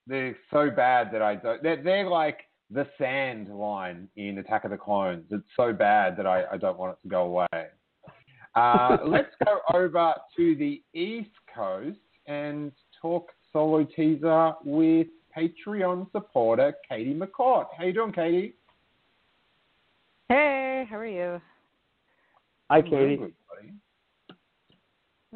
They're 0.07 0.37
so 0.51 0.69
bad 0.69 1.09
that 1.13 1.21
I 1.21 1.35
don't. 1.35 1.63
They're, 1.63 1.81
they're 1.81 2.09
like 2.09 2.41
the 2.69 2.87
sand 2.97 3.49
line 3.49 4.07
in 4.15 4.37
Attack 4.37 4.65
of 4.65 4.71
the 4.71 4.77
Clones. 4.77 5.25
It's 5.31 5.43
so 5.55 5.73
bad 5.73 6.17
that 6.17 6.27
I, 6.27 6.43
I 6.51 6.57
don't 6.57 6.77
want 6.77 6.93
it 6.93 7.01
to 7.03 7.09
go 7.09 7.23
away. 7.23 7.67
Uh, 8.55 8.97
let's 9.05 9.33
go 9.43 9.59
over 9.73 10.13
to 10.37 10.55
the 10.55 10.83
East 10.93 11.31
Coast 11.53 11.97
and 12.27 12.71
talk 13.01 13.29
solo 13.55 13.85
teaser 13.95 14.51
with 14.65 15.07
Patreon 15.35 16.11
supporter 16.11 16.73
Katie 16.89 17.13
McCourt. 17.13 17.67
How 17.77 17.85
you 17.85 17.93
doing, 17.93 18.11
Katie? 18.11 18.53
Hey, 20.27 20.85
how 20.89 20.97
are 20.97 21.05
you? 21.05 21.41
Hi, 22.69 22.81
Katie. 22.81 23.15
good, 23.15 23.33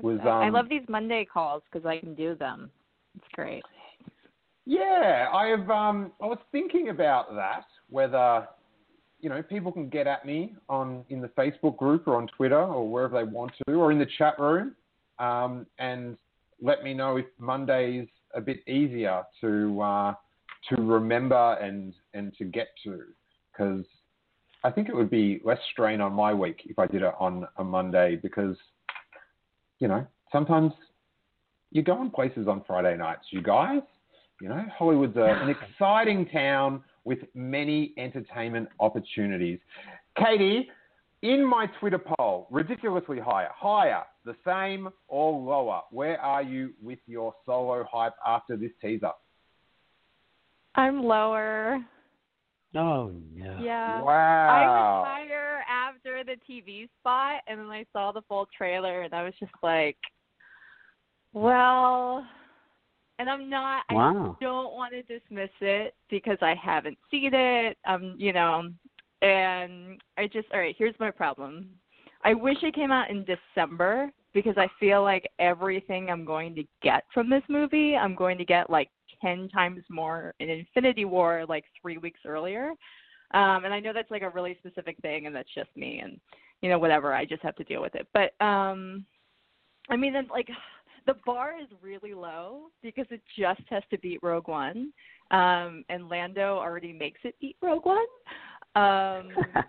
Was, 0.01 0.19
up? 0.19 0.25
I 0.25 0.47
um, 0.47 0.53
love 0.53 0.67
these 0.67 0.81
Monday 0.89 1.25
calls 1.31 1.63
because 1.71 1.85
I 1.85 1.97
can 1.97 2.13
do 2.13 2.35
them. 2.35 2.69
It's 3.15 3.27
great. 3.31 3.63
Yeah, 4.65 5.29
I 5.33 5.47
have. 5.47 5.69
Um, 5.69 6.11
I 6.21 6.25
was 6.25 6.39
thinking 6.51 6.89
about 6.89 7.33
that 7.35 7.63
whether 7.89 8.49
you 9.21 9.29
know 9.29 9.41
people 9.41 9.71
can 9.71 9.87
get 9.87 10.07
at 10.07 10.25
me 10.25 10.55
on 10.67 11.05
in 11.07 11.21
the 11.21 11.29
Facebook 11.29 11.77
group 11.77 12.05
or 12.05 12.17
on 12.17 12.27
Twitter 12.27 12.61
or 12.61 12.87
wherever 12.87 13.17
they 13.17 13.31
want 13.31 13.53
to, 13.65 13.75
or 13.75 13.93
in 13.93 13.97
the 13.97 14.07
chat 14.17 14.37
room, 14.37 14.75
um, 15.19 15.65
and 15.79 16.17
let 16.61 16.83
me 16.83 16.93
know 16.93 17.17
if 17.17 17.25
Monday's 17.39 18.07
a 18.35 18.41
bit 18.41 18.67
easier 18.67 19.23
to 19.41 19.81
uh, 19.81 20.13
to 20.69 20.75
remember 20.81 21.53
and 21.61 21.93
and 22.13 22.35
to 22.37 22.45
get 22.45 22.67
to 22.83 23.03
because 23.51 23.85
I 24.63 24.71
think 24.71 24.89
it 24.89 24.95
would 24.95 25.09
be 25.09 25.39
less 25.43 25.59
strain 25.71 26.01
on 26.01 26.13
my 26.13 26.33
week 26.33 26.61
if 26.65 26.77
I 26.79 26.87
did 26.87 27.01
it 27.01 27.13
on 27.17 27.47
a 27.57 27.63
Monday 27.63 28.17
because, 28.21 28.57
you 29.79 29.87
know, 29.87 30.05
sometimes 30.31 30.73
you 31.71 31.81
go 31.81 31.93
on 31.93 32.09
places 32.09 32.47
on 32.47 32.63
Friday 32.67 32.97
nights, 32.97 33.27
you 33.31 33.41
guys. 33.41 33.81
You 34.41 34.49
know, 34.49 34.65
Hollywood's 34.77 35.17
a, 35.17 35.39
an 35.41 35.49
exciting 35.71 36.25
town 36.27 36.83
with 37.05 37.19
many 37.33 37.93
entertainment 37.97 38.69
opportunities. 38.79 39.59
Katie, 40.17 40.69
in 41.21 41.45
my 41.45 41.67
Twitter 41.79 41.99
poll, 41.99 42.47
ridiculously 42.49 43.19
higher, 43.19 43.49
higher, 43.53 44.03
the 44.25 44.35
same 44.45 44.89
or 45.07 45.31
lower, 45.39 45.81
where 45.91 46.19
are 46.21 46.43
you 46.43 46.73
with 46.81 46.99
your 47.07 47.33
solo 47.45 47.85
hype 47.91 48.13
after 48.25 48.55
this 48.55 48.71
teaser? 48.81 49.11
I'm 50.75 51.03
lower. 51.03 51.79
Oh 52.75 53.11
no. 53.33 53.57
Yeah. 53.59 54.01
Wow. 54.01 54.47
I 54.49 54.65
was 54.65 55.07
higher 55.07 55.63
after 55.67 56.23
the 56.23 56.35
TV 56.49 56.87
spot, 56.99 57.41
and 57.47 57.59
then 57.59 57.67
I 57.67 57.85
saw 57.91 58.11
the 58.11 58.21
full 58.27 58.47
trailer, 58.55 59.01
and 59.01 59.13
I 59.13 59.23
was 59.23 59.33
just 59.39 59.51
like, 59.63 59.97
well, 61.33 62.25
and 63.17 63.29
I'm 63.29 63.49
not. 63.49 63.83
Wow. 63.91 64.37
I 64.39 64.43
don't 64.43 64.73
want 64.73 64.93
to 64.93 65.01
dismiss 65.01 65.49
it 65.61 65.95
because 66.09 66.37
I 66.41 66.53
haven't 66.55 66.97
seen 67.09 67.33
it. 67.33 67.77
Um, 67.87 68.15
you 68.17 68.31
know, 68.31 68.69
and 69.21 70.01
I 70.17 70.27
just 70.27 70.47
all 70.53 70.59
right. 70.59 70.75
Here's 70.77 70.95
my 70.99 71.11
problem. 71.11 71.69
I 72.23 72.33
wish 72.33 72.57
it 72.63 72.75
came 72.75 72.91
out 72.91 73.09
in 73.09 73.25
December 73.25 74.11
because 74.33 74.55
I 74.57 74.67
feel 74.79 75.03
like 75.03 75.27
everything 75.39 76.09
I'm 76.09 76.25
going 76.25 76.53
to 76.55 76.63
get 76.83 77.03
from 77.13 77.29
this 77.29 77.43
movie, 77.47 77.95
I'm 77.95 78.15
going 78.15 78.37
to 78.37 78.45
get 78.45 78.69
like 78.69 78.89
ten 79.21 79.49
times 79.49 79.83
more 79.89 80.33
in 80.39 80.49
Infinity 80.49 81.05
War 81.05 81.45
like 81.47 81.65
three 81.81 81.97
weeks 81.97 82.19
earlier. 82.25 82.73
Um, 83.31 83.63
and 83.65 83.73
I 83.73 83.79
know 83.79 83.93
that's 83.93 84.11
like 84.11 84.23
a 84.23 84.29
really 84.29 84.57
specific 84.59 84.97
thing, 85.01 85.27
and 85.27 85.35
that's 85.35 85.53
just 85.53 85.69
me, 85.75 86.01
and 86.03 86.19
you 86.61 86.69
know 86.69 86.79
whatever. 86.79 87.13
I 87.13 87.25
just 87.25 87.43
have 87.43 87.55
to 87.57 87.63
deal 87.63 87.81
with 87.81 87.95
it. 87.95 88.07
But 88.13 88.33
um, 88.43 89.05
I 89.89 89.95
mean, 89.95 90.13
then 90.13 90.27
like 90.31 90.49
the 91.05 91.15
bar 91.25 91.53
is 91.61 91.67
really 91.81 92.13
low 92.13 92.63
because 92.81 93.05
it 93.11 93.21
just 93.37 93.61
has 93.69 93.83
to 93.91 93.99
beat 93.99 94.19
Rogue 94.23 94.47
One, 94.47 94.91
um, 95.31 95.83
and 95.89 96.09
Lando 96.09 96.57
already 96.57 96.91
makes 96.91 97.19
it 97.23 97.35
beat 97.39 97.55
Rogue 97.61 97.85
One. 97.85 98.05
Um, 98.75 99.29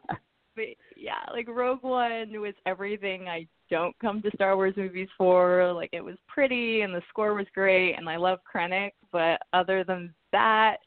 but 0.57 0.65
yeah, 0.97 1.25
like 1.33 1.49
Rogue 1.49 1.83
One 1.83 2.41
was 2.41 2.55
everything 2.67 3.29
I 3.29 3.47
don't 3.71 3.97
come 4.01 4.21
to 4.23 4.31
Star 4.35 4.57
Wars 4.57 4.75
movies 4.77 5.09
for. 5.17 5.73
Like 5.73 5.91
it 5.93 6.05
was 6.05 6.17
pretty 6.29 6.83
and 6.83 6.95
the 6.95 7.03
score 7.09 7.35
was 7.35 7.47
great 7.55 7.95
and 7.95 8.09
I 8.09 8.17
love 8.17 8.41
Krennic, 8.53 8.91
but 9.13 9.41
other 9.53 9.85
than 9.85 10.13
that, 10.33 10.79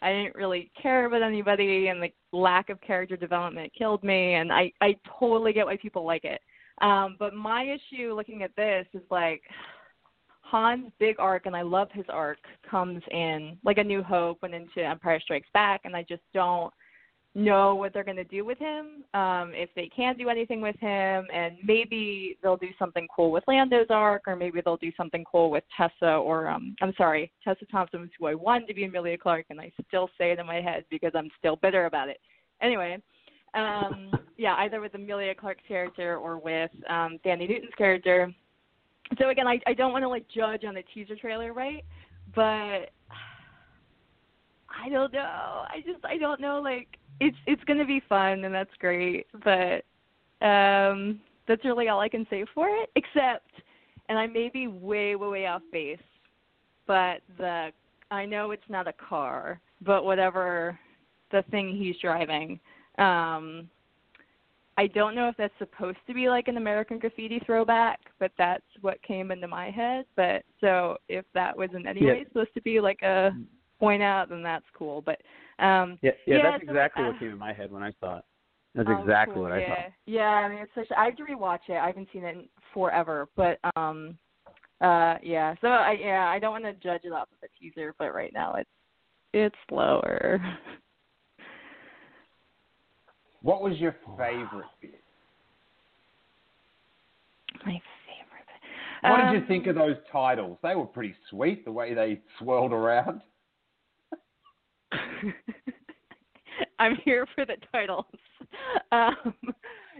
I 0.00 0.12
didn't 0.12 0.36
really 0.36 0.70
care 0.80 1.06
about 1.06 1.22
anybody 1.22 1.88
and 1.88 2.00
the 2.02 2.12
lack 2.32 2.70
of 2.70 2.80
character 2.80 3.16
development 3.16 3.72
killed 3.76 4.02
me 4.04 4.34
and 4.34 4.52
I 4.52 4.72
I 4.80 4.96
totally 5.18 5.52
get 5.52 5.66
why 5.66 5.76
people 5.76 6.04
like 6.04 6.24
it. 6.24 6.40
Um 6.80 7.16
but 7.18 7.34
my 7.34 7.64
issue 7.64 8.14
looking 8.14 8.42
at 8.42 8.54
this 8.56 8.86
is 8.94 9.02
like 9.10 9.42
Han's 10.42 10.92
big 10.98 11.16
arc 11.18 11.46
and 11.46 11.56
I 11.56 11.62
love 11.62 11.88
his 11.92 12.06
arc 12.08 12.38
comes 12.70 13.02
in 13.10 13.58
like 13.64 13.78
a 13.78 13.84
new 13.84 14.02
hope 14.02 14.38
and 14.44 14.54
into 14.54 14.84
Empire 14.84 15.20
Strikes 15.20 15.48
Back 15.52 15.82
and 15.84 15.96
I 15.96 16.04
just 16.08 16.22
don't 16.32 16.72
know 17.38 17.74
what 17.74 17.94
they're 17.94 18.04
going 18.04 18.16
to 18.16 18.24
do 18.24 18.44
with 18.44 18.58
him, 18.58 19.04
um, 19.14 19.52
if 19.54 19.70
they 19.74 19.88
can 19.94 20.16
do 20.16 20.28
anything 20.28 20.60
with 20.60 20.76
him, 20.80 21.26
and 21.32 21.56
maybe 21.64 22.36
they'll 22.42 22.56
do 22.56 22.70
something 22.78 23.06
cool 23.14 23.30
with 23.30 23.44
Lando's 23.46 23.86
arc, 23.90 24.22
or 24.26 24.36
maybe 24.36 24.60
they'll 24.60 24.76
do 24.76 24.92
something 24.96 25.24
cool 25.30 25.50
with 25.50 25.64
Tessa, 25.76 26.16
or 26.16 26.48
um, 26.48 26.74
I'm 26.82 26.92
sorry, 26.98 27.30
Tessa 27.42 27.64
Thompson 27.70 28.00
was 28.00 28.10
who 28.18 28.26
I 28.26 28.34
wanted 28.34 28.66
to 28.68 28.74
be 28.74 28.84
Emilia 28.84 29.16
Clarke, 29.16 29.46
and 29.50 29.60
I 29.60 29.72
still 29.88 30.10
say 30.18 30.32
it 30.32 30.38
in 30.38 30.46
my 30.46 30.60
head 30.60 30.84
because 30.90 31.12
I'm 31.14 31.30
still 31.38 31.56
bitter 31.56 31.86
about 31.86 32.08
it. 32.08 32.18
Anyway, 32.60 33.00
um, 33.54 34.10
yeah, 34.36 34.54
either 34.58 34.80
with 34.80 34.94
Emilia 34.94 35.34
Clarke's 35.34 35.62
character 35.66 36.16
or 36.16 36.38
with 36.38 36.70
um, 36.90 37.18
Thandie 37.24 37.48
Newton's 37.48 37.74
character. 37.78 38.32
So 39.18 39.30
again, 39.30 39.46
I, 39.46 39.58
I 39.66 39.74
don't 39.74 39.92
want 39.92 40.02
to 40.02 40.08
like 40.08 40.26
judge 40.28 40.64
on 40.64 40.74
the 40.74 40.82
teaser 40.92 41.16
trailer, 41.16 41.52
right? 41.52 41.84
But 42.34 42.42
I 44.70 44.88
don't 44.90 45.12
know. 45.12 45.18
I 45.68 45.82
just 45.86 46.04
I 46.04 46.18
don't 46.18 46.40
know 46.40 46.60
like 46.62 46.98
it's 47.20 47.36
it's 47.46 47.64
going 47.64 47.78
to 47.78 47.84
be 47.84 48.00
fun 48.08 48.44
and 48.44 48.54
that's 48.54 48.70
great, 48.78 49.26
but 49.44 49.84
um 50.44 51.20
that's 51.46 51.64
really 51.64 51.88
all 51.88 52.00
I 52.00 52.08
can 52.08 52.26
say 52.30 52.44
for 52.54 52.68
it 52.68 52.90
except 52.96 53.50
and 54.08 54.18
I 54.18 54.26
may 54.26 54.48
be 54.52 54.66
way 54.68 55.16
way 55.16 55.28
way 55.28 55.46
off 55.46 55.62
base, 55.72 55.98
but 56.86 57.20
the 57.36 57.70
I 58.10 58.24
know 58.24 58.52
it's 58.52 58.62
not 58.68 58.88
a 58.88 58.92
car, 58.92 59.60
but 59.82 60.04
whatever 60.04 60.78
the 61.30 61.42
thing 61.50 61.76
he's 61.76 61.96
driving 62.00 62.60
um 62.98 63.68
I 64.78 64.86
don't 64.86 65.16
know 65.16 65.28
if 65.28 65.36
that's 65.36 65.52
supposed 65.58 65.98
to 66.06 66.14
be 66.14 66.28
like 66.28 66.46
an 66.46 66.56
American 66.56 67.00
Graffiti 67.00 67.40
throwback, 67.44 67.98
but 68.20 68.30
that's 68.38 68.62
what 68.80 69.02
came 69.02 69.32
into 69.32 69.48
my 69.48 69.70
head. 69.70 70.04
But 70.14 70.44
so 70.60 70.98
if 71.08 71.24
that 71.34 71.58
was 71.58 71.70
in 71.74 71.84
any 71.84 72.04
Yeah. 72.04 72.12
way 72.12 72.24
supposed 72.28 72.54
to 72.54 72.60
be 72.62 72.80
like 72.80 73.02
a 73.02 73.36
point 73.78 74.02
out, 74.02 74.28
then 74.28 74.42
that's 74.42 74.64
cool. 74.76 75.02
But 75.02 75.20
um 75.58 75.98
Yeah, 76.02 76.12
yeah, 76.26 76.36
Yeah, 76.38 76.42
that's 76.50 76.64
so, 76.64 76.70
exactly 76.70 77.04
uh, 77.04 77.06
what 77.08 77.18
came 77.18 77.30
in 77.30 77.38
my 77.38 77.52
head 77.52 77.70
when 77.72 77.82
I 77.82 77.92
saw 78.00 78.18
it. 78.18 78.24
That's 78.74 78.88
Oh, 78.90 78.98
exactly 79.00 79.34
cool. 79.34 79.42
what 79.44 79.52
I 79.52 79.60
yeah. 79.60 79.68
thought. 79.68 79.92
Yeah, 80.06 80.28
I 80.28 80.48
mean 80.48 80.58
it's 80.58 80.72
such 80.74 80.96
I 80.96 81.06
have 81.06 81.16
to 81.16 81.24
rewatch 81.24 81.68
it. 81.68 81.74
I 81.76 81.86
haven't 81.86 82.08
seen 82.12 82.24
it 82.24 82.36
in 82.36 82.48
forever. 82.74 83.28
But 83.36 83.58
um 83.76 84.18
uh 84.80 85.16
yeah. 85.22 85.54
So 85.60 85.68
I 85.68 85.92
yeah, 86.00 86.28
I 86.28 86.38
don't 86.38 86.52
want 86.52 86.64
to 86.64 86.74
judge 86.74 87.02
it 87.04 87.12
off 87.12 87.28
of 87.32 87.38
the 87.40 87.48
teaser, 87.58 87.94
but 87.98 88.14
right 88.14 88.32
now 88.32 88.54
it's 88.54 88.70
it's 89.32 89.56
slower. 89.68 90.40
What 93.42 93.62
was 93.62 93.78
your 93.78 93.94
favorite 94.16 94.66
bit? 94.80 95.00
My 97.64 97.80
favorite. 98.06 98.48
What 99.02 99.18
did 99.18 99.28
Um, 99.28 99.34
you 99.34 99.46
think 99.46 99.66
of 99.68 99.76
those 99.76 99.96
titles? 100.10 100.58
They 100.62 100.74
were 100.74 100.86
pretty 100.86 101.14
sweet, 101.30 101.64
the 101.64 101.72
way 101.72 101.94
they 101.94 102.20
swirled 102.38 102.72
around. 102.72 103.20
I'm 106.78 106.96
here 107.04 107.26
for 107.34 107.44
the 107.44 107.56
titles. 107.72 108.06
Um, 108.92 109.34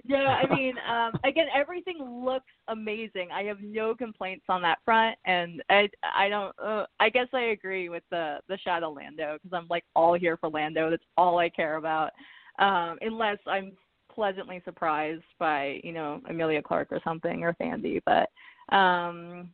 yeah, 0.05 0.41
I 0.43 0.55
mean, 0.55 0.75
um, 0.91 1.13
again, 1.25 1.47
everything 1.55 1.99
looks 2.01 2.51
amazing. 2.69 3.29
I 3.33 3.43
have 3.43 3.59
no 3.61 3.95
complaints 3.95 4.45
on 4.49 4.63
that 4.63 4.79
front, 4.85 5.19
and 5.27 5.63
I, 5.69 5.89
I 6.03 6.29
don't. 6.31 6.55
Uh, 6.59 6.87
I 6.99 7.11
guess 7.11 7.27
I 7.35 7.51
agree 7.51 7.89
with 7.91 8.03
the 8.11 8.39
the 8.49 8.57
Shadow 8.59 8.91
Lando 8.91 9.35
because 9.35 9.55
I'm 9.55 9.67
like 9.69 9.85
all 9.95 10.15
here 10.15 10.39
for 10.39 10.49
Lando. 10.49 10.91
That's 10.91 11.03
all 11.19 11.39
I 11.39 11.51
care 11.51 11.77
about, 11.77 12.13
um, 12.59 12.97
unless 13.03 13.39
I'm 13.47 13.73
pleasantly 14.11 14.63
surprised 14.65 15.23
by 15.39 15.81
you 15.85 15.93
know 15.93 16.21
Emilia 16.29 16.63
Clarke 16.63 16.89
or 16.91 17.01
something 17.05 17.43
or 17.43 17.55
Thandie. 17.55 18.01
But 18.07 18.75
um, 18.75 19.51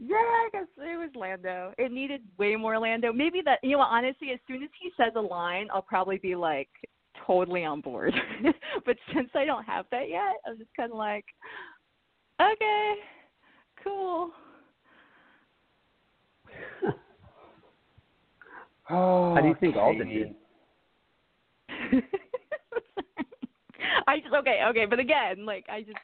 yeah, 0.00 0.16
I 0.16 0.48
guess 0.52 0.66
it 0.76 0.98
was 0.98 1.10
Lando. 1.14 1.72
It 1.78 1.90
needed 1.90 2.22
way 2.38 2.56
more 2.56 2.78
Lando. 2.78 3.12
Maybe 3.12 3.40
that 3.44 3.58
you 3.62 3.76
know 3.76 3.82
honestly, 3.82 4.30
as 4.32 4.38
soon 4.46 4.62
as 4.62 4.70
he 4.80 4.90
says 4.96 5.12
a 5.16 5.20
line, 5.20 5.68
I'll 5.72 5.82
probably 5.82 6.18
be 6.18 6.34
like 6.34 6.68
totally 7.26 7.64
on 7.64 7.80
board. 7.80 8.14
but 8.86 8.96
since 9.14 9.30
I 9.34 9.44
don't 9.44 9.64
have 9.64 9.86
that 9.90 10.08
yet, 10.08 10.36
I'm 10.46 10.56
just 10.56 10.70
kind 10.76 10.92
of 10.92 10.98
like, 10.98 11.24
okay, 12.40 12.94
cool. 13.82 14.30
Oh, 18.90 19.34
How 19.34 19.42
do 19.42 19.48
you 19.48 19.56
think 19.60 19.76
Alden 19.76 20.08
did? 20.08 20.34
I 24.06 24.18
just 24.20 24.32
okay, 24.34 24.60
okay, 24.70 24.86
but 24.86 24.98
again, 24.98 25.44
like 25.44 25.66
I 25.70 25.82
just, 25.82 25.98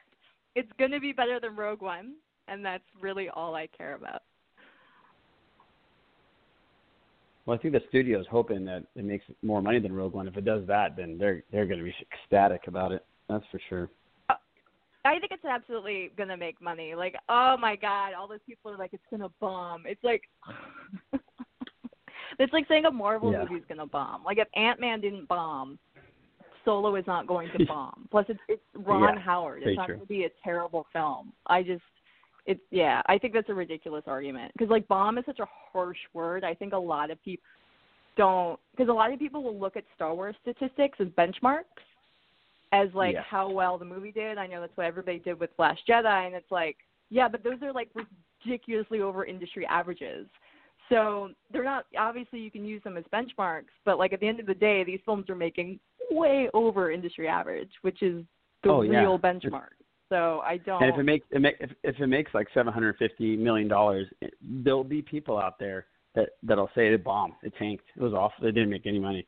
it's 0.53 0.69
gonna 0.77 0.99
be 0.99 1.11
better 1.11 1.39
than 1.39 1.55
Rogue 1.55 1.81
One, 1.81 2.13
and 2.47 2.63
that's 2.63 2.83
really 2.99 3.29
all 3.29 3.55
I 3.55 3.67
care 3.67 3.95
about. 3.95 4.21
Well, 7.45 7.57
I 7.57 7.61
think 7.61 7.73
the 7.75 7.81
studio's 7.89 8.25
hoping 8.29 8.65
that 8.65 8.83
it 8.95 9.05
makes 9.05 9.25
more 9.43 9.61
money 9.61 9.79
than 9.79 9.93
Rogue 9.93 10.13
One. 10.13 10.27
If 10.27 10.35
it 10.35 10.45
does 10.45 10.65
that, 10.67 10.95
then 10.95 11.17
they're 11.19 11.43
they're 11.51 11.67
going 11.67 11.77
to 11.79 11.85
be 11.85 11.93
ecstatic 12.11 12.61
about 12.67 12.91
it. 12.91 13.05
That's 13.29 13.45
for 13.51 13.59
sure. 13.69 13.89
Uh, 14.29 14.33
I 15.03 15.19
think 15.19 15.31
it's 15.31 15.45
absolutely 15.45 16.11
gonna 16.17 16.37
make 16.37 16.59
money. 16.61 16.95
Like, 16.95 17.15
oh 17.29 17.55
my 17.57 17.75
god, 17.75 18.13
all 18.13 18.27
those 18.27 18.39
people 18.47 18.71
are 18.71 18.77
like, 18.77 18.93
it's 18.93 19.03
gonna 19.11 19.29
bomb. 19.39 19.83
It's 19.85 20.03
like, 20.03 20.23
it's 22.39 22.53
like 22.53 22.67
saying 22.67 22.85
a 22.85 22.91
Marvel 22.91 23.31
Yeah. 23.31 23.41
movie's 23.43 23.63
gonna 23.69 23.85
bomb. 23.85 24.23
Like, 24.23 24.39
if 24.39 24.47
Ant 24.55 24.79
Man 24.79 25.01
didn't 25.01 25.27
bomb, 25.27 25.77
Solo 26.65 26.95
is 26.95 27.05
not 27.05 27.27
going 27.27 27.49
to 27.51 27.65
bomb. 27.67 28.07
Plus, 28.09 28.25
it's 28.27 28.39
it's 28.47 28.61
Ron 28.75 29.15
Yeah, 29.15 29.21
Howard. 29.21 29.63
It's 29.63 29.77
not 29.77 29.87
going 29.87 29.99
to 29.99 30.05
be 30.07 30.25
a 30.25 30.29
terrible 30.43 30.87
film. 30.91 31.31
I 31.47 31.61
just, 31.61 31.83
it's 32.45 32.61
yeah. 32.71 33.01
I 33.07 33.17
think 33.17 33.33
that's 33.33 33.49
a 33.49 33.53
ridiculous 33.53 34.03
argument 34.07 34.51
because 34.53 34.69
like 34.69 34.87
bomb 34.87 35.17
is 35.17 35.25
such 35.25 35.39
a 35.39 35.47
harsh 35.71 35.97
word. 36.13 36.43
I 36.43 36.53
think 36.53 36.73
a 36.73 36.77
lot 36.77 37.11
of 37.11 37.21
people 37.23 37.43
don't 38.17 38.59
because 38.71 38.89
a 38.89 38.93
lot 38.93 39.11
of 39.11 39.19
people 39.19 39.43
will 39.43 39.59
look 39.59 39.75
at 39.75 39.83
Star 39.95 40.13
Wars 40.13 40.35
statistics 40.41 40.97
as 40.99 41.07
benchmarks 41.09 41.63
as 42.71 42.89
like 42.93 43.13
Yeah. 43.13 43.21
how 43.23 43.49
well 43.49 43.77
the 43.77 43.85
movie 43.85 44.11
did. 44.11 44.37
I 44.37 44.47
know 44.47 44.61
that's 44.61 44.75
what 44.75 44.85
everybody 44.85 45.19
did 45.19 45.39
with 45.39 45.49
Last 45.57 45.81
Jedi, 45.87 46.25
and 46.25 46.35
it's 46.35 46.51
like, 46.51 46.77
yeah, 47.09 47.27
but 47.27 47.43
those 47.43 47.61
are 47.61 47.71
like 47.73 47.89
ridiculously 48.45 49.01
over 49.01 49.25
industry 49.25 49.65
averages. 49.65 50.27
So 50.89 51.29
they're 51.51 51.63
not 51.63 51.85
obviously 51.97 52.39
you 52.39 52.51
can 52.51 52.65
use 52.65 52.83
them 52.83 52.97
as 52.97 53.03
benchmarks, 53.13 53.73
but 53.85 53.97
like 53.97 54.13
at 54.13 54.19
the 54.19 54.27
end 54.27 54.39
of 54.39 54.45
the 54.45 54.53
day, 54.53 54.83
these 54.83 54.99
films 55.05 55.29
are 55.29 55.35
making 55.35 55.79
way 56.11 56.49
over 56.53 56.91
industry 56.91 57.27
average, 57.27 57.71
which 57.81 58.01
is 58.03 58.23
the 58.63 58.69
Oh, 58.69 58.81
yeah. 58.81 58.99
real 58.99 59.17
benchmark. 59.19 59.74
So 60.09 60.41
I 60.45 60.57
don't. 60.57 60.83
And 60.83 60.93
if 60.93 60.99
it 60.99 61.03
makes 61.03 61.25
it 61.31 61.41
make, 61.41 61.55
if, 61.59 61.71
if 61.83 61.99
it 61.99 62.07
makes 62.07 62.33
like 62.33 62.47
seven 62.53 62.71
hundred 62.71 62.97
fifty 62.97 63.35
million 63.35 63.67
dollars, 63.67 64.07
there'll 64.41 64.83
be 64.83 65.01
people 65.01 65.37
out 65.37 65.57
there 65.59 65.87
that 66.13 66.29
that'll 66.43 66.69
say 66.75 66.93
it 66.93 67.03
bombed, 67.03 67.33
it 67.43 67.53
tanked, 67.57 67.85
it 67.95 68.01
was 68.01 68.13
awful, 68.13 68.45
it 68.45 68.51
didn't 68.51 68.69
make 68.69 68.85
any 68.85 68.99
money. 68.99 69.27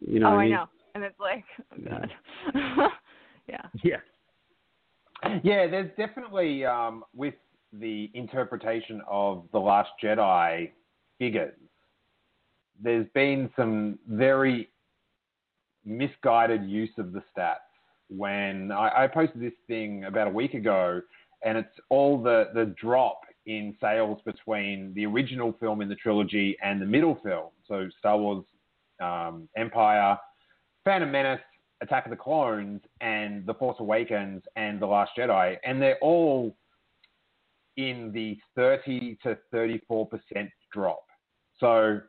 You 0.00 0.20
know 0.20 0.28
oh, 0.28 0.30
what 0.32 0.36
I 0.36 0.42
I 0.42 0.44
mean? 0.44 0.52
know, 0.52 0.66
and 0.94 1.04
it's 1.04 1.20
like, 1.20 1.44
oh 1.72 1.88
god, 1.88 2.10
yeah. 3.48 3.62
Yeah. 3.82 3.96
Yeah, 5.42 5.66
there's 5.66 5.90
definitely 5.96 6.64
um, 6.66 7.02
with 7.14 7.34
the 7.72 8.10
interpretation 8.14 9.00
of 9.08 9.44
the 9.52 9.58
Last 9.58 9.88
Jedi 10.02 10.70
figures. 11.18 11.54
There's 12.82 13.06
been 13.14 13.50
some 13.56 13.98
very 14.06 14.68
misguided 15.84 16.64
use 16.68 16.90
of 16.98 17.12
the 17.12 17.22
stats. 17.36 17.65
When 18.08 18.70
I, 18.72 19.04
I 19.04 19.06
posted 19.08 19.40
this 19.40 19.52
thing 19.66 20.04
about 20.04 20.28
a 20.28 20.30
week 20.30 20.54
ago, 20.54 21.00
and 21.44 21.58
it's 21.58 21.76
all 21.90 22.22
the 22.22 22.50
the 22.54 22.66
drop 22.80 23.20
in 23.46 23.76
sales 23.80 24.20
between 24.24 24.92
the 24.94 25.06
original 25.06 25.52
film 25.60 25.80
in 25.80 25.88
the 25.88 25.94
trilogy 25.96 26.56
and 26.62 26.80
the 26.80 26.86
middle 26.86 27.18
film. 27.22 27.50
So 27.68 27.88
Star 27.98 28.18
Wars 28.18 28.44
um, 29.00 29.48
Empire, 29.56 30.18
Phantom 30.84 31.10
Menace, 31.10 31.40
Attack 31.80 32.06
of 32.06 32.10
the 32.10 32.16
Clones, 32.16 32.80
and 33.00 33.44
The 33.46 33.54
Force 33.54 33.76
Awakens, 33.78 34.42
and 34.56 34.80
The 34.80 34.86
Last 34.86 35.12
Jedi, 35.16 35.56
and 35.64 35.80
they're 35.80 35.98
all 36.00 36.56
in 37.76 38.10
the 38.12 38.38
30 38.54 39.18
to 39.22 39.36
34 39.52 40.06
percent 40.06 40.50
drop. 40.72 41.04
So 41.60 42.00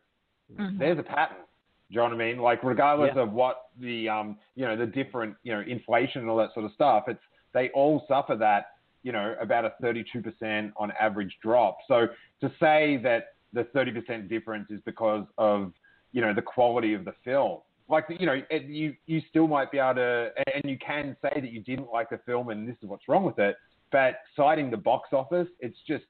Mhm. 0.51 0.77
there's 0.79 0.97
a 0.97 1.03
pattern. 1.03 1.43
Do 1.89 1.93
you 1.93 1.97
know 1.99 2.03
what 2.03 2.13
I 2.13 2.17
mean? 2.17 2.37
Like 2.39 2.63
regardless 2.63 3.13
Yeah. 3.15 3.23
of 3.23 3.31
what 3.31 3.69
the 3.79 4.09
um 4.09 4.37
you 4.55 4.65
know 4.65 4.75
the 4.75 4.85
different 4.85 5.35
you 5.43 5.53
know 5.53 5.61
inflation 5.61 6.21
and 6.21 6.29
all 6.29 6.37
that 6.37 6.53
sort 6.53 6.65
of 6.65 6.73
stuff, 6.73 7.05
it's 7.07 7.21
they 7.53 7.69
all 7.69 8.05
suffer 8.07 8.35
that 8.35 8.71
you 9.03 9.11
know 9.11 9.35
about 9.39 9.63
a 9.65 9.73
32 9.81 10.21
percent 10.21 10.73
on 10.75 10.91
average 10.99 11.37
drop. 11.41 11.77
So 11.87 12.07
to 12.41 12.51
say 12.59 12.97
that 13.03 13.35
the 13.53 13.63
30 13.65 13.91
percent 13.91 14.29
difference 14.29 14.69
is 14.69 14.81
because 14.85 15.25
of 15.37 15.71
you 16.11 16.21
know 16.21 16.33
the 16.33 16.41
quality 16.41 16.93
of 16.93 17.05
the 17.05 17.13
film, 17.23 17.59
like 17.87 18.05
you 18.19 18.25
know 18.25 18.41
it, 18.49 18.63
you 18.63 18.93
you 19.05 19.21
still 19.29 19.47
might 19.47 19.71
be 19.71 19.77
able 19.79 19.95
to 19.95 20.31
and 20.53 20.63
you 20.65 20.77
can 20.77 21.15
say 21.21 21.39
that 21.39 21.51
you 21.51 21.61
didn't 21.61 21.89
like 21.91 22.09
the 22.09 22.19
film 22.25 22.49
and 22.49 22.67
this 22.67 22.75
is 22.81 22.89
what's 22.89 23.07
wrong 23.07 23.23
with 23.23 23.39
it, 23.39 23.55
but 23.93 24.19
citing 24.35 24.69
the 24.69 24.77
box 24.77 25.09
office, 25.13 25.47
it's 25.61 25.77
just 25.87 26.03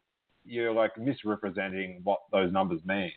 you're 0.44 0.74
like 0.74 0.98
misrepresenting 0.98 2.00
what 2.04 2.20
those 2.32 2.52
numbers 2.52 2.80
mean. 2.86 3.12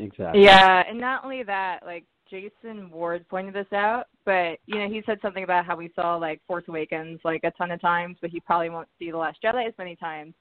Exactly. 0.00 0.42
Yeah, 0.42 0.82
and 0.88 0.98
not 0.98 1.24
only 1.24 1.42
that, 1.42 1.80
like 1.84 2.04
Jason 2.28 2.90
Ward 2.90 3.28
pointed 3.28 3.54
this 3.54 3.72
out, 3.72 4.04
but 4.24 4.58
you 4.66 4.78
know 4.78 4.88
he 4.88 5.02
said 5.04 5.18
something 5.20 5.44
about 5.44 5.66
how 5.66 5.76
we 5.76 5.90
saw 5.94 6.16
like 6.16 6.40
Force 6.46 6.64
Awakens 6.68 7.20
like 7.24 7.42
a 7.44 7.50
ton 7.52 7.70
of 7.70 7.80
times, 7.80 8.16
but 8.20 8.30
he 8.30 8.40
probably 8.40 8.70
won't 8.70 8.88
see 8.98 9.10
The 9.10 9.18
Last 9.18 9.38
Jedi 9.42 9.66
as 9.66 9.74
many 9.78 9.96
times 9.96 10.34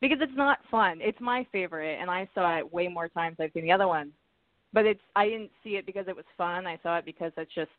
because 0.00 0.18
it's 0.20 0.36
not 0.36 0.58
fun. 0.70 0.98
It's 1.00 1.20
my 1.20 1.46
favorite, 1.52 1.98
and 2.00 2.10
I 2.10 2.28
saw 2.34 2.58
it 2.58 2.72
way 2.72 2.88
more 2.88 3.08
times 3.08 3.36
than 3.36 3.46
I've 3.46 3.52
seen 3.52 3.64
the 3.64 3.72
other 3.72 3.88
ones. 3.88 4.12
But 4.72 4.86
it's 4.86 5.02
I 5.14 5.26
didn't 5.26 5.50
see 5.62 5.76
it 5.76 5.86
because 5.86 6.06
it 6.08 6.16
was 6.16 6.24
fun. 6.38 6.66
I 6.66 6.78
saw 6.82 6.98
it 6.98 7.04
because 7.04 7.32
it's 7.36 7.54
just 7.54 7.70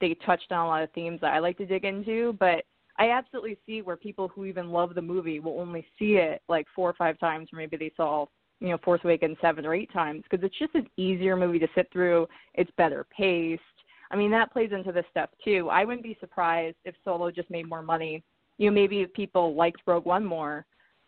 they 0.00 0.14
touched 0.26 0.52
on 0.52 0.66
a 0.66 0.68
lot 0.68 0.82
of 0.82 0.92
themes 0.92 1.20
that 1.20 1.32
I 1.32 1.38
like 1.38 1.56
to 1.58 1.66
dig 1.66 1.84
into. 1.84 2.34
But 2.38 2.64
I 2.98 3.10
absolutely 3.10 3.58
see 3.64 3.82
where 3.82 3.96
people 3.96 4.28
who 4.28 4.44
even 4.44 4.70
love 4.70 4.94
the 4.94 5.02
movie 5.02 5.40
will 5.40 5.58
only 5.60 5.86
see 5.98 6.16
it 6.16 6.42
like 6.48 6.66
four 6.74 6.90
or 6.90 6.94
five 6.94 7.18
times, 7.18 7.48
or 7.52 7.56
maybe 7.56 7.76
they 7.76 7.92
saw 7.96 8.26
you 8.60 8.68
know 8.68 8.78
Force 8.84 9.00
Awakens 9.04 9.36
seven 9.40 9.66
or 9.66 9.74
eight 9.74 9.92
times 9.92 10.22
because 10.28 10.44
it's 10.44 10.58
just 10.58 10.74
an 10.74 10.86
easier 10.96 11.36
movie 11.36 11.58
to 11.58 11.68
sit 11.74 11.88
through. 11.92 12.26
It's 12.54 12.70
better 12.76 13.06
paced. 13.16 13.62
I 14.10 14.16
mean 14.16 14.30
that 14.30 14.52
plays 14.52 14.70
into 14.72 14.92
this 14.92 15.06
stuff 15.10 15.30
too. 15.44 15.68
I 15.70 15.84
wouldn't 15.84 16.02
be 16.04 16.16
surprised 16.20 16.76
if 16.84 16.94
Solo 17.04 17.30
just 17.30 17.50
made 17.50 17.68
more 17.68 17.82
money. 17.82 18.22
You 18.58 18.70
know 18.70 18.74
maybe 18.74 19.00
if 19.00 19.12
people 19.12 19.54
liked 19.54 19.82
Rogue 19.86 20.06
One 20.06 20.24
more, 20.24 20.66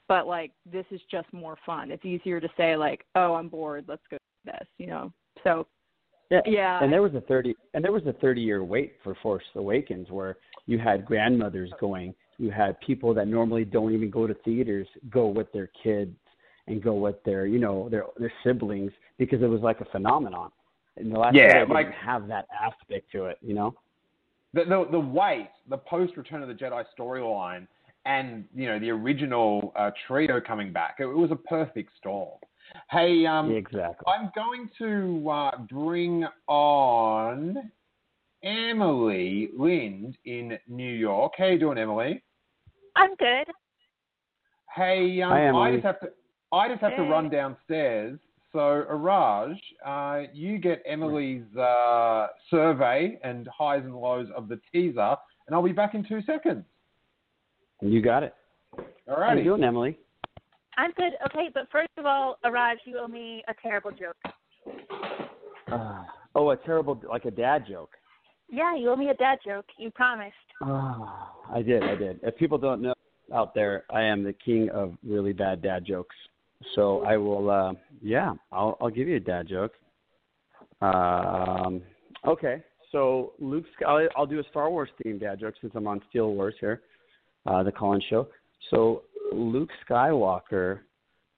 but 0.08 0.26
like 0.26 0.52
this 0.70 0.86
is 0.90 1.00
just 1.10 1.32
more 1.32 1.56
fun. 1.64 1.90
It's 1.90 2.04
easier 2.04 2.40
to 2.40 2.48
say 2.56 2.76
like 2.76 3.04
oh 3.14 3.34
I'm 3.34 3.48
bored, 3.48 3.84
let's 3.88 4.02
go 4.10 4.16
do 4.16 4.52
this. 4.52 4.68
You 4.78 4.88
know 4.88 5.12
so 5.44 5.66
Yeah. 6.30 6.40
yeah. 6.46 6.82
And 6.82 6.92
there 6.92 7.02
was 7.02 7.14
a 7.14 7.20
thirty 7.22 7.54
and 7.74 7.84
there 7.84 7.92
was 7.92 8.06
a 8.06 8.12
thirty 8.14 8.40
year 8.40 8.64
wait 8.64 8.94
for 9.04 9.14
Force 9.22 9.44
Awakens 9.54 10.10
where 10.10 10.36
you 10.66 10.78
had 10.78 11.04
grandmothers 11.04 11.70
going, 11.80 12.14
you 12.38 12.50
had 12.50 12.78
people 12.80 13.14
that 13.14 13.28
normally 13.28 13.64
don't 13.64 13.94
even 13.94 14.10
go 14.10 14.26
to 14.26 14.34
theaters 14.44 14.88
go 15.10 15.28
with 15.28 15.50
their 15.52 15.70
kids 15.82 16.16
and 16.68 16.82
go 16.82 16.94
with 16.94 17.22
their 17.24 17.46
you 17.46 17.58
know 17.58 17.88
their 17.88 18.04
their 18.18 18.32
siblings 18.44 18.92
because 19.18 19.42
it 19.42 19.46
was 19.46 19.60
like 19.60 19.80
a 19.80 19.84
phenomenon. 19.86 20.50
In 20.96 21.10
the 21.10 21.18
last 21.18 21.34
Yeah, 21.34 21.48
Jedi 21.48 21.60
didn't 21.60 21.74
like- 21.74 21.92
have 21.92 22.26
that 22.28 22.46
aspect 22.58 23.10
to 23.12 23.26
it, 23.26 23.38
you 23.42 23.54
know. 23.54 23.74
the 24.54 24.64
the, 24.64 24.86
the 24.92 25.00
wait, 25.00 25.50
the 25.68 25.78
post 25.78 26.16
Return 26.16 26.42
of 26.42 26.48
the 26.48 26.54
Jedi 26.54 26.84
storyline, 26.98 27.66
and 28.04 28.44
you 28.54 28.66
know 28.66 28.78
the 28.78 28.90
original 28.90 29.72
uh, 29.76 29.90
trio 30.06 30.40
coming 30.40 30.72
back, 30.72 30.96
it, 30.98 31.06
was 31.06 31.30
a 31.30 31.36
perfect 31.36 31.90
storm. 31.98 32.38
Hey, 32.90 33.26
um, 33.26 33.52
exactly. 33.54 34.04
I'm 34.08 34.30
going 34.34 34.68
to 34.78 35.30
uh, 35.30 35.58
bring 35.70 36.26
on 36.48 37.70
Emily 38.42 39.50
Lind 39.56 40.16
in 40.24 40.58
New 40.66 40.92
York. 40.92 41.34
How 41.38 41.46
you 41.46 41.58
doing, 41.58 41.78
Emily? 41.78 42.22
I'm 42.96 43.14
good. 43.16 43.46
Hey, 44.74 45.22
um, 45.22 45.30
Hi, 45.30 45.48
I 45.50 45.72
just 45.72 45.84
have 45.84 46.00
to 46.00 46.08
I 46.56 46.68
just 46.68 46.80
have 46.80 46.96
to 46.96 47.02
run 47.02 47.28
downstairs. 47.28 48.18
So, 48.52 48.86
Araj, 48.90 49.56
uh, 49.84 50.28
you 50.32 50.58
get 50.58 50.82
Emily's 50.86 51.44
uh, 51.56 52.28
survey 52.50 53.18
and 53.22 53.46
highs 53.48 53.82
and 53.84 53.94
lows 53.94 54.28
of 54.34 54.48
the 54.48 54.58
teaser, 54.72 55.16
and 55.46 55.54
I'll 55.54 55.62
be 55.62 55.72
back 55.72 55.94
in 55.94 56.06
two 56.06 56.22
seconds. 56.22 56.64
You 57.82 58.00
got 58.00 58.22
it. 58.22 58.34
All 58.72 58.84
right. 59.08 59.08
How 59.08 59.14
you 59.14 59.22
righty. 59.22 59.44
doing, 59.44 59.64
Emily? 59.64 59.98
I'm 60.78 60.92
good. 60.92 61.12
Okay, 61.26 61.50
but 61.52 61.68
first 61.70 61.90
of 61.98 62.06
all, 62.06 62.38
Araj, 62.44 62.76
you 62.84 62.98
owe 62.98 63.08
me 63.08 63.42
a 63.48 63.54
terrible 63.62 63.90
joke. 63.90 64.16
Uh, 65.70 66.04
oh, 66.34 66.50
a 66.50 66.56
terrible 66.56 67.00
like 67.08 67.24
a 67.24 67.30
dad 67.30 67.64
joke. 67.68 67.90
Yeah, 68.48 68.76
you 68.76 68.90
owe 68.90 68.96
me 68.96 69.08
a 69.08 69.14
dad 69.14 69.38
joke. 69.44 69.66
You 69.78 69.90
promised. 69.90 70.34
Oh, 70.62 71.30
I 71.54 71.62
did, 71.62 71.82
I 71.82 71.94
did. 71.94 72.20
If 72.22 72.36
people 72.36 72.58
don't 72.58 72.80
know 72.80 72.94
out 73.34 73.54
there, 73.54 73.84
I 73.90 74.02
am 74.02 74.22
the 74.22 74.32
king 74.32 74.70
of 74.70 74.94
really 75.04 75.32
bad 75.32 75.62
dad 75.62 75.84
jokes. 75.84 76.14
So 76.74 77.02
I 77.04 77.16
will, 77.16 77.50
uh, 77.50 77.72
yeah, 78.02 78.32
I'll, 78.52 78.76
I'll 78.80 78.90
give 78.90 79.08
you 79.08 79.16
a 79.16 79.20
dad 79.20 79.48
joke. 79.48 79.72
Um, 80.80 81.82
okay, 82.26 82.62
so 82.92 83.32
Luke, 83.38 83.64
I'll, 83.86 84.06
I'll 84.16 84.26
do 84.26 84.40
a 84.40 84.44
Star 84.50 84.70
Wars 84.70 84.88
themed 85.04 85.20
dad 85.20 85.40
joke 85.40 85.54
since 85.60 85.72
I'm 85.76 85.86
on 85.86 86.00
Steele 86.10 86.32
Wars 86.32 86.54
here, 86.60 86.82
uh, 87.46 87.62
the 87.62 87.72
Colin 87.72 88.00
show. 88.08 88.28
So 88.70 89.02
Luke 89.32 89.70
Skywalker, 89.88 90.80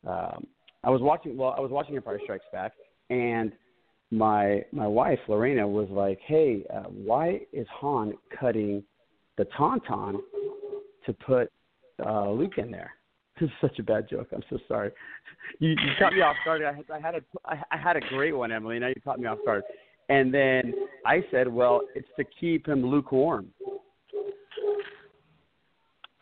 um, 0.06 0.46
I 0.84 0.90
was 0.90 1.00
watching. 1.02 1.36
Well, 1.36 1.54
I 1.56 1.60
was 1.60 1.70
watching 1.70 1.96
Empire 1.96 2.20
Strikes 2.22 2.44
Back, 2.52 2.72
and 3.10 3.52
my 4.10 4.64
my 4.72 4.86
wife 4.86 5.18
Lorena 5.28 5.66
was 5.66 5.88
like, 5.90 6.20
"Hey, 6.24 6.64
uh, 6.72 6.84
why 6.84 7.40
is 7.52 7.66
Han 7.70 8.14
cutting 8.38 8.84
the 9.36 9.44
tauntaun 9.58 10.18
to 11.06 11.12
put 11.12 11.50
uh, 12.04 12.30
Luke 12.30 12.58
in 12.58 12.70
there?" 12.70 12.92
This 13.40 13.48
is 13.48 13.54
such 13.60 13.78
a 13.78 13.82
bad 13.82 14.08
joke. 14.08 14.28
I'm 14.32 14.42
so 14.50 14.58
sorry. 14.66 14.90
You, 15.60 15.70
you 15.70 15.76
caught 15.98 16.12
me 16.12 16.20
off 16.20 16.36
guard. 16.44 16.62
I 16.62 16.72
had, 16.72 16.84
I 16.92 17.00
had 17.00 17.14
a 17.14 17.20
I, 17.44 17.62
I 17.70 17.76
had 17.76 17.96
a 17.96 18.00
great 18.00 18.36
one, 18.36 18.50
Emily. 18.50 18.78
Now 18.78 18.88
you 18.88 19.00
caught 19.04 19.20
me 19.20 19.26
off 19.26 19.38
guard. 19.44 19.62
And 20.08 20.32
then 20.32 20.74
I 21.06 21.22
said, 21.30 21.48
"Well, 21.48 21.82
it's 21.94 22.08
to 22.16 22.24
keep 22.40 22.66
him 22.66 22.84
lukewarm." 22.84 23.48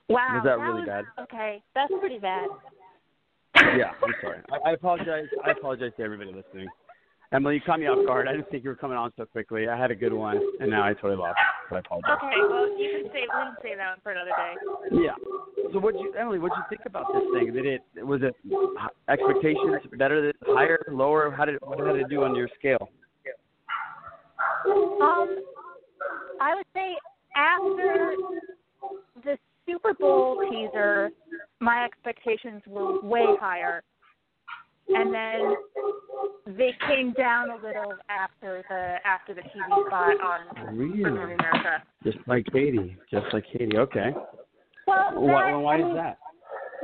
Wow. 0.08 0.34
Was 0.34 0.42
that 0.44 0.58
really 0.58 0.80
was, 0.80 0.86
bad? 0.86 1.04
Okay, 1.22 1.62
that's 1.74 1.92
pretty 2.00 2.18
bad. 2.18 2.48
Yeah, 3.56 3.92
I'm 4.04 4.14
sorry. 4.20 4.40
I, 4.52 4.70
I 4.70 4.72
apologize. 4.74 5.26
I 5.44 5.52
apologize 5.52 5.92
to 5.96 6.02
everybody 6.02 6.32
listening. 6.32 6.68
Emily, 7.32 7.56
you 7.56 7.60
caught 7.60 7.80
me 7.80 7.86
off 7.86 8.06
guard. 8.06 8.28
I 8.28 8.32
didn't 8.32 8.50
think 8.50 8.62
you 8.62 8.70
were 8.70 8.76
coming 8.76 8.96
on 8.96 9.12
so 9.16 9.24
quickly. 9.24 9.68
I 9.68 9.76
had 9.76 9.90
a 9.90 9.96
good 9.96 10.12
one, 10.12 10.40
and 10.60 10.70
now 10.70 10.84
I 10.84 10.94
totally 10.94 11.16
lost. 11.16 11.38
So 11.68 11.76
I 11.76 11.78
apologize. 11.80 12.18
Okay, 12.22 12.40
well 12.48 12.68
you 12.78 13.02
can 13.02 13.12
say 13.12 13.20
we 13.22 13.42
can 13.42 13.56
say 13.62 13.74
that 13.76 13.88
one 13.90 13.98
for 14.02 14.12
another 14.12 14.30
day. 14.30 14.54
Yeah. 14.92 15.14
So 15.72 15.80
what 15.80 15.94
you 15.94 16.12
Emily, 16.18 16.38
what 16.38 16.52
would 16.52 16.56
you 16.56 16.64
think 16.68 16.82
about 16.86 17.06
this 17.12 17.22
thing? 17.34 17.52
Did 17.52 17.66
it 17.66 17.82
was 18.06 18.20
it 18.22 18.34
expectations 19.08 19.82
better, 19.98 20.22
than, 20.22 20.32
higher, 20.54 20.78
lower? 20.90 21.30
How 21.30 21.44
did 21.44 21.56
what 21.62 21.78
did 21.78 21.96
it 21.96 22.08
do 22.08 22.22
on 22.22 22.34
your 22.34 22.48
scale? 22.58 22.88
Um, 24.66 25.42
I 26.40 26.54
would 26.54 26.66
say 26.74 26.96
after 27.36 28.14
the 29.24 29.36
Super 29.66 29.94
Bowl 29.94 30.42
teaser, 30.50 31.10
my 31.60 31.84
expectations 31.84 32.62
were 32.66 33.00
way 33.00 33.24
higher, 33.40 33.82
and 34.89 35.12
then 35.12 35.57
they 36.57 36.70
came 36.87 37.12
down 37.12 37.51
a 37.51 37.57
little 37.57 37.95
after 38.09 38.62
the 38.68 38.97
after 39.07 39.34
the 39.34 39.43
TV 39.43 39.87
spot 39.87 40.16
on 40.20 40.76
Really? 40.76 41.03
America. 41.03 41.82
Just 42.05 42.18
like 42.26 42.47
Katie. 42.53 42.97
Just 43.11 43.26
like 43.32 43.45
Katie. 43.53 43.76
Okay. 43.76 44.11
Well, 44.87 45.11
Why, 45.14 45.51
that, 45.51 45.59
why 45.59 45.76
I 45.76 45.89
is 45.89 45.95
that? 45.97 46.18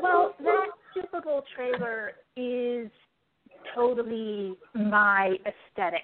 Well, 0.03 0.35
that 0.43 0.67
Super 0.95 1.21
Bowl 1.21 1.45
trailer 1.55 2.13
is 2.37 2.91
totally 3.75 4.57
my 4.75 5.37
aesthetic. 5.47 6.03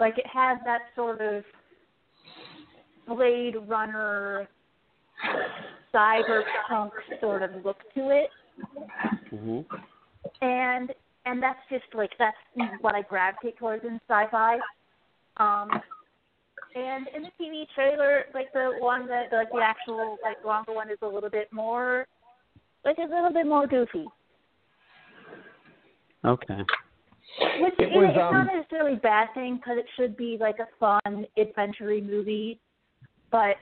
Like 0.00 0.18
it 0.18 0.26
has 0.26 0.58
that 0.64 0.80
sort 0.96 1.20
of 1.20 1.44
Blade 3.06 3.54
Runner 3.68 4.48
cyberpunk 5.94 6.90
sort 7.20 7.42
of 7.42 7.50
look 7.64 7.78
to 7.94 8.10
it. 8.10 8.30
hmm 9.30 9.60
and 10.42 10.92
and 11.26 11.42
that's 11.42 11.58
just 11.70 11.84
like 11.94 12.10
that's 12.18 12.36
what 12.80 12.94
I 12.94 13.02
gravitate 13.02 13.58
towards 13.58 13.84
in 13.84 14.00
sci-fi. 14.08 14.58
Um, 15.36 15.70
and 16.74 17.06
in 17.14 17.22
the 17.22 17.30
TV 17.40 17.64
trailer, 17.74 18.24
like 18.34 18.52
the 18.52 18.72
one 18.78 19.06
that 19.08 19.32
like 19.32 19.50
the 19.52 19.60
actual 19.62 20.16
like 20.22 20.42
longer 20.44 20.72
one 20.72 20.90
is 20.90 20.98
a 21.02 21.06
little 21.06 21.30
bit 21.30 21.52
more, 21.52 22.06
like 22.84 22.96
a 22.98 23.02
little 23.02 23.32
bit 23.32 23.46
more 23.46 23.66
goofy. 23.66 24.06
Okay. 26.24 26.58
Which 27.60 27.74
It 27.78 27.84
is 27.84 27.94
was, 27.94 28.10
it's 28.10 28.18
um, 28.18 28.34
not 28.34 28.46
necessarily 28.54 28.94
a 28.94 29.00
bad 29.00 29.28
thing 29.34 29.56
because 29.56 29.78
it 29.78 29.86
should 29.96 30.16
be 30.16 30.36
like 30.38 30.56
a 30.58 30.66
fun 30.78 31.26
adventure 31.36 31.86
movie, 32.02 32.60
but 33.30 33.56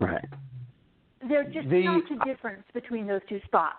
Right. 0.00 0.24
there's 1.28 1.52
just 1.52 1.68
The- 1.68 2.02
such 2.08 2.20
a 2.20 2.24
difference 2.24 2.64
between 2.72 3.06
those 3.06 3.22
two 3.28 3.40
spots. 3.46 3.78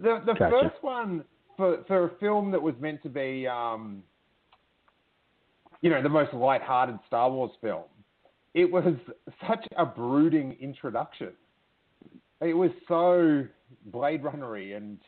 The 0.00 0.20
the 0.24 0.34
Gotcha. 0.34 0.50
first 0.50 0.82
one 0.82 1.24
for 1.60 1.84
for 1.86 2.04
a 2.06 2.10
film 2.18 2.50
that 2.52 2.62
was 2.62 2.74
meant 2.80 3.02
to 3.02 3.10
be, 3.10 3.46
um, 3.46 4.02
you 5.82 5.90
know, 5.90 6.02
the 6.02 6.08
most 6.08 6.32
light-hearted 6.32 6.98
Star 7.06 7.30
Wars 7.30 7.50
film, 7.60 7.84
it 8.54 8.70
was 8.70 8.94
such 9.46 9.66
a 9.76 9.84
brooding 9.84 10.56
introduction. 10.58 11.32
It 12.40 12.54
was 12.54 12.70
so 12.88 13.44
Blade 13.86 14.22
Runnery 14.22 14.74
and 14.74 14.98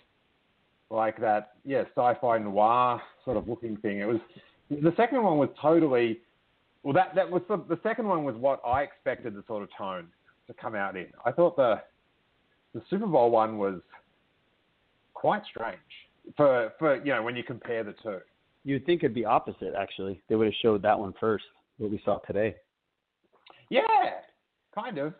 like 0.90 1.18
that, 1.22 1.52
yeah, 1.64 1.84
sci-fi 1.96 2.36
noir 2.36 3.00
sort 3.24 3.38
of 3.38 3.48
looking 3.48 3.78
thing. 3.78 4.00
It 4.00 4.06
was 4.06 4.20
the 4.68 4.92
second 4.94 5.22
one 5.22 5.38
was 5.38 5.48
totally 5.60 6.20
well. 6.82 6.92
That 6.92 7.14
that 7.14 7.30
was 7.30 7.40
the, 7.48 7.64
the 7.66 7.80
second 7.82 8.06
one 8.06 8.24
was 8.24 8.36
what 8.36 8.60
I 8.66 8.82
expected 8.82 9.34
the 9.34 9.42
sort 9.46 9.62
of 9.62 9.70
tone 9.76 10.08
to 10.48 10.52
come 10.52 10.74
out 10.74 10.98
in. 10.98 11.06
I 11.24 11.32
thought 11.32 11.56
the 11.56 11.80
the 12.74 12.82
Super 12.90 13.06
Bowl 13.06 13.30
one 13.30 13.56
was 13.56 13.80
quite 15.14 15.42
strange 15.50 15.78
for 16.36 16.72
for 16.78 16.96
you 16.96 17.12
know 17.12 17.22
when 17.22 17.36
you 17.36 17.44
compare 17.44 17.84
the 17.84 17.94
two. 18.02 18.18
You'd 18.64 18.86
think 18.86 19.02
it'd 19.02 19.14
be 19.14 19.24
opposite. 19.24 19.74
Actually, 19.76 20.20
they 20.28 20.36
would 20.36 20.46
have 20.46 20.54
showed 20.62 20.82
that 20.82 20.98
one 20.98 21.14
first. 21.18 21.44
What 21.78 21.90
we 21.90 22.00
saw 22.04 22.18
today. 22.18 22.54
Yeah, 23.70 23.80
kind 24.74 24.98
of. 24.98 25.14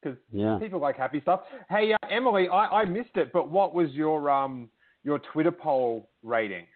Because 0.00 0.16
Yeah. 0.30 0.58
people 0.60 0.78
like 0.78 0.96
happy 0.96 1.20
stuff. 1.20 1.40
Hey, 1.68 1.92
uh, 1.92 2.06
Emily, 2.08 2.48
I, 2.48 2.82
I 2.82 2.84
missed 2.84 3.16
it, 3.16 3.32
but 3.32 3.50
what 3.50 3.74
was 3.74 3.90
your 3.90 4.30
um 4.30 4.70
your 5.02 5.18
Twitter 5.32 5.50
poll 5.50 6.08
rating? 6.22 6.66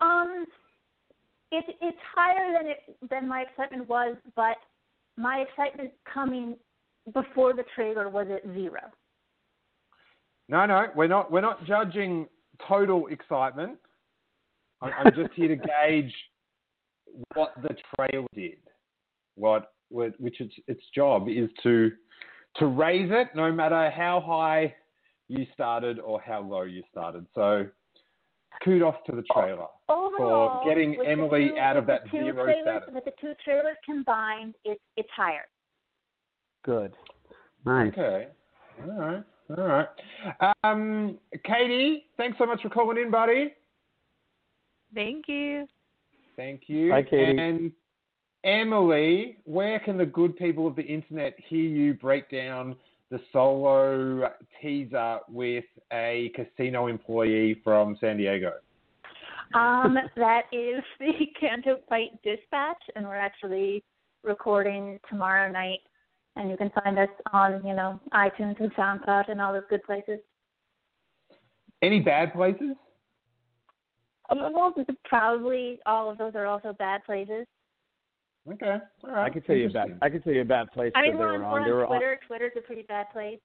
Um, 0.00 0.46
it, 1.52 1.64
it's 1.80 1.98
higher 2.14 2.52
than 2.56 2.70
it 2.70 3.08
than 3.08 3.28
my 3.28 3.42
excitement 3.42 3.88
was, 3.88 4.16
but 4.34 4.56
my 5.16 5.44
excitement 5.48 5.92
coming 6.12 6.56
before 7.12 7.52
the 7.52 7.64
trailer 7.74 8.08
was 8.08 8.26
at 8.30 8.42
zero. 8.52 8.80
No, 10.50 10.66
no, 10.66 10.86
we're 10.96 11.06
not 11.06 11.30
we're 11.30 11.40
not 11.40 11.64
judging 11.64 12.26
total 12.66 13.06
excitement. 13.06 13.78
I- 14.82 14.90
I'm 14.90 15.14
just 15.14 15.32
here 15.34 15.48
to 15.48 15.56
gauge 15.88 16.12
what 17.34 17.54
the 17.62 17.76
trailer 17.94 18.26
did. 18.34 18.58
What, 19.36 19.72
what 19.90 20.20
which 20.20 20.40
its 20.40 20.54
its 20.66 20.82
job 20.92 21.28
is 21.28 21.48
to 21.62 21.92
to 22.56 22.66
raise 22.66 23.10
it, 23.12 23.28
no 23.36 23.52
matter 23.52 23.90
how 23.90 24.20
high 24.26 24.74
you 25.28 25.46
started 25.54 26.00
or 26.00 26.20
how 26.20 26.40
low 26.40 26.62
you 26.62 26.82
started. 26.90 27.24
So, 27.36 27.66
kudos 28.64 28.96
to 29.06 29.14
the 29.14 29.22
trailer 29.32 29.66
Overall, 29.88 30.62
for 30.64 30.68
getting 30.68 31.00
Emily 31.06 31.50
two- 31.50 31.58
out 31.58 31.76
of 31.76 31.84
with 31.84 31.88
that 31.88 32.04
the 32.04 32.10
two 32.10 32.24
zero 32.24 32.44
trailers, 32.44 32.62
status. 32.64 32.88
With 32.92 33.04
the 33.04 33.12
two 33.20 33.32
trailers 33.44 33.76
combined, 33.84 34.56
it's 34.64 34.82
it's 34.96 35.08
higher. 35.14 35.46
Good. 36.64 36.92
Nice. 37.64 37.92
Okay. 37.92 38.26
All 38.84 38.90
right. 38.98 39.22
All 39.58 39.64
right. 39.64 39.88
Um, 40.64 41.18
Katie, 41.44 42.06
thanks 42.16 42.38
so 42.38 42.46
much 42.46 42.62
for 42.62 42.68
calling 42.68 42.98
in, 42.98 43.10
buddy. 43.10 43.52
Thank 44.94 45.26
you. 45.28 45.66
Thank 46.36 46.62
you. 46.66 46.90
Hi, 46.92 47.02
Katie. 47.02 47.38
And 47.38 47.72
Emily, 48.44 49.38
where 49.44 49.80
can 49.80 49.98
the 49.98 50.06
good 50.06 50.36
people 50.36 50.66
of 50.66 50.76
the 50.76 50.82
internet 50.82 51.34
hear 51.48 51.60
you 51.60 51.94
break 51.94 52.30
down 52.30 52.76
the 53.10 53.20
solo 53.32 54.30
teaser 54.62 55.18
with 55.28 55.64
a 55.92 56.32
casino 56.34 56.86
employee 56.86 57.60
from 57.64 57.96
San 58.00 58.16
Diego? 58.16 58.52
Um, 59.54 59.96
that 60.16 60.42
is 60.52 60.82
the 61.00 61.12
Canto 61.40 61.80
Bight 61.88 62.10
Dispatch, 62.22 62.82
and 62.94 63.04
we're 63.04 63.16
actually 63.16 63.82
recording 64.22 65.00
tomorrow 65.08 65.50
night. 65.50 65.80
And 66.36 66.50
you 66.50 66.56
can 66.56 66.70
find 66.82 66.98
us 66.98 67.08
on, 67.32 67.64
you 67.66 67.74
know, 67.74 68.00
iTunes 68.14 68.58
and 68.60 68.72
SoundCloud 68.74 69.30
and 69.30 69.40
all 69.40 69.52
those 69.52 69.62
good 69.68 69.82
places. 69.82 70.20
Any 71.82 72.00
bad 72.00 72.32
places? 72.32 72.76
Um, 74.30 74.38
well, 74.52 74.72
probably 75.04 75.80
all 75.86 76.10
of 76.10 76.18
those 76.18 76.34
are 76.34 76.46
also 76.46 76.72
bad 76.72 77.04
places. 77.04 77.46
Okay. 78.50 78.76
All 79.04 79.10
right. 79.10 79.26
I 79.26 79.30
could 79.30 79.44
tell 79.44 79.56
you 79.56 79.66
a 79.66 79.70
bad. 79.70 79.98
I 80.00 80.08
could 80.08 80.24
tell 80.24 80.32
you 80.32 80.42
a 80.42 80.44
bad 80.44 80.70
place 80.72 80.92
I 80.94 81.02
that 81.02 81.08
mean, 81.08 81.16
they 81.16 81.18
we're 81.18 81.38
were 81.38 81.44
on, 81.44 81.52
on. 81.52 81.60
we're 81.60 81.64
They 81.66 81.72
were 81.72 81.86
on 81.86 81.92
on. 81.92 81.98
Twitter. 81.98 82.20
Twitter's 82.26 82.52
a 82.56 82.60
pretty 82.60 82.82
bad 82.82 83.06
place. 83.12 83.38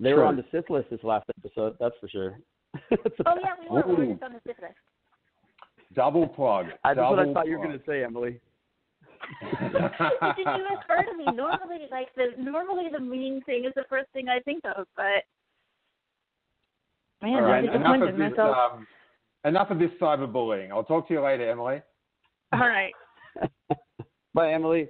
They 0.00 0.10
True. 0.10 0.18
were 0.20 0.24
on 0.24 0.36
the 0.36 0.44
Sith 0.50 0.70
list 0.70 0.88
this 0.90 1.00
last 1.02 1.26
episode. 1.38 1.76
That's 1.78 1.94
for 2.00 2.08
sure. 2.08 2.38
Oh 3.26 3.34
yeah, 3.42 3.52
we 3.60 3.68
were. 3.68 3.82
We 3.86 3.94
were 3.94 4.04
Ooh. 4.04 4.10
just 4.12 4.22
on 4.22 4.32
the 4.32 4.40
Sith 4.46 4.56
list. 4.62 4.74
Double 5.94 6.26
plug. 6.26 6.66
I, 6.84 6.94
that's 6.94 6.98
what 7.10 7.18
I 7.18 7.22
Double 7.22 7.34
thought 7.34 7.46
you 7.48 7.58
were 7.58 7.64
going 7.66 7.78
to 7.78 7.84
say, 7.86 8.04
Emily. 8.04 8.40
Did 9.40 10.46
you 10.46 10.66
have 10.68 10.84
heard 10.88 11.08
of 11.08 11.16
me? 11.16 11.24
Normally, 11.34 11.86
like 11.90 12.08
the 12.16 12.28
normally 12.38 12.84
the 12.92 13.00
mean 13.00 13.42
thing 13.44 13.64
is 13.64 13.72
the 13.76 13.84
first 13.88 14.08
thing 14.12 14.28
I 14.28 14.40
think 14.40 14.62
of, 14.76 14.86
but 14.96 15.24
man, 17.22 17.34
All 17.36 17.42
right. 17.42 17.68
I'm 17.68 17.76
Enough 17.76 18.00
disappointed 18.00 18.08
of 18.08 18.18
this. 18.18 18.30
myself. 18.30 18.56
Um, 18.56 18.86
enough 19.44 19.70
of 19.70 19.78
this 19.78 19.90
cyberbullying. 20.00 20.70
I'll 20.70 20.84
talk 20.84 21.08
to 21.08 21.14
you 21.14 21.22
later, 21.22 21.50
Emily. 21.50 21.82
All 22.52 22.60
right. 22.60 22.92
Bye, 24.34 24.52
Emily. 24.52 24.88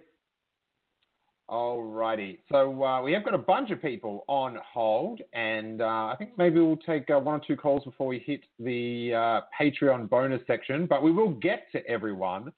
Alrighty. 1.51 2.39
So 2.51 2.85
uh, 2.85 3.03
we 3.03 3.12
have 3.12 3.24
got 3.24 3.35
a 3.35 3.39
bunch 3.39 3.72
of 3.72 3.83
people 3.83 4.24
on 4.28 4.57
hold, 4.72 5.20
and 5.33 5.83
uh, 5.83 5.85
I 5.85 6.14
think 6.16 6.31
maybe 6.39 6.61
we'll 6.61 6.76
take 6.76 7.11
uh, 7.11 7.18
one 7.18 7.41
or 7.41 7.43
two 7.45 7.57
calls 7.57 7.83
before 7.83 8.07
we 8.07 8.20
hit 8.20 8.43
the 8.61 9.12
uh, 9.14 9.41
Patreon 9.61 10.09
bonus 10.09 10.41
section. 10.47 10.87
But 10.87 11.03
we 11.03 11.11
will 11.11 11.31
get 11.31 11.66
to 11.72 11.85
everyone 11.89 12.53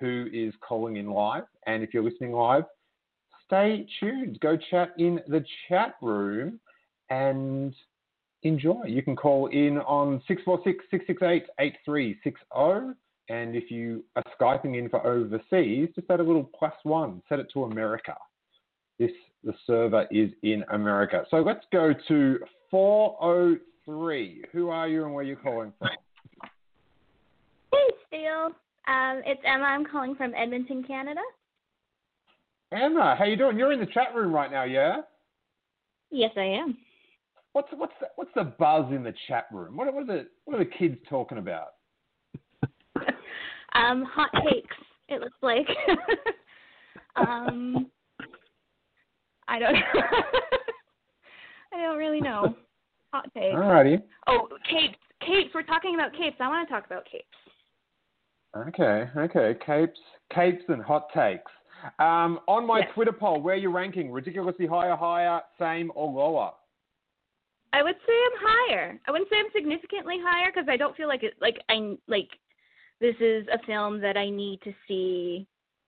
who 0.00 0.26
is 0.32 0.52
calling 0.66 0.96
in 0.96 1.10
live. 1.10 1.44
And 1.66 1.82
if 1.82 1.94
you're 1.94 2.02
listening 2.02 2.32
live, 2.32 2.64
stay 3.46 3.86
tuned. 4.00 4.38
Go 4.40 4.56
chat 4.70 4.92
in 4.98 5.20
the 5.28 5.44
chat 5.68 5.94
room 6.02 6.60
and 7.10 7.74
enjoy. 8.42 8.84
You 8.86 9.02
can 9.02 9.16
call 9.16 9.46
in 9.48 9.78
on 9.78 10.22
646 10.28 10.84
668 10.90 11.44
8360. 11.58 13.00
And 13.30 13.56
if 13.56 13.70
you 13.70 14.04
are 14.16 14.22
Skyping 14.38 14.78
in 14.78 14.90
for 14.90 15.04
overseas, 15.06 15.88
just 15.94 16.10
add 16.10 16.20
a 16.20 16.22
little 16.22 16.50
plus 16.58 16.74
one, 16.82 17.22
set 17.28 17.38
it 17.38 17.46
to 17.54 17.64
America. 17.64 18.14
This 18.98 19.10
the 19.44 19.54
server 19.66 20.06
is 20.10 20.30
in 20.42 20.64
America. 20.70 21.24
So 21.30 21.38
let's 21.38 21.64
go 21.72 21.92
to 22.08 22.38
403. 22.70 24.44
Who 24.52 24.68
are 24.70 24.88
you 24.88 25.04
and 25.04 25.14
where 25.14 25.24
are 25.24 25.28
you 25.28 25.36
calling 25.36 25.72
from? 25.78 25.90
Hey, 27.72 27.90
Steele. 28.08 28.52
Um, 28.86 29.22
it's 29.24 29.40
Emma. 29.44 29.64
I'm 29.64 29.84
calling 29.84 30.14
from 30.14 30.34
Edmonton, 30.34 30.84
Canada. 30.84 31.20
Emma, 32.72 33.14
how 33.18 33.24
you 33.24 33.36
doing? 33.36 33.58
You're 33.58 33.72
in 33.72 33.80
the 33.80 33.86
chat 33.86 34.14
room 34.14 34.32
right 34.32 34.50
now, 34.50 34.64
yeah? 34.64 34.98
Yes, 36.10 36.32
I 36.36 36.42
am. 36.42 36.76
What's 37.52 37.68
what's 37.76 37.92
the, 38.00 38.08
what's 38.16 38.32
the 38.34 38.52
buzz 38.58 38.86
in 38.90 39.04
the 39.04 39.14
chat 39.28 39.46
room? 39.52 39.76
What, 39.76 39.92
what 39.94 40.02
are 40.02 40.06
the 40.06 40.26
what 40.44 40.56
are 40.56 40.64
the 40.64 40.70
kids 40.70 40.96
talking 41.08 41.38
about? 41.38 41.68
um, 43.74 44.04
hot 44.04 44.30
takes. 44.50 44.74
It 45.08 45.20
looks 45.20 45.38
like. 45.40 45.66
um, 47.16 47.90
I 49.46 49.58
don't. 49.58 49.76
I 51.72 51.82
don't 51.82 51.98
really 51.98 52.20
know. 52.20 52.56
Hot 53.12 53.32
takes. 53.34 53.54
Alrighty. 53.54 54.02
Oh, 54.26 54.48
capes. 54.68 54.98
Capes. 55.20 55.50
We're 55.54 55.62
talking 55.62 55.94
about 55.94 56.12
capes. 56.12 56.36
I 56.40 56.48
want 56.48 56.68
to 56.68 56.74
talk 56.74 56.86
about 56.86 57.04
capes. 57.10 57.24
Okay, 58.56 59.08
okay. 59.16 59.56
Capes, 59.64 59.98
capes, 60.32 60.62
and 60.68 60.82
hot 60.82 61.08
takes. 61.12 61.50
Um, 61.98 62.40
on 62.46 62.66
my 62.66 62.80
Yes. 62.80 62.90
Twitter 62.94 63.12
poll, 63.12 63.40
where 63.40 63.54
are 63.54 63.58
you 63.58 63.70
ranking? 63.70 64.10
Ridiculously 64.10 64.66
higher, 64.66 64.96
higher, 64.96 65.42
same, 65.58 65.90
or 65.94 66.10
lower? 66.10 66.52
I 67.72 67.82
would 67.82 67.96
say 68.06 68.12
I'm 68.12 68.38
higher. 68.40 69.00
I 69.06 69.10
wouldn't 69.10 69.28
say 69.28 69.38
I'm 69.38 69.50
significantly 69.52 70.18
higher 70.20 70.50
because 70.52 70.68
I 70.68 70.76
don't 70.76 70.96
feel 70.96 71.08
like 71.08 71.24
it. 71.24 71.34
Like 71.40 71.60
I 71.68 71.96
like 72.06 72.28
this 73.00 73.16
is 73.20 73.46
a 73.48 73.58
film 73.66 74.00
that 74.00 74.16
I 74.16 74.30
need 74.30 74.62
to 74.62 74.72
see. 74.86 75.46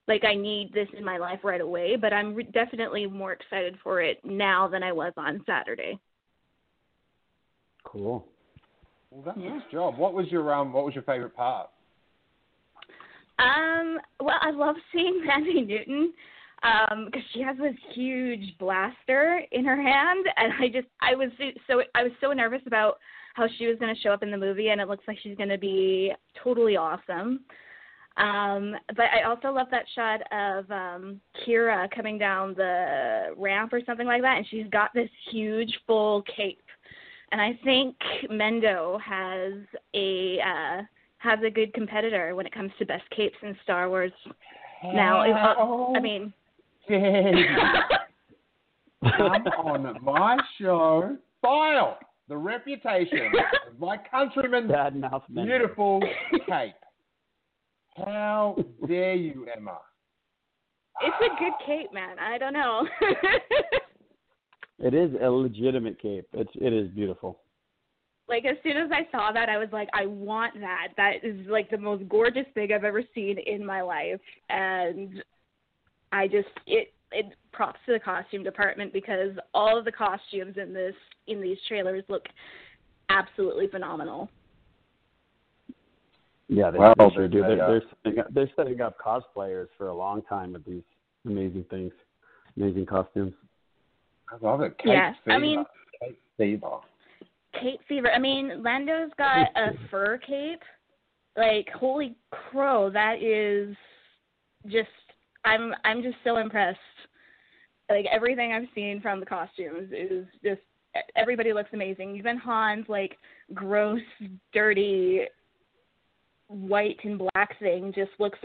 Like 0.08 0.24
I 0.24 0.34
need 0.34 0.72
this 0.72 0.88
in 0.98 1.04
my 1.04 1.16
life 1.16 1.40
right 1.44 1.60
away. 1.60 1.94
But 1.96 2.12
I'm 2.12 2.34
re- 2.34 2.44
definitely 2.52 3.06
more 3.06 3.32
excited 3.32 3.78
for 3.84 4.02
it 4.02 4.22
now 4.24 4.66
than 4.66 4.82
I 4.82 4.90
was 4.92 5.12
on 5.16 5.44
Saturday. 5.46 5.98
Cool. 7.84 8.26
Well, 9.10 9.22
that's 9.24 9.38
Yeah. 9.38 9.54
his 9.54 9.62
job. 9.70 9.96
What 9.96 10.12
was 10.12 10.30
your 10.32 10.52
um? 10.52 10.72
What 10.72 10.84
was 10.84 10.94
your 10.94 11.04
favorite 11.04 11.36
part? 11.36 11.70
Um, 13.38 13.98
well, 14.20 14.38
I 14.40 14.50
love 14.50 14.76
seeing 14.92 15.22
Thandie 15.28 15.66
Newton 15.66 16.12
um 16.62 17.06
because 17.06 17.22
she 17.32 17.42
has 17.42 17.56
this 17.58 17.74
huge 17.94 18.56
blaster 18.58 19.42
in 19.52 19.64
her 19.64 19.80
hand 19.80 20.26
and 20.36 20.52
I 20.58 20.68
just 20.68 20.88
I 21.00 21.14
was 21.14 21.28
so 21.66 21.82
I 21.94 22.02
was 22.02 22.12
so 22.20 22.32
nervous 22.32 22.62
about 22.66 22.98
how 23.34 23.46
she 23.58 23.66
was 23.66 23.76
going 23.78 23.94
to 23.94 24.00
show 24.00 24.10
up 24.10 24.22
in 24.22 24.30
the 24.30 24.38
movie 24.38 24.70
and 24.70 24.80
it 24.80 24.88
looks 24.88 25.04
like 25.06 25.18
she's 25.22 25.36
going 25.36 25.50
to 25.50 25.58
be 25.58 26.12
totally 26.42 26.76
awesome. 26.76 27.40
Um 28.16 28.74
but 28.96 29.06
I 29.14 29.24
also 29.28 29.48
love 29.48 29.66
that 29.70 29.84
shot 29.94 30.20
of 30.32 30.70
um 30.70 31.20
Qi'ra 31.46 31.90
coming 31.94 32.16
down 32.16 32.54
the 32.54 33.34
ramp 33.36 33.74
or 33.74 33.82
something 33.84 34.06
like 34.06 34.22
that 34.22 34.38
and 34.38 34.46
she's 34.48 34.66
got 34.70 34.94
this 34.94 35.10
huge 35.30 35.72
full 35.86 36.22
cape. 36.22 36.62
And 37.32 37.40
I 37.40 37.58
think 37.64 37.96
Mendo 38.30 38.98
has 39.02 39.52
a 39.94 40.38
uh 40.40 40.82
has 41.26 41.38
a 41.44 41.50
good 41.50 41.72
competitor 41.74 42.34
when 42.34 42.46
it 42.46 42.52
comes 42.52 42.70
to 42.78 42.86
best 42.86 43.04
capes 43.14 43.36
in 43.42 43.56
Star 43.62 43.88
Wars. 43.88 44.12
Now, 44.84 45.22
it- 45.22 45.32
I 45.32 45.54
oh, 45.58 46.00
mean, 46.00 46.32
Come 46.88 46.98
on 49.58 49.98
my 50.02 50.36
show, 50.60 51.16
file 51.42 51.98
the 52.28 52.36
reputation 52.36 53.30
of 53.70 53.78
my 53.78 53.96
countryman's 54.10 54.70
Bad 54.70 54.96
mouth 54.96 55.22
Mendo. 55.30 55.44
beautiful 55.46 56.00
cape. 56.48 56.74
How 57.96 58.56
dare 58.86 59.14
you, 59.14 59.46
Emma? 59.54 59.78
it's 61.02 61.16
a 61.20 61.38
good 61.38 61.52
cape, 61.66 61.92
man. 61.92 62.18
I 62.18 62.38
don't 62.38 62.52
know. 62.52 62.86
It 64.78 64.92
is 64.94 65.10
a 65.22 65.30
legitimate 65.30 66.00
cape. 66.00 66.26
It's 66.32 66.50
it 66.54 66.72
is 66.72 66.88
beautiful. 66.88 67.40
Like 68.28 68.44
as 68.44 68.56
soon 68.62 68.76
as 68.76 68.90
I 68.92 69.06
saw 69.12 69.32
that, 69.32 69.48
I 69.48 69.58
was 69.58 69.68
like, 69.72 69.88
I 69.92 70.06
want 70.06 70.54
that. 70.60 70.88
That 70.96 71.22
is 71.22 71.46
like 71.48 71.70
the 71.70 71.78
most 71.78 72.08
gorgeous 72.08 72.46
thing 72.54 72.72
I've 72.72 72.84
ever 72.84 73.02
seen 73.14 73.38
in 73.38 73.64
my 73.64 73.82
life, 73.82 74.20
and 74.48 75.22
I 76.12 76.26
just 76.26 76.48
it 76.66 76.92
it 77.12 77.26
props 77.52 77.78
to 77.86 77.92
the 77.92 78.00
costume 78.00 78.42
department 78.42 78.92
because 78.92 79.32
all 79.54 79.78
of 79.78 79.84
the 79.84 79.92
costumes 79.92 80.56
in 80.60 80.72
this 80.72 80.94
in 81.28 81.40
these 81.40 81.58
trailers 81.68 82.04
look 82.08 82.24
absolutely 83.10 83.68
phenomenal. 83.68 84.28
Yeah, 86.48 86.70
they, 86.70 86.78
Well, 86.78 86.94
they 86.96 87.08
sure 87.14 87.28
do. 87.28 87.42
they, 87.42 87.48
They're, 87.48 87.64
uh, 87.64 87.68
they're, 87.70 87.82
setting 88.04 88.18
up, 88.20 88.26
they're 88.32 88.50
setting 88.56 88.80
up 88.80 88.96
cosplayers 89.04 89.66
for 89.76 89.88
a 89.88 89.94
long 89.94 90.22
time 90.22 90.52
with 90.52 90.64
these 90.64 90.82
amazing 91.24 91.64
things, 91.70 91.92
amazing 92.56 92.86
costumes. 92.86 93.32
I 94.30 94.36
love 94.44 94.60
it. 94.60 94.78
Cape 94.78 94.86
Yeah, 94.86 95.12
I 95.28 95.38
mean- 95.38 95.64
Cape 96.00 96.18
fever. 96.36 96.78
Cape 97.60 97.80
fever. 97.88 98.10
I 98.10 98.18
mean, 98.18 98.62
Lando's 98.62 99.10
got 99.18 99.48
a 99.56 99.72
fur 99.90 100.18
cape. 100.18 100.62
Like, 101.36 101.68
holy 101.74 102.16
crow, 102.30 102.90
that 102.90 103.22
is 103.22 103.76
just 104.66 104.88
I'm 105.44 105.72
I'm 105.84 106.02
just 106.02 106.16
so 106.24 106.36
impressed. 106.38 106.78
Like 107.88 108.06
everything 108.12 108.52
I've 108.52 108.68
seen 108.74 109.00
from 109.00 109.20
the 109.20 109.26
costumes 109.26 109.92
is 109.92 110.26
just 110.44 110.60
everybody 111.14 111.52
looks 111.52 111.70
amazing. 111.72 112.16
Even 112.16 112.36
Han's 112.36 112.86
like 112.88 113.16
gross, 113.54 114.00
dirty 114.52 115.22
white 116.48 116.98
and 117.04 117.18
black 117.18 117.58
thing 117.60 117.92
just 117.94 118.10
looks 118.18 118.38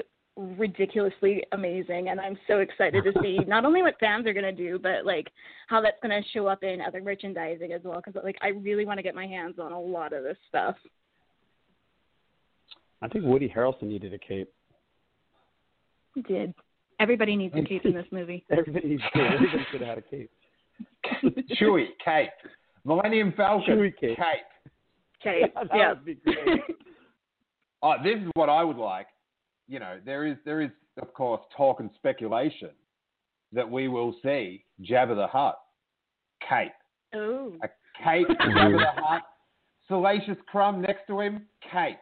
ridiculously 0.58 1.44
amazing 1.52 2.10
and 2.10 2.20
I'm 2.20 2.38
so 2.48 2.60
excited 2.60 3.04
to 3.04 3.14
see 3.22 3.39
not 3.48 3.66
only 3.66 3.82
what 3.82 3.96
fans 4.00 4.26
are 4.28 4.34
going 4.34 4.44
to 4.44 4.52
do 4.52 4.80
but 4.80 5.06
like 5.06 5.28
how 5.68 5.82
that's 5.82 5.98
going 6.02 6.22
to 6.22 6.28
show 6.30 6.48
up 6.48 6.64
in 6.64 6.82
other 6.82 7.02
merchandising 7.02 7.72
as 7.74 7.82
well 7.84 8.02
cuz 8.02 8.16
like 8.24 8.38
I 8.42 8.50
really 8.50 8.86
want 8.86 8.98
to 9.00 9.04
get 9.04 9.16
my 9.16 9.28
hands 9.28 9.60
on 9.60 9.72
a 9.72 9.80
lot 9.80 10.14
of 10.14 10.24
this 10.24 10.38
stuff. 10.48 10.76
I 13.02 13.08
think 13.08 13.26
Woody 13.26 13.50
Harrelson 13.50 13.84
needed 13.84 14.14
a 14.14 14.20
cape. 14.20 14.52
Did. 16.28 16.54
Everybody 17.00 17.36
needs 17.36 17.56
a 17.56 17.64
cape 17.64 17.86
in 17.86 17.94
this 17.94 18.06
movie. 18.12 18.46
Everybody 18.52 18.89
needs 18.89 19.04
to. 19.16 19.22
Everybody 19.22 19.66
should 19.72 19.82
have 19.82 19.89
had 19.89 19.98
a 19.98 20.02
cape. 20.02 20.30
Chewie, 21.60 21.88
cape. 22.04 22.30
Millennium 22.86 23.34
Falcon, 23.36 23.78
Chewie 23.78 23.94
cape. 24.00 24.18
Cape. 25.24 25.54
that 25.56 25.68
yeah. 25.74 25.89
would 25.94 26.06
be 26.06 26.16
great. 26.16 26.62
Oh, 27.84 27.96
this 28.04 28.18
is 28.18 28.30
what 28.36 28.50
I 28.50 28.64
would 28.64 28.78
like. 28.78 29.08
You 29.72 29.80
know, 29.80 29.99
there 30.05 30.26
is 30.26 30.36
there 30.43 30.59
is 30.59 30.69
of 31.01 31.13
course 31.13 31.39
talk 31.55 31.80
and 31.80 31.89
speculation 31.95 32.72
that 33.53 33.69
we 33.69 33.88
will 33.88 34.13
see 34.22 34.65
Jabba 34.82 35.15
the 35.15 35.28
Hutt 35.28 35.57
cape, 36.47 36.74
Oh. 37.15 37.53
a 37.63 37.69
cape 38.03 38.28
Jabba 38.28 38.78
the 38.95 39.01
Hutt, 39.01 39.22
Salacious 39.88 40.36
Crumb 40.47 40.82
next 40.82 41.07
to 41.07 41.22
him, 41.22 41.45
Kate. 41.72 41.95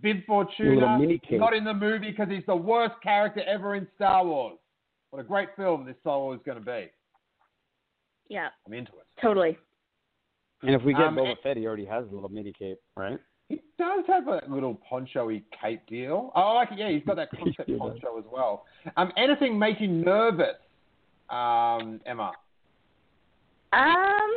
Bib 0.00 0.24
Fortuna 0.26 0.98
not 1.32 1.52
in 1.52 1.64
the 1.64 1.74
movie 1.74 2.10
because 2.10 2.28
he's 2.30 2.46
the 2.46 2.56
worst 2.56 2.94
character 3.02 3.42
ever 3.46 3.74
in 3.74 3.86
Star 3.96 4.24
Wars. 4.24 4.58
What 5.10 5.20
a 5.20 5.24
great 5.24 5.48
film 5.56 5.84
this 5.84 5.96
Star 6.00 6.18
Wars 6.18 6.38
is 6.38 6.44
going 6.46 6.58
to 6.58 6.64
be. 6.64 6.86
Yeah, 8.30 8.48
I'm 8.66 8.72
into 8.72 8.92
it. 8.92 9.06
totally. 9.20 9.58
And 10.62 10.74
if 10.74 10.82
we 10.84 10.92
get 10.94 11.02
Um, 11.02 11.16
Boba 11.16 11.34
Fett, 11.42 11.56
he 11.58 11.66
already 11.66 11.84
has 11.84 12.06
a 12.10 12.14
little 12.14 12.28
mini 12.30 12.52
cape, 12.52 12.78
right? 12.96 13.18
He 13.50 13.60
does 13.78 14.04
have 14.06 14.28
a 14.28 14.40
little 14.48 14.76
poncho-y 14.88 15.42
cape 15.60 15.84
deal. 15.88 16.30
Oh, 16.36 16.54
like 16.54 16.68
yeah, 16.76 16.88
he's 16.88 17.02
got 17.04 17.16
that 17.16 17.30
concept 17.36 17.68
He 17.68 17.72
does. 17.72 17.80
poncho 17.80 18.16
as 18.18 18.24
well. 18.32 18.64
Um, 18.96 19.10
anything 19.16 19.58
make 19.58 19.80
you 19.80 19.88
nervous, 19.88 20.54
um, 21.28 22.00
Emma? 22.06 22.30
Um 23.72 24.30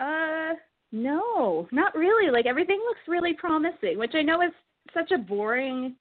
uh 0.00 0.54
no, 0.92 1.68
not 1.72 1.94
really. 1.94 2.30
Like 2.30 2.46
everything 2.46 2.80
looks 2.86 3.00
really 3.08 3.32
promising, 3.34 3.96
which 3.98 4.14
I 4.14 4.22
know 4.22 4.40
is 4.42 4.52
such 4.94 5.10
a 5.12 5.18
boring 5.18 5.94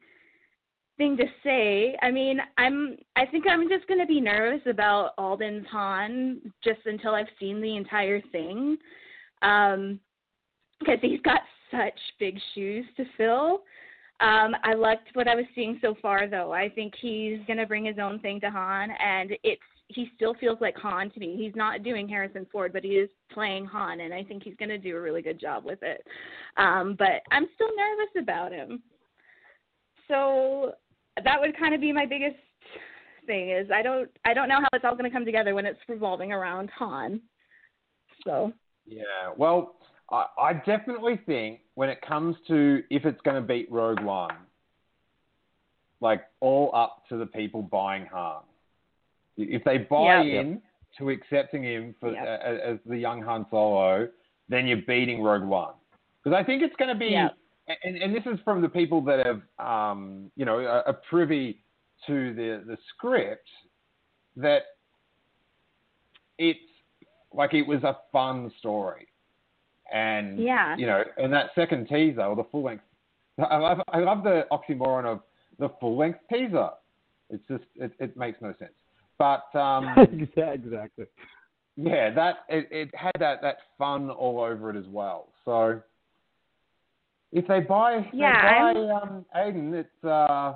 thing 0.97 1.17
to 1.17 1.25
say. 1.43 1.95
I 2.01 2.09
mean, 2.11 2.39
I'm 2.57 2.97
I 3.15 3.25
think 3.27 3.45
I'm 3.49 3.67
just 3.69 3.87
going 3.87 3.99
to 3.99 4.05
be 4.05 4.21
nervous 4.21 4.61
about 4.67 5.11
Alden's 5.17 5.65
Han 5.71 6.39
just 6.63 6.79
until 6.85 7.13
I've 7.15 7.25
seen 7.39 7.61
the 7.61 7.75
entire 7.75 8.21
thing. 8.31 8.77
Um 9.41 9.99
because 10.79 10.99
he's 11.01 11.21
got 11.21 11.41
such 11.71 11.97
big 12.19 12.37
shoes 12.53 12.85
to 12.97 13.05
fill. 13.17 13.63
Um, 14.21 14.55
I 14.63 14.73
liked 14.73 15.09
what 15.13 15.27
I 15.27 15.35
was 15.35 15.45
seeing 15.53 15.77
so 15.81 15.95
far, 16.01 16.27
though. 16.27 16.53
I 16.53 16.69
think 16.69 16.93
he's 17.01 17.39
gonna 17.47 17.65
bring 17.65 17.85
his 17.85 17.99
own 17.99 18.19
thing 18.19 18.39
to 18.41 18.49
Han, 18.49 18.89
and 18.91 19.31
it's 19.43 19.61
he 19.89 20.09
still 20.15 20.33
feels 20.35 20.59
like 20.61 20.75
Han 20.77 21.11
to 21.11 21.19
me. 21.19 21.35
He's 21.37 21.55
not 21.55 21.83
doing 21.83 22.07
Harrison 22.07 22.47
Ford, 22.51 22.73
but 22.73 22.83
he 22.83 22.91
is 22.91 23.09
playing 23.31 23.65
Han, 23.65 23.99
and 23.99 24.13
I 24.13 24.23
think 24.23 24.43
he's 24.43 24.55
gonna 24.57 24.77
do 24.77 24.95
a 24.95 25.01
really 25.01 25.21
good 25.21 25.39
job 25.39 25.65
with 25.65 25.83
it. 25.83 26.05
Um, 26.57 26.95
but 26.97 27.21
I'm 27.31 27.47
still 27.55 27.69
nervous 27.75 28.23
about 28.23 28.51
him. 28.51 28.81
So 30.07 30.73
that 31.23 31.39
would 31.39 31.57
kind 31.57 31.75
of 31.75 31.81
be 31.81 31.91
my 31.91 32.05
biggest 32.05 32.37
thing 33.25 33.49
is 33.49 33.69
I 33.73 33.81
don't 33.81 34.09
I 34.23 34.33
don't 34.33 34.47
know 34.47 34.61
how 34.61 34.67
it's 34.73 34.85
all 34.85 34.95
gonna 34.95 35.11
come 35.11 35.25
together 35.25 35.55
when 35.55 35.65
it's 35.65 35.79
revolving 35.87 36.31
around 36.31 36.69
Han. 36.77 37.21
So 38.23 38.53
Yeah. 38.85 39.33
Well, 39.35 39.75
I, 40.11 40.25
I 40.39 40.53
definitely 40.53 41.19
think 41.25 41.61
when 41.75 41.89
it 41.89 42.01
comes 42.01 42.35
to 42.47 42.83
if 42.89 43.05
it's 43.05 43.19
going 43.21 43.41
to 43.41 43.47
beat 43.47 43.71
Rogue 43.71 44.01
One, 44.01 44.35
like 46.01 46.25
all 46.39 46.71
up 46.75 47.03
to 47.09 47.17
the 47.17 47.25
people 47.25 47.61
buying 47.61 48.05
Han. 48.07 48.41
If 49.37 49.63
they 49.63 49.79
buy 49.79 50.21
Yeah. 50.21 50.39
in 50.41 50.61
to 50.97 51.09
accepting 51.09 51.63
him 51.63 51.95
for 51.99 52.11
Yeah. 52.13 52.23
uh, 52.23 52.71
as 52.73 52.79
the 52.85 52.97
young 52.97 53.21
Han 53.21 53.45
Solo, 53.49 54.07
then 54.47 54.67
you're 54.67 54.81
beating 54.87 55.21
Rogue 55.21 55.43
One. 55.43 55.73
Because 56.23 56.37
I 56.37 56.43
think 56.43 56.61
it's 56.61 56.75
going 56.77 56.89
to 56.89 56.95
be, 56.99 57.07
Yeah. 57.07 57.29
and, 57.83 57.97
and 57.97 58.15
this 58.15 58.25
is 58.25 58.39
from 58.41 58.61
the 58.61 58.69
people 58.69 59.01
that 59.01 59.25
have, 59.25 59.41
um, 59.59 60.31
you 60.35 60.45
know, 60.45 60.59
are, 60.59 60.87
are 60.87 60.99
privy 61.09 61.61
to 62.07 62.33
the 62.33 62.63
the 62.67 62.77
script, 62.89 63.49
that 64.35 64.63
it's 66.37 66.59
like 67.33 67.53
it 67.53 67.63
was 67.65 67.83
a 67.83 67.97
fun 68.11 68.51
story, 68.59 69.07
and 69.91 70.39
Yeah. 70.39 70.75
you 70.77 70.85
know, 70.85 71.03
and 71.17 71.31
that 71.33 71.51
second 71.55 71.87
teaser 71.87 72.21
or 72.21 72.35
the 72.35 72.43
full 72.45 72.63
length, 72.63 72.83
I 73.37 73.57
love 73.57 73.81
I 73.89 73.99
love 73.99 74.23
the 74.23 74.47
oxymoron 74.51 75.05
of 75.05 75.21
the 75.59 75.69
full 75.79 75.97
length 75.97 76.19
teaser. 76.31 76.69
It's 77.29 77.45
just 77.47 77.63
it, 77.75 77.91
it 77.99 78.15
makes 78.15 78.41
no 78.41 78.53
sense, 78.59 78.73
but 79.17 79.53
um, 79.55 79.95
exactly. 80.37 81.05
yeah, 81.75 82.11
that 82.11 82.45
it, 82.49 82.67
it 82.71 82.89
had 82.95 83.11
that 83.19 83.41
that 83.41 83.57
fun 83.77 84.09
all 84.09 84.39
over 84.41 84.69
it 84.69 84.75
as 84.75 84.87
well. 84.87 85.29
So 85.43 85.81
if 87.31 87.47
they 87.47 87.59
buy, 87.59 87.97
if 87.97 88.05
Yeah, 88.13 88.73
they 88.73 88.79
buy 88.79 88.93
um, 89.01 89.25
Aiden, 89.35 89.73
it's 89.73 90.03
uh, 90.03 90.53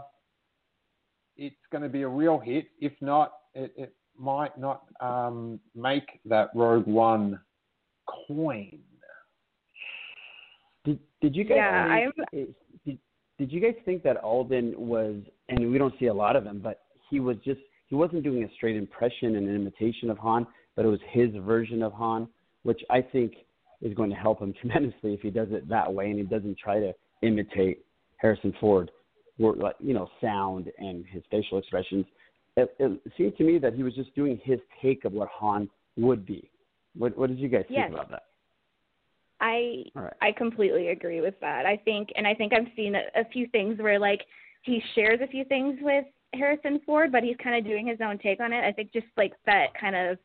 it's 1.36 1.56
going 1.72 1.84
to 1.84 1.90
be 1.90 2.04
a 2.04 2.08
real 2.08 2.40
hit. 2.40 2.68
If 2.80 2.94
not, 3.02 3.34
it, 3.54 3.74
it 3.76 3.94
might 4.18 4.58
not 4.58 4.84
um, 5.00 5.60
make 5.76 6.20
that 6.26 6.50
Rogue 6.54 6.88
One 6.88 7.40
coin. 8.28 8.80
Did 11.22 11.36
you 11.36 11.44
guys? 11.44 11.58
Yeah, 11.58 12.10
think, 12.32 12.56
did, 12.86 12.98
did 13.38 13.52
you 13.52 13.60
guys 13.60 13.76
think 13.86 14.04
that 14.04 14.18
Alden 14.18 14.74
was? 14.78 15.16
And 15.50 15.72
we 15.72 15.78
don't 15.78 15.94
see 16.00 16.08
a 16.08 16.14
lot 16.14 16.36
of 16.36 16.46
him, 16.46 16.60
but 16.64 16.82
he 17.10 17.20
was 17.20 17.38
just 17.44 17.60
he 17.88 17.96
wasn't 17.96 18.24
doing 18.24 18.44
a 18.44 18.54
straight 18.56 18.76
impression 18.76 19.36
and 19.36 19.48
an 19.48 19.56
imitation 19.56 20.10
of 20.10 20.18
Han, 20.20 20.46
but 20.76 20.86
it 20.86 20.88
was 20.88 21.00
his 21.10 21.30
version 21.38 21.82
of 21.82 21.92
Han, 21.94 22.28
which 22.64 22.82
I 22.90 23.02
think 23.02 23.34
is 23.82 23.94
going 23.94 24.10
to 24.10 24.16
help 24.16 24.42
him 24.42 24.54
tremendously 24.62 25.14
if 25.14 25.22
he 25.22 25.30
does 25.30 25.48
it 25.52 25.68
that 25.70 25.92
way 25.92 26.10
and 26.10 26.20
he 26.20 26.26
doesn't 26.26 26.58
try 26.58 26.80
to 26.80 26.94
imitate 27.22 27.86
Harrison 28.18 28.54
Ford, 28.60 28.92
or 29.40 29.56
like 29.56 29.76
you 29.80 29.94
know, 29.94 30.10
sound 30.22 30.72
and 30.78 31.06
his 31.06 31.24
facial 31.32 31.58
expressions. 31.58 32.06
It, 32.58 32.76
it 32.80 33.00
seemed 33.18 33.38
to 33.38 33.44
me 33.44 33.58
that 33.60 33.74
he 33.74 33.84
was 33.84 33.96
just 33.96 34.14
doing 34.16 34.40
his 34.44 34.60
take 34.82 35.06
of 35.06 35.14
what 35.14 35.30
Han 35.30 35.70
would 35.98 36.26
be. 36.26 36.50
What, 36.98 37.18
what 37.18 37.30
did 37.30 37.40
you 37.40 37.48
guys 37.48 37.64
Yes. 37.70 37.86
think 37.86 37.94
about 37.94 38.10
that? 38.12 38.24
I 39.42 39.84
All 39.96 40.04
right. 40.04 40.14
I 40.22 40.32
completely 40.32 40.90
agree 40.90 41.22
with 41.22 41.40
that. 41.42 41.66
I 41.66 41.78
think, 41.78 42.10
and 42.16 42.28
I 42.28 42.34
think 42.34 42.54
I've 42.54 42.68
seen 42.76 42.96
a, 42.96 43.04
a 43.20 43.26
few 43.32 43.48
things 43.48 43.80
where 43.80 44.00
like 44.00 44.22
he 44.64 44.82
shares 44.96 45.20
a 45.24 45.28
few 45.28 45.46
things 45.46 45.78
with 45.82 46.06
Harrison 46.34 46.82
Ford, 46.86 47.12
but 47.12 47.24
he's 47.24 47.38
kind 47.42 47.56
of 47.56 47.64
doing 47.64 47.88
his 47.88 48.00
own 48.04 48.18
take 48.20 48.40
on 48.40 48.54
it. 48.54 48.64
I 48.64 48.72
think 48.72 48.92
just 48.92 49.08
like 49.18 49.34
that 49.46 49.68
kind 49.80 49.96
of 49.96 50.18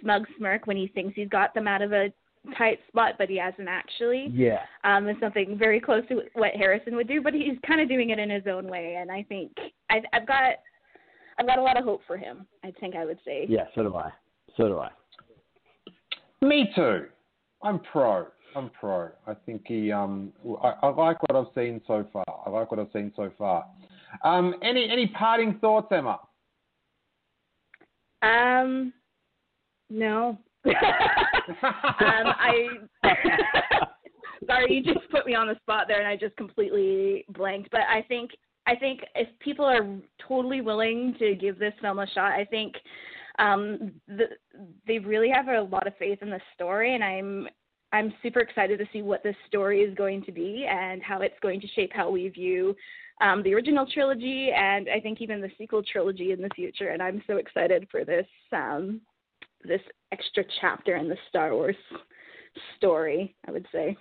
smug 0.00 0.26
smirk 0.36 0.66
when 0.66 0.76
he 0.76 0.88
thinks 0.88 1.14
he's 1.16 1.28
got 1.28 1.54
them 1.54 1.66
out 1.66 1.82
of 1.82 1.92
a 1.92 2.12
tight 2.56 2.78
spot, 2.88 3.14
but 3.18 3.28
he 3.28 3.36
hasn't 3.38 3.68
actually. 3.68 4.28
Yeah. 4.32 4.60
Um, 4.84 5.08
is 5.08 5.16
something 5.20 5.56
very 5.58 5.80
close 5.80 6.02
to 6.08 6.22
what 6.34 6.52
Harrison 6.54 6.96
would 6.96 7.08
do, 7.08 7.20
but 7.22 7.34
he's 7.34 7.58
kind 7.66 7.80
of 7.80 7.88
doing 7.88 8.10
it 8.10 8.18
in 8.18 8.30
his 8.30 8.44
own 8.46 8.66
way, 8.68 8.96
and 9.00 9.10
I 9.10 9.24
think 9.28 9.52
I've, 9.90 10.04
I've 10.12 10.26
got 10.26 10.54
I've 11.38 11.46
got 11.46 11.58
a 11.58 11.62
lot 11.62 11.78
of 11.78 11.84
hope 11.84 12.00
for 12.06 12.16
him. 12.16 12.46
I 12.64 12.72
think 12.80 12.96
I 12.96 13.04
would 13.04 13.18
say. 13.24 13.46
Yeah, 13.48 13.64
so 13.74 13.82
do 13.82 13.94
I. 13.94 14.10
So 14.56 14.68
do 14.68 14.78
I. 14.78 14.90
Me 16.42 16.70
too. 16.74 17.06
I'm 17.62 17.80
pro. 17.92 18.26
I'm 18.56 18.70
pro. 18.70 19.10
I 19.26 19.34
think 19.46 19.62
he. 19.66 19.92
Um, 19.92 20.32
I, 20.62 20.74
I 20.82 20.88
like 20.88 21.22
what 21.22 21.36
I've 21.36 21.52
seen 21.54 21.80
so 21.86 22.06
far. 22.12 22.24
I 22.46 22.50
like 22.50 22.70
what 22.70 22.80
I've 22.80 22.92
seen 22.92 23.12
so 23.16 23.30
far. 23.36 23.66
Um, 24.24 24.54
any 24.62 24.88
any 24.90 25.06
parting 25.08 25.58
thoughts, 25.60 25.88
Emma? 25.92 26.18
Um, 28.22 28.92
no. 29.90 30.38
um, 30.66 30.74
I 32.00 32.68
sorry, 34.46 34.74
you 34.74 34.94
just 34.94 35.08
put 35.10 35.26
me 35.26 35.34
on 35.34 35.46
the 35.46 35.56
spot 35.62 35.84
there, 35.88 35.98
and 35.98 36.08
I 36.08 36.16
just 36.16 36.36
completely 36.36 37.24
blanked. 37.30 37.70
But 37.70 37.82
I 37.82 38.02
think 38.02 38.32
I 38.66 38.74
think 38.76 39.00
if 39.14 39.28
people 39.40 39.64
are 39.64 39.86
totally 40.26 40.60
willing 40.60 41.14
to 41.18 41.34
give 41.34 41.58
this 41.58 41.74
film 41.80 41.98
a 41.98 42.06
shot, 42.08 42.32
I 42.32 42.44
think 42.44 42.74
um, 43.38 43.92
the, 44.08 44.24
they 44.86 44.98
really 44.98 45.30
have 45.30 45.48
a 45.48 45.62
lot 45.62 45.86
of 45.86 45.96
faith 45.98 46.18
in 46.22 46.30
the 46.30 46.40
story, 46.54 46.94
and 46.94 47.04
I'm 47.04 47.48
I'm 47.92 48.12
super 48.22 48.40
excited 48.40 48.78
to 48.78 48.86
see 48.92 49.02
what 49.02 49.22
this 49.22 49.36
story 49.46 49.80
is 49.80 49.94
going 49.94 50.22
to 50.24 50.32
be 50.32 50.66
and 50.70 51.02
how 51.02 51.20
it's 51.22 51.38
going 51.40 51.60
to 51.60 51.68
shape 51.68 51.90
how 51.94 52.10
we 52.10 52.28
view 52.28 52.74
um, 53.20 53.42
the 53.42 53.54
original 53.54 53.86
trilogy 53.92 54.50
and 54.54 54.88
I 54.94 55.00
think 55.00 55.20
even 55.20 55.40
the 55.40 55.50
sequel 55.58 55.82
trilogy 55.82 56.32
in 56.32 56.40
the 56.40 56.50
future. 56.54 56.90
And 56.90 57.02
I'm 57.02 57.22
so 57.26 57.36
excited 57.36 57.88
for 57.90 58.04
this 58.04 58.26
um, 58.52 59.00
this 59.64 59.80
extra 60.12 60.44
chapter 60.60 60.96
in 60.96 61.08
the 61.08 61.16
Star 61.28 61.54
Wars 61.54 61.76
story. 62.76 63.34
I 63.46 63.50
would 63.50 63.66
say. 63.72 63.96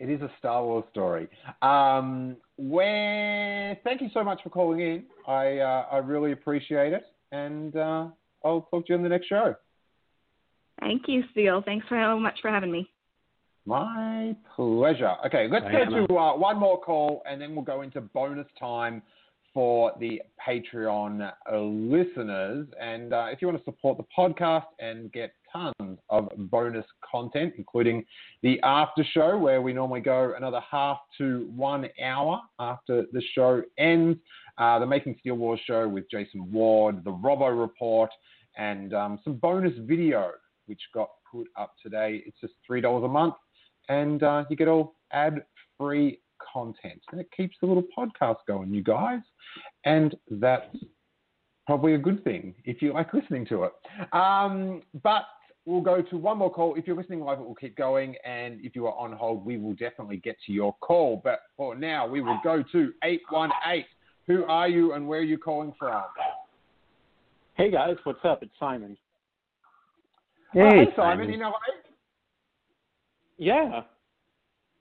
It 0.00 0.08
is 0.10 0.20
a 0.20 0.30
Star 0.38 0.64
Wars 0.64 0.84
story. 0.92 1.28
Um, 1.60 2.36
where 2.56 3.76
thank 3.82 4.00
you 4.00 4.08
so 4.14 4.22
much 4.22 4.40
for 4.44 4.50
calling 4.50 4.80
in. 4.80 5.04
I 5.26 5.58
uh, 5.58 5.86
I 5.90 5.96
really 5.98 6.30
appreciate 6.32 6.92
it, 6.92 7.02
and 7.32 7.74
uh, 7.74 8.06
I'll 8.44 8.68
talk 8.70 8.86
to 8.86 8.92
you 8.92 8.94
on 8.94 9.02
the 9.02 9.08
next 9.08 9.26
show. 9.26 9.56
Thank 10.80 11.02
you, 11.08 11.24
Steele. 11.32 11.62
Thanks 11.64 11.86
so 11.88 12.18
much 12.18 12.38
for 12.40 12.50
having 12.50 12.70
me. 12.70 12.88
My 13.66 14.34
pleasure. 14.56 15.14
Okay, 15.26 15.46
let's 15.50 15.64
Bye, 15.66 15.84
go 15.90 16.06
to 16.06 16.16
uh, 16.16 16.36
one 16.36 16.58
more 16.58 16.80
call, 16.80 17.22
and 17.28 17.40
then 17.40 17.54
we'll 17.54 17.64
go 17.64 17.82
into 17.82 18.00
bonus 18.00 18.46
time 18.58 19.02
for 19.52 19.92
the 19.98 20.22
Patreon 20.46 21.32
uh, 21.50 21.58
listeners. 21.58 22.66
And 22.80 23.12
uh, 23.12 23.26
if 23.30 23.42
you 23.42 23.48
want 23.48 23.58
to 23.58 23.64
support 23.64 23.98
the 23.98 24.04
podcast 24.16 24.66
and 24.78 25.12
get 25.12 25.32
tons 25.52 25.98
of 26.08 26.30
bonus 26.50 26.86
content, 27.10 27.54
including 27.58 28.04
the 28.42 28.60
after 28.62 29.04
show, 29.12 29.36
where 29.36 29.60
we 29.60 29.72
normally 29.72 30.00
go 30.00 30.32
another 30.36 30.60
half 30.70 30.98
to 31.18 31.50
one 31.54 31.88
hour 32.02 32.40
after 32.58 33.04
the 33.12 33.22
show 33.34 33.62
ends, 33.78 34.18
uh, 34.58 34.78
the 34.78 34.86
Making 34.86 35.16
Steele 35.20 35.34
Wars 35.34 35.60
show 35.66 35.88
with 35.88 36.10
Jason 36.10 36.50
Ward, 36.50 37.04
the 37.04 37.12
Robo 37.12 37.48
Report, 37.48 38.10
and 38.56 38.94
um, 38.94 39.18
some 39.24 39.34
bonus 39.34 39.72
video 39.80 40.30
which 40.68 40.80
got 40.94 41.08
put 41.30 41.48
up 41.56 41.72
today. 41.82 42.22
It's 42.26 42.36
just 42.40 42.54
three 42.66 42.80
dollars 42.80 43.04
a 43.04 43.08
month, 43.08 43.34
and 43.88 44.22
uh, 44.22 44.44
you 44.48 44.56
get 44.56 44.68
all 44.68 44.94
ad-free 45.12 46.20
content, 46.52 47.00
and 47.10 47.20
it 47.20 47.28
keeps 47.36 47.56
the 47.60 47.66
little 47.66 47.84
podcast 47.96 48.36
going, 48.46 48.72
you 48.72 48.82
guys. 48.82 49.20
And 49.84 50.14
that's 50.30 50.76
probably 51.66 51.94
a 51.94 51.98
good 51.98 52.22
thing 52.22 52.54
if 52.64 52.80
you 52.80 52.92
like 52.92 53.12
listening 53.12 53.46
to 53.46 53.64
it. 53.64 53.72
Um, 54.14 54.82
but 55.02 55.24
we'll 55.66 55.80
go 55.80 56.00
to 56.00 56.16
one 56.16 56.38
more 56.38 56.52
call. 56.52 56.74
If 56.76 56.86
you're 56.86 56.96
listening 56.96 57.20
live, 57.20 57.40
it 57.40 57.46
will 57.46 57.54
keep 57.54 57.76
going, 57.76 58.14
and 58.24 58.60
if 58.62 58.76
you 58.76 58.86
are 58.86 58.96
on 58.96 59.12
hold, 59.12 59.44
we 59.44 59.58
will 59.58 59.74
definitely 59.74 60.18
get 60.18 60.36
to 60.46 60.52
your 60.52 60.74
call. 60.80 61.20
But 61.24 61.40
for 61.56 61.74
now, 61.74 62.06
we 62.06 62.20
will 62.20 62.38
go 62.44 62.62
to 62.72 62.92
eight 63.04 63.22
one 63.30 63.50
eight. 63.66 63.86
Who 64.26 64.44
are 64.44 64.68
you, 64.68 64.92
and 64.92 65.08
where 65.08 65.20
are 65.20 65.24
you 65.24 65.38
calling 65.38 65.72
from? 65.78 66.04
Hey 67.54 67.70
guys, 67.70 67.96
what's 68.04 68.20
up? 68.24 68.42
It's 68.42 68.52
Simon. 68.60 68.96
Oh, 70.54 70.58
Hey, 70.70 70.84
hey, 70.84 70.92
Simon. 70.96 71.30
In 71.30 71.40
LA? 71.40 71.50
Yeah. 73.36 73.82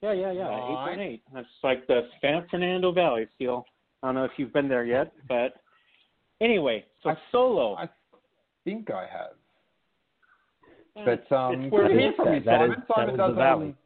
Yeah, 0.02 0.14
yeah, 0.14 0.32
yeah. 0.32 0.44
Right. 0.48 0.58
Eight 0.70 0.92
one 0.92 1.00
eight. 1.00 1.24
That's 1.34 1.48
like 1.64 1.88
the 1.88 2.02
San 2.22 2.46
Fernando 2.50 2.92
Valley 2.92 3.28
still. 3.36 3.66
I 4.04 4.08
don't 4.08 4.16
know 4.16 4.26
if 4.26 4.32
you've 4.38 4.54
been 4.54 4.68
there 4.70 4.86
yet, 4.86 5.12
but 5.28 5.56
anyway, 6.40 6.86
so 7.04 7.10
I- 7.10 7.18
solo. 7.32 7.76
I 7.76 7.90
think 8.64 8.92
I 8.92 9.08
have. 9.08 9.32
But 11.06 11.32
um, 11.36 11.62
it's 11.62 11.72
where 11.72 11.88
good 11.88 11.94
to 11.96 12.16
from 12.16 12.34
you, 12.34 12.40
is. 12.40 12.46
That 12.46 12.60
Simon. 12.60 12.72
is- 12.72 12.78
that 12.88 12.96
Simon 12.96 13.10
is 13.14 13.18
does 13.18 13.32
the 13.32 13.36
valley. 13.36 13.68
um, 13.68 13.78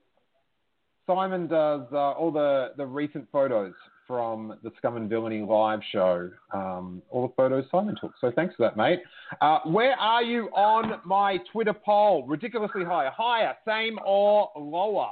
Simon 1.07 1.47
does 1.47 1.81
uh, 1.91 2.11
all 2.11 2.31
the, 2.31 2.71
the 2.77 2.85
recent 2.85 3.27
photos 3.31 3.73
from 4.11 4.59
the 4.61 4.69
Scum 4.77 4.97
and 4.97 5.09
Villainy 5.09 5.39
live 5.39 5.79
show. 5.93 6.29
Um, 6.53 7.01
all 7.09 7.25
the 7.25 7.33
photos 7.37 7.63
Simon 7.71 7.95
took. 8.01 8.11
So 8.19 8.29
thanks 8.35 8.53
for 8.57 8.63
that, 8.63 8.75
mate. 8.75 8.99
Uh, 9.39 9.59
where 9.65 9.93
are 9.93 10.21
you 10.21 10.47
on 10.47 10.99
my 11.05 11.37
Twitter 11.49 11.71
poll? 11.73 12.27
Ridiculously 12.27 12.83
high, 12.83 13.09
higher, 13.15 13.53
same 13.65 13.97
or 14.05 14.49
lower? 14.57 15.11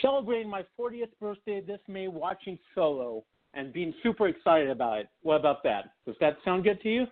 celebrating 0.00 0.48
my 0.48 0.62
40th 0.78 1.08
birthday 1.18 1.60
this 1.60 1.80
May 1.88 2.06
watching 2.08 2.56
Solo 2.74 3.24
and 3.54 3.72
being 3.72 3.92
super 4.02 4.28
excited 4.28 4.70
about 4.70 4.98
it. 5.00 5.08
What 5.22 5.36
about 5.36 5.62
that? 5.64 5.94
Does 6.06 6.14
that 6.20 6.36
sound 6.44 6.62
good 6.64 6.80
to 6.82 6.88
you? 6.88 7.06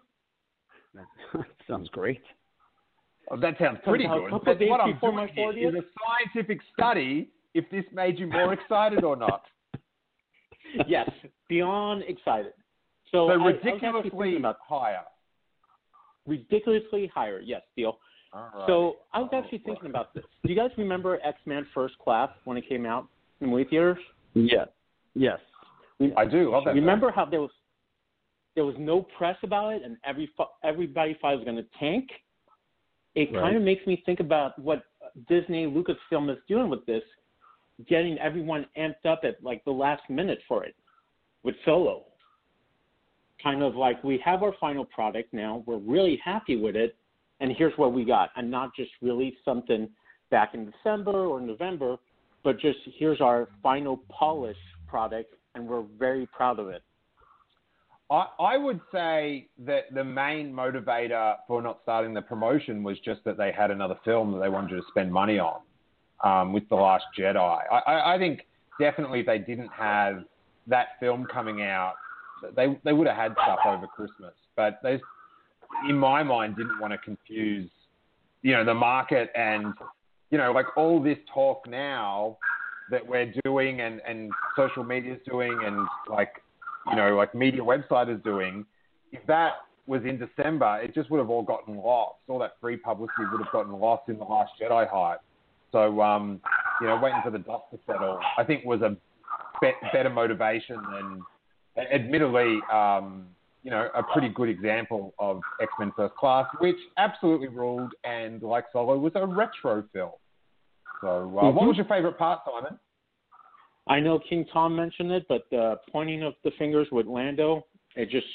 That 0.94 1.06
Sounds 1.66 1.88
great. 1.88 2.20
Oh, 3.30 3.40
that 3.40 3.54
sounds 3.58 3.78
pretty 3.82 4.06
good. 4.06 4.30
couple 4.30 4.40
But 4.44 4.58
days 4.58 4.70
what 4.70 4.80
I'm 4.80 4.92
before 4.92 5.10
doing 5.12 5.26
my 5.26 5.32
here 5.34 5.68
is 5.68 5.74
40th? 5.74 5.78
a 5.78 5.82
scientific 6.32 6.60
study 6.76 7.28
if 7.54 7.64
this 7.70 7.84
made 7.92 8.18
you 8.18 8.26
more 8.26 8.52
excited 8.52 9.02
or 9.02 9.16
not. 9.16 9.42
yes, 10.86 11.08
beyond 11.48 12.02
excited. 12.06 12.52
So, 13.10 13.28
So 13.28 13.30
I, 13.30 13.34
I 13.34 13.36
was 13.36 13.54
actually 13.56 13.72
ridiculously 13.72 14.10
thinking 14.10 14.36
about 14.38 14.56
higher. 14.66 15.00
ridiculously 16.26 17.10
higher. 17.12 17.40
Yes, 17.40 17.62
deal. 17.76 17.98
All 18.32 18.50
right. 18.54 18.66
So 18.66 18.96
I 19.12 19.18
was 19.20 19.30
oh, 19.32 19.38
actually 19.38 19.58
thinking 19.58 19.90
about 19.90 20.14
this. 20.14 20.24
Do 20.44 20.52
you 20.52 20.56
guys 20.56 20.70
remember 20.76 21.18
X 21.24 21.38
Men 21.46 21.66
First 21.74 21.98
Class 21.98 22.30
when 22.44 22.56
it 22.56 22.68
came 22.68 22.86
out 22.86 23.08
in 23.40 23.48
movie 23.50 23.64
theaters? 23.64 23.98
Yes. 24.34 24.68
Yes. 25.14 25.38
I 26.16 26.24
do 26.24 26.50
love 26.52 26.64
that. 26.64 26.74
Remember 26.74 27.10
how 27.10 27.24
there 27.24 27.40
was 27.40 27.50
there 28.54 28.64
was 28.64 28.74
no 28.78 29.06
press 29.16 29.36
about 29.42 29.74
it, 29.74 29.82
and 29.84 29.96
every 30.04 30.30
everybody 30.64 31.16
thought 31.20 31.34
it 31.34 31.36
was 31.36 31.44
going 31.44 31.56
to 31.56 31.66
tank. 31.78 32.08
It 33.14 33.32
Right. 33.32 33.42
kind 33.42 33.56
of 33.56 33.62
makes 33.62 33.84
me 33.86 34.02
think 34.06 34.20
about 34.20 34.58
what 34.58 34.84
Disney 35.28 35.66
Lucasfilm 35.66 36.30
is 36.30 36.38
doing 36.48 36.68
with 36.68 36.84
this, 36.86 37.02
getting 37.88 38.18
everyone 38.18 38.66
amped 38.78 39.06
up 39.06 39.20
at 39.24 39.42
like 39.42 39.64
the 39.64 39.70
last 39.70 40.02
minute 40.08 40.40
for 40.48 40.64
it 40.64 40.74
with 41.42 41.54
Solo. 41.64 42.04
Kind 43.42 43.62
of 43.62 43.74
like 43.74 44.02
we 44.04 44.20
have 44.24 44.42
our 44.42 44.54
final 44.60 44.84
product 44.84 45.32
now, 45.32 45.62
we're 45.66 45.78
really 45.78 46.20
happy 46.22 46.56
with 46.56 46.76
it, 46.76 46.96
and 47.40 47.52
here's 47.56 47.76
what 47.78 47.92
we 47.92 48.04
got, 48.04 48.30
and 48.36 48.50
not 48.50 48.74
just 48.76 48.90
release 49.00 49.36
something 49.44 49.88
back 50.30 50.54
in 50.54 50.70
December 50.70 51.26
or 51.26 51.40
November, 51.40 51.96
but 52.44 52.60
just 52.60 52.78
here's 52.98 53.20
our 53.20 53.48
final 53.62 54.02
polished 54.10 54.58
product, 54.86 55.34
and 55.54 55.66
we're 55.66 55.84
very 55.98 56.26
proud 56.26 56.58
of 56.58 56.68
it. 56.68 56.82
I, 58.10 58.26
I 58.38 58.56
would 58.58 58.80
say 58.92 59.48
that 59.60 59.94
the 59.94 60.04
main 60.04 60.52
motivator 60.52 61.36
for 61.46 61.62
not 61.62 61.78
starting 61.82 62.12
the 62.12 62.22
promotion 62.22 62.82
was 62.82 62.98
just 63.04 63.24
that 63.24 63.38
they 63.38 63.52
had 63.52 63.70
another 63.70 63.98
film 64.04 64.32
that 64.32 64.40
they 64.40 64.48
wanted 64.48 64.76
to 64.76 64.82
spend 64.88 65.12
money 65.12 65.38
on 65.38 65.60
um, 66.24 66.52
with 66.52 66.68
The 66.68 66.76
Last 66.76 67.04
Jedi. 67.18 67.62
I, 67.70 68.14
I, 68.14 68.18
think 68.18 68.46
definitely 68.78 69.20
if 69.20 69.26
they 69.26 69.38
didn't 69.38 69.70
have 69.76 70.24
that 70.66 70.88
film 71.00 71.26
coming 71.32 71.62
out, 71.62 71.94
they, 72.56 72.78
they 72.84 72.92
would 72.92 73.06
have 73.06 73.16
had 73.16 73.32
stuff 73.32 73.60
over 73.66 73.86
Christmas. 73.86 74.34
But 74.56 74.80
they, 74.82 75.00
in 75.88 75.96
my 75.96 76.22
mind, 76.22 76.56
didn't 76.56 76.78
want 76.78 76.92
to 76.92 76.98
confuse, 76.98 77.70
you 78.42 78.52
know, 78.52 78.64
the 78.64 78.74
market 78.74 79.30
and, 79.34 79.74
you 80.30 80.38
know, 80.38 80.52
like 80.52 80.76
all 80.76 81.02
this 81.02 81.18
talk 81.32 81.66
now 81.68 82.36
that 82.90 83.06
we're 83.06 83.32
doing 83.44 83.80
and, 83.80 84.00
and 84.06 84.30
social 84.56 84.84
media 84.84 85.14
is 85.14 85.20
doing 85.26 85.58
and 85.64 85.86
like 86.08 86.32
you 86.88 86.96
know, 86.96 87.16
like 87.16 87.34
media 87.34 87.60
website 87.60 88.14
is 88.14 88.22
doing, 88.22 88.64
if 89.12 89.24
that 89.26 89.52
was 89.86 90.02
in 90.04 90.18
December, 90.18 90.80
it 90.82 90.94
just 90.94 91.10
would 91.10 91.18
have 91.18 91.30
all 91.30 91.42
gotten 91.42 91.76
lost. 91.76 92.18
All 92.28 92.38
that 92.38 92.52
free 92.60 92.76
publicity 92.76 93.24
would 93.30 93.42
have 93.42 93.52
gotten 93.52 93.72
lost 93.72 94.08
in 94.08 94.18
the 94.18 94.24
Last 94.24 94.52
Jedi 94.60 94.88
hype. 94.88 95.20
So, 95.72 96.00
um, 96.00 96.40
you 96.80 96.88
know, 96.88 96.96
waiting 96.96 97.20
for 97.22 97.30
the 97.30 97.38
dust 97.38 97.64
to 97.72 97.78
settle, 97.86 98.18
I 98.38 98.44
think 98.44 98.64
was 98.64 98.80
a 98.82 98.96
be- 99.60 99.72
better 99.92 100.10
motivation 100.10 100.76
than, 100.92 101.24
admittedly, 101.92 102.60
um, 102.72 103.26
you 103.62 103.70
know, 103.70 103.88
a 103.94 104.02
pretty 104.02 104.28
good 104.30 104.48
example 104.48 105.14
of 105.18 105.40
X 105.60 105.72
Men 105.78 105.92
First 105.96 106.14
Class, 106.16 106.46
which 106.58 106.76
absolutely 106.96 107.48
ruled, 107.48 107.92
and 108.04 108.42
like 108.42 108.64
Solo, 108.72 108.98
was 108.98 109.12
a 109.14 109.26
retro 109.26 109.84
film. 109.92 110.12
So, 111.02 111.08
uh, 111.08 111.12
Mm-hmm. 111.12 111.56
what 111.56 111.66
was 111.68 111.76
your 111.76 111.86
favorite 111.86 112.18
part, 112.18 112.40
Simon? 112.44 112.78
I 113.86 114.00
know 114.00 114.18
King 114.28 114.46
Tom 114.52 114.76
mentioned 114.76 115.10
it, 115.10 115.26
but 115.28 115.44
the 115.50 115.76
pointing 115.90 116.22
of 116.22 116.34
the 116.44 116.50
fingers 116.58 116.86
with 116.92 117.06
Lando, 117.06 117.66
it 117.96 118.10
just 118.10 118.26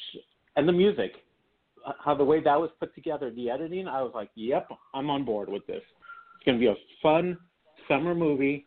and 0.55 0.67
the 0.67 0.73
music, 0.73 1.11
how 2.03 2.15
the 2.15 2.23
way 2.23 2.41
that 2.41 2.59
was 2.59 2.69
put 2.79 2.93
together, 2.95 3.31
the 3.31 3.49
editing, 3.49 3.87
I 3.87 4.01
was 4.01 4.11
like, 4.15 4.29
"Yep, 4.35 4.69
I'm 4.93 5.09
on 5.09 5.23
board 5.23 5.49
with 5.49 5.65
this." 5.67 5.83
It's 6.45 6.51
going 6.51 6.59
to 6.59 6.63
be 6.63 6.71
a 6.71 6.75
fun 7.01 7.37
summer 7.87 8.13
movie, 8.13 8.65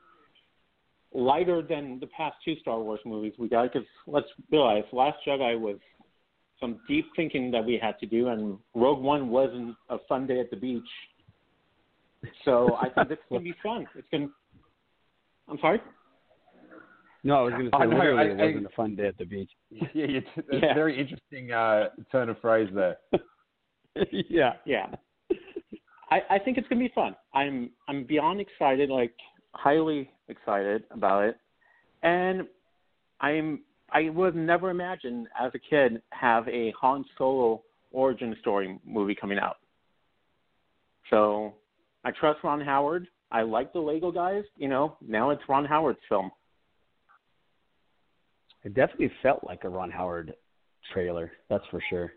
lighter 1.15 1.63
than 1.63 2.01
the 2.01 2.09
past 2.09 2.35
two 2.45 2.57
Star 2.61 2.81
Wars 2.81 2.99
movies 3.07 3.35
we 3.39 3.49
got. 3.49 3.73
Because 3.73 3.87
let's 4.09 4.27
realize, 4.51 4.83
Last 4.93 5.19
Jedi 5.25 5.59
was 5.59 5.77
some 6.59 6.81
deep 6.89 7.07
thinking 7.15 7.53
that 7.53 7.65
we 7.65 7.79
had 7.81 7.97
to 8.01 8.07
do, 8.07 8.29
and 8.29 8.59
Rogue 8.75 9.01
One 9.01 9.29
wasn't 9.29 9.77
a 9.91 9.99
fun 10.09 10.27
day 10.27 10.41
at 10.41 10.51
the 10.51 10.57
beach. 10.57 10.83
So 12.45 12.75
I 12.83 12.89
think 12.89 13.09
this 13.11 13.19
is 13.19 13.25
going 13.31 13.45
to 13.45 13.51
be 13.53 13.55
fun. 13.63 13.87
It's 13.95 14.09
going. 14.11 14.27
to 14.27 14.33
I'm 15.49 15.59
sorry. 15.61 15.81
No, 17.23 17.37
I 17.37 17.43
was 17.43 17.53
going 17.53 17.71
to 17.71 17.77
Oh, 17.77 17.81
say 17.81 17.87
no, 17.87 17.97
literally 17.97 18.21
I- 18.21 18.25
it 18.33 18.37
wasn't 18.55 18.67
a 18.67 18.77
fun 18.77 18.97
day 18.97 19.07
at 19.07 19.19
the 19.19 19.25
beach. 19.25 19.51
Yeah, 19.71 20.07
you 20.07 20.21
t- 20.23 20.27
Yeah. 20.51 20.73
a 20.73 20.75
very 20.75 20.99
interesting 20.99 21.53
uh, 21.53 21.91
turn 22.11 22.29
of 22.29 22.41
phrase 22.41 22.71
there. 22.75 22.97
yeah. 24.29 24.55
Yeah. 24.67 24.87
I, 26.11 26.21
I 26.31 26.39
think 26.39 26.59
it's 26.59 26.69
gonna 26.69 26.81
be 26.81 26.93
fun. 26.95 27.15
I'm 27.35 27.71
I'm 27.89 28.05
beyond 28.05 28.41
excited, 28.41 28.91
like 28.91 29.15
highly 29.53 30.11
excited 30.29 30.85
about 30.91 31.25
it. 31.25 31.37
And 32.03 32.47
I'm 33.21 33.61
I 33.91 34.11
would 34.11 34.37
never 34.37 34.71
imagine 34.71 35.27
as 35.39 35.53
a 35.55 35.59
kid 35.59 36.03
have 36.11 36.47
a 36.49 36.73
Han 36.81 37.05
Solo 37.17 37.63
origin 37.91 38.37
story 38.41 38.79
movie 38.87 39.15
coming 39.15 39.39
out. 39.39 39.57
So 41.11 41.55
I 42.05 42.11
trust 42.11 42.41
Ron 42.45 42.61
Howard. 42.61 43.09
I 43.31 43.43
like 43.43 43.73
the 43.73 43.79
Lego 43.79 44.11
guys, 44.11 44.45
you 44.57 44.69
know, 44.69 44.97
now 45.07 45.31
it's 45.31 45.43
Ron 45.49 45.65
Howard's 45.65 45.99
film. 46.09 46.31
It 48.65 48.75
definitely 48.75 49.13
felt 49.23 49.45
like 49.45 49.65
a 49.65 49.69
Ron 49.69 49.91
Howard 49.91 50.35
trailer. 50.93 51.31
That's 51.49 51.65
for 51.71 51.83
sure. 51.91 52.13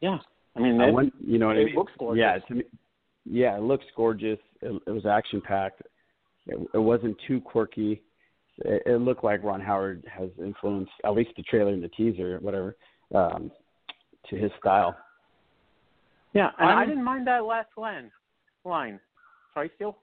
Yeah. 0.00 0.18
I 0.56 0.60
mean 0.60 0.80
I 0.80 0.90
went, 0.90 1.12
you 1.24 1.38
know 1.38 1.48
what 1.48 1.56
I 1.56 1.60
it 1.60 1.64
mean? 1.66 1.74
looks 1.76 1.92
gorgeous. 1.98 2.20
Yeah, 2.20 2.38
to 2.48 2.54
me, 2.54 2.62
yeah, 3.24 3.56
it 3.56 3.62
looks 3.62 3.84
gorgeous. 3.96 4.38
It, 4.60 4.82
it 4.86 4.90
was 4.90 5.06
action 5.06 5.40
packed. 5.40 5.82
It, 6.46 6.58
it 6.74 6.78
wasn't 6.78 7.16
too 7.26 7.40
quirky. 7.40 8.02
It, 8.58 8.82
it 8.86 9.00
looked 9.00 9.24
like 9.24 9.42
Ron 9.42 9.60
Howard 9.60 10.04
has 10.10 10.28
influenced 10.38 10.92
at 11.04 11.14
least 11.14 11.30
the 11.36 11.42
trailer 11.42 11.72
and 11.72 11.82
the 11.82 11.88
teaser, 11.88 12.38
whatever, 12.40 12.76
um, 13.14 13.50
to 14.30 14.36
his 14.36 14.50
style. 14.60 14.96
Yeah, 16.34 16.50
and 16.58 16.68
I 16.68 16.72
I'm- 16.74 16.88
didn't 16.88 17.04
mind 17.04 17.26
that 17.26 17.44
last 17.44 17.70
line. 17.76 18.10
Line. 18.64 19.00
Sorry, 19.54 19.70
Steele? 19.76 19.96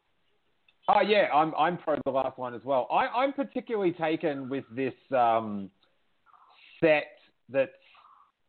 Oh 0.87 1.01
yeah, 1.01 1.27
I'm 1.33 1.53
I'm 1.57 1.77
pro 1.77 1.97
the 2.05 2.11
last 2.11 2.37
one 2.37 2.53
as 2.55 2.61
well. 2.65 2.87
I, 2.91 3.07
I'm 3.07 3.33
particularly 3.33 3.91
taken 3.91 4.49
with 4.49 4.63
this 4.75 4.93
um, 5.15 5.69
set 6.79 7.05
that's 7.49 7.71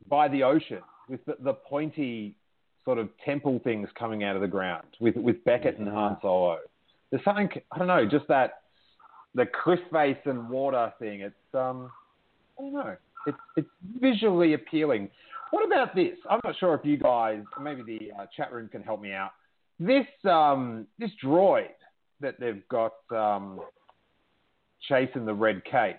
by 0.09 0.29
the 0.29 0.43
ocean 0.43 0.81
with 1.09 1.25
the, 1.25 1.37
the 1.41 1.55
pointy 1.55 2.37
sort 2.85 2.99
of 2.99 3.09
temple 3.25 3.61
things 3.63 3.89
coming 3.99 4.25
out 4.25 4.37
of 4.37 4.43
the 4.43 4.49
ground 4.49 4.87
with 5.01 5.17
with 5.17 5.43
Beckett 5.45 5.79
and 5.79 5.89
Han 5.89 6.17
Solo. 6.21 6.59
There's 7.11 7.25
something 7.25 7.49
I 7.71 7.79
don't 7.79 7.89
know, 7.89 8.07
just 8.07 8.27
that 8.29 8.63
the 9.35 9.47
cliff 9.63 9.81
face 9.93 10.17
and 10.25 10.49
water 10.49 10.93
thing. 10.99 11.21
It's 11.21 11.55
um 11.55 11.91
I 12.59 12.63
don't 12.63 12.75
know. 12.75 12.97
It's 13.27 13.39
it's 13.57 13.69
visually 14.01 14.55
appealing. 14.55 15.11
What 15.51 15.67
about 15.67 15.95
this? 15.95 16.17
I'm 16.31 16.41
not 16.45 16.55
sure 16.59 16.75
if 16.75 16.85
you 16.85 16.97
guys, 16.97 17.43
maybe 17.61 17.83
the 17.83 18.23
uh, 18.23 18.27
chat 18.35 18.53
room 18.53 18.69
can 18.69 18.83
help 18.83 19.03
me 19.03 19.13
out. 19.13 19.33
This 19.79 20.07
um 20.25 20.87
this 20.99 21.11
droid 21.23 21.69
that 22.23 22.41
they've 22.41 22.67
got 22.69 22.95
um, 23.11 23.61
chasing 24.89 25.27
the 25.27 25.35
red 25.35 25.63
cape. 25.65 25.97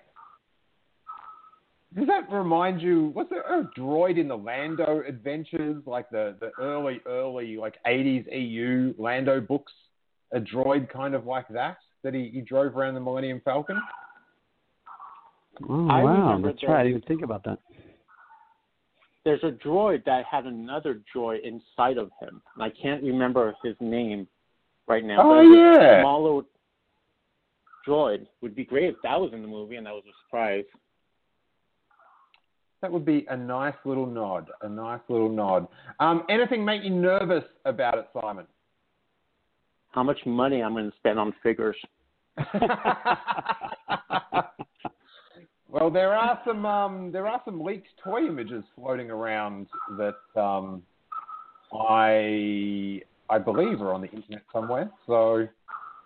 Does 1.96 2.08
that 2.08 2.32
remind 2.32 2.82
you? 2.82 3.12
Was 3.16 3.28
there 3.30 3.42
a 3.42 3.70
droid 3.78 4.20
in 4.20 4.28
the 4.28 4.38
Lando 4.38 5.04
Adventures, 5.08 5.84
like 5.86 6.10
the, 6.10 6.36
the 6.40 6.52
early, 6.60 7.02
early, 7.06 7.58
like 7.58 7.76
80s 7.86 8.26
EU 8.32 8.94
Lando 8.98 9.40
books? 9.40 9.72
A 10.34 10.40
droid 10.40 10.90
kind 10.90 11.14
of 11.14 11.28
like 11.28 11.48
that, 11.50 11.78
that 12.04 12.16
he, 12.16 12.32
he 12.34 12.42
drove 12.42 12.76
around 12.76 12.96
the 12.96 13.00
Millennium 13.00 13.42
Falcon? 13.46 13.80
Oh, 15.70 15.88
I 15.88 16.04
wow. 16.04 16.24
remember 16.24 16.48
That's 16.48 16.64
right. 16.64 16.80
I 16.80 16.84
didn't 16.84 16.98
even 16.98 17.08
think 17.08 17.22
about 17.22 17.44
that. 17.44 17.60
there's 19.24 19.44
a 19.44 19.52
droid 19.52 20.04
that 20.06 20.26
had 20.30 20.46
another 20.46 21.02
droid 21.16 21.40
inside 21.44 22.00
of 22.00 22.10
him. 22.20 22.42
And 22.56 22.64
I 22.64 22.70
can't 22.82 23.04
remember 23.04 23.54
his 23.64 23.76
name 23.80 24.28
right 24.88 25.06
now. 25.06 25.20
Oh, 25.22 25.36
but 25.36 25.42
yeah. 25.56 26.02
Small 26.02 26.24
little 26.24 26.44
droid. 27.88 28.26
Would 28.42 28.56
be 28.56 28.66
great 28.66 28.90
if 28.90 28.96
that 29.04 29.20
was 29.20 29.32
in 29.34 29.44
the 29.44 29.48
movie 29.48 29.76
and 29.76 29.86
that 29.86 29.94
was 29.94 30.04
a 30.08 30.16
surprise. 30.26 30.66
That 32.84 32.92
would 32.92 33.06
be 33.06 33.26
a 33.30 33.38
nice 33.38 33.74
little 33.86 34.06
nod. 34.06 34.52
A 34.62 34.68
nice 34.68 35.00
little 35.08 35.30
nod. 35.30 35.70
Um, 36.02 36.24
anything 36.30 36.66
make 36.66 36.84
you 36.84 36.90
nervous 36.90 37.46
about 37.64 37.98
it, 37.98 38.10
Simon? 38.12 38.46
How 39.92 40.04
much 40.04 40.18
money 40.26 40.62
I'm 40.62 40.74
going 40.74 40.92
to 40.92 40.98
spend 40.98 41.18
on 41.18 41.34
figures? 41.42 41.78
well, 45.70 45.90
there 45.90 46.14
are 46.14 46.42
some 46.46 46.66
um, 46.66 47.10
there 47.14 47.26
are 47.26 47.42
some 47.46 47.64
leaked 47.64 47.88
toy 48.04 48.26
images 48.26 48.66
floating 48.76 49.10
around 49.10 49.68
that 49.98 50.18
um, 50.36 50.84
I 51.72 53.02
I 53.30 53.38
believe 53.40 53.82
are 53.82 53.94
on 53.94 54.02
the 54.02 54.10
internet 54.10 54.42
somewhere. 54.52 54.92
So 55.08 55.48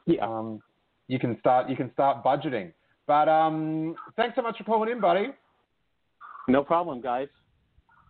Yeah. 0.06 0.28
um, 0.28 0.62
you 1.08 1.18
can 1.18 1.40
start 1.40 1.72
you 1.72 1.76
can 1.76 1.92
start 1.94 2.24
budgeting. 2.24 2.72
But 3.08 3.28
um, 3.28 3.96
thanks 4.16 4.36
so 4.36 4.44
much 4.44 4.60
for 4.60 4.64
calling 4.64 4.92
in, 4.92 5.00
buddy. 5.02 5.30
No 6.48 6.64
problem, 6.64 7.02
guys. 7.02 7.28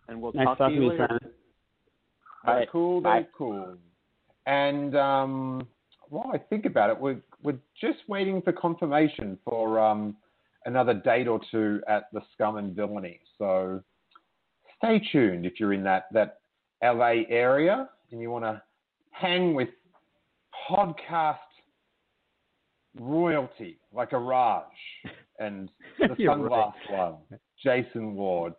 And 0.08 0.20
we'll 0.20 0.32
Nice 0.32 0.46
talk 0.46 0.58
to 0.58 0.70
you 0.70 0.80
to 0.80 0.84
you, 0.84 0.90
later. 0.90 1.06
Simon. 1.08 1.34
All 2.46 2.54
right. 2.54 2.68
Cool, 2.70 3.00
Bye. 3.00 3.10
very 3.10 3.26
cool. 3.36 3.76
And 4.46 4.96
um, 4.96 5.68
while 6.08 6.30
I 6.32 6.38
think 6.38 6.64
about 6.64 6.90
it, 6.90 6.98
we're 6.98 7.20
we're 7.42 7.58
just 7.80 7.98
waiting 8.08 8.40
for 8.42 8.52
confirmation 8.52 9.38
for 9.44 9.78
um, 9.78 10.16
another 10.64 10.94
date 10.94 11.28
or 11.28 11.40
two 11.50 11.80
at 11.88 12.04
the 12.12 12.20
Scum 12.32 12.56
and 12.56 12.74
Villainy. 12.74 13.20
So 13.36 13.82
stay 14.78 15.00
tuned 15.12 15.44
if 15.44 15.60
you're 15.60 15.72
in 15.72 15.82
that 15.84 16.06
that 16.12 16.38
LA 16.82 17.24
area 17.28 17.90
and 18.10 18.20
you 18.20 18.30
want 18.30 18.44
to 18.44 18.62
hang 19.10 19.54
with 19.54 19.68
podcast 20.70 21.36
royalty 22.98 23.78
like 23.92 24.12
a 24.12 24.18
Raj 24.18 24.64
and 25.38 25.70
the 25.98 26.14
You're 26.16 26.34
sunglass 26.34 26.72
one, 26.90 27.16
Jason 27.62 28.14
Ward. 28.14 28.54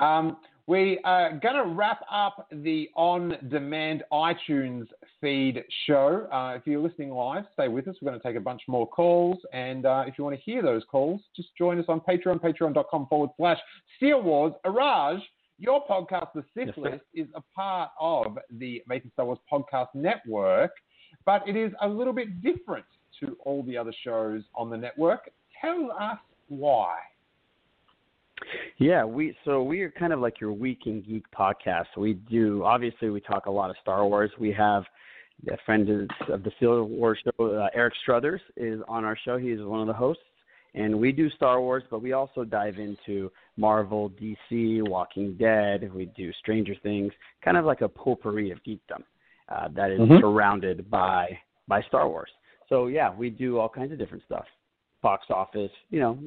Um, 0.00 0.36
we 0.66 0.98
are 1.04 1.38
going 1.42 1.56
to 1.56 1.74
wrap 1.74 2.00
up 2.10 2.48
the 2.50 2.88
on 2.96 3.36
demand 3.50 4.02
iTunes 4.10 4.86
feed 5.20 5.62
show. 5.86 6.26
Uh, 6.32 6.54
if 6.56 6.66
you're 6.66 6.80
listening 6.80 7.10
live, 7.10 7.44
stay 7.52 7.68
with 7.68 7.86
us. 7.86 7.96
We're 8.00 8.10
going 8.10 8.20
to 8.20 8.26
take 8.26 8.36
a 8.36 8.40
bunch 8.40 8.62
more 8.66 8.88
calls. 8.88 9.36
And 9.52 9.84
uh, 9.84 10.04
if 10.06 10.16
you 10.16 10.24
want 10.24 10.36
to 10.36 10.42
hear 10.42 10.62
those 10.62 10.82
calls, 10.90 11.20
just 11.36 11.48
join 11.58 11.78
us 11.78 11.84
on 11.88 12.00
Patreon, 12.00 12.40
patreon.com 12.40 13.06
forward 13.08 13.30
slash 13.36 13.58
Steele 13.98 14.22
Wars. 14.22 14.54
Araj, 14.64 15.20
your 15.58 15.84
podcast, 15.86 16.28
The 16.34 16.44
Sith 16.54 16.78
List, 16.78 17.04
is 17.12 17.28
a 17.34 17.42
part 17.54 17.90
of 18.00 18.38
the 18.58 18.82
Making 18.88 19.10
Star 19.12 19.26
Wars 19.26 19.38
podcast 19.52 19.88
network, 19.92 20.70
but 21.26 21.46
it 21.46 21.56
is 21.56 21.72
a 21.82 21.88
little 21.88 22.14
bit 22.14 22.42
different 22.42 22.86
to 23.20 23.36
all 23.44 23.62
the 23.64 23.76
other 23.76 23.92
shows 24.02 24.42
on 24.54 24.70
the 24.70 24.78
network. 24.78 25.30
Tell 25.60 25.92
us 26.00 26.18
why. 26.48 26.96
Yeah, 28.78 29.04
we 29.04 29.36
so 29.44 29.62
we 29.62 29.80
are 29.82 29.90
kind 29.90 30.12
of 30.12 30.20
like 30.20 30.40
your 30.40 30.52
week 30.52 30.86
in 30.86 31.02
geek 31.02 31.24
podcast. 31.30 31.86
We 31.96 32.14
do 32.14 32.64
obviously 32.64 33.10
we 33.10 33.20
talk 33.20 33.46
a 33.46 33.50
lot 33.50 33.70
of 33.70 33.76
Star 33.80 34.06
Wars. 34.06 34.30
We 34.38 34.52
have 34.52 34.84
a 35.50 35.56
friend 35.64 35.88
of- 36.28 36.42
the 36.42 36.50
Steele 36.56 36.84
Wars 36.84 37.18
show, 37.24 37.44
uh, 37.46 37.68
Eric 37.74 37.94
Struthers, 38.02 38.40
is 38.56 38.80
on 38.88 39.04
our 39.04 39.16
show. 39.16 39.36
He 39.36 39.50
is 39.50 39.62
one 39.62 39.80
of 39.80 39.86
the 39.86 39.92
hosts, 39.92 40.22
and 40.74 40.98
we 40.98 41.12
do 41.12 41.28
Star 41.30 41.60
Wars, 41.60 41.82
but 41.90 42.02
we 42.02 42.12
also 42.12 42.44
dive 42.44 42.78
into 42.78 43.30
Marvel, 43.56 44.10
DC, 44.10 44.82
Walking 44.82 45.34
Dead. 45.34 45.92
We 45.92 46.06
do 46.06 46.32
Stranger 46.34 46.74
Things, 46.82 47.12
kind 47.42 47.56
of 47.56 47.64
like 47.64 47.80
a 47.82 47.88
potpourri 47.88 48.50
of 48.50 48.62
geekdom 48.64 49.02
uh, 49.48 49.68
that 49.72 49.90
is 49.90 50.00
Mhm. 50.00 50.20
surrounded 50.20 50.90
by 50.90 51.38
by 51.68 51.80
Star 51.82 52.08
Wars. 52.08 52.30
So 52.68 52.86
yeah, 52.88 53.14
we 53.14 53.30
do 53.30 53.58
all 53.58 53.68
kinds 53.68 53.92
of 53.92 53.98
different 53.98 54.24
stuff, 54.24 54.46
box 55.02 55.30
office, 55.30 55.72
you 55.90 56.00
know, 56.00 56.18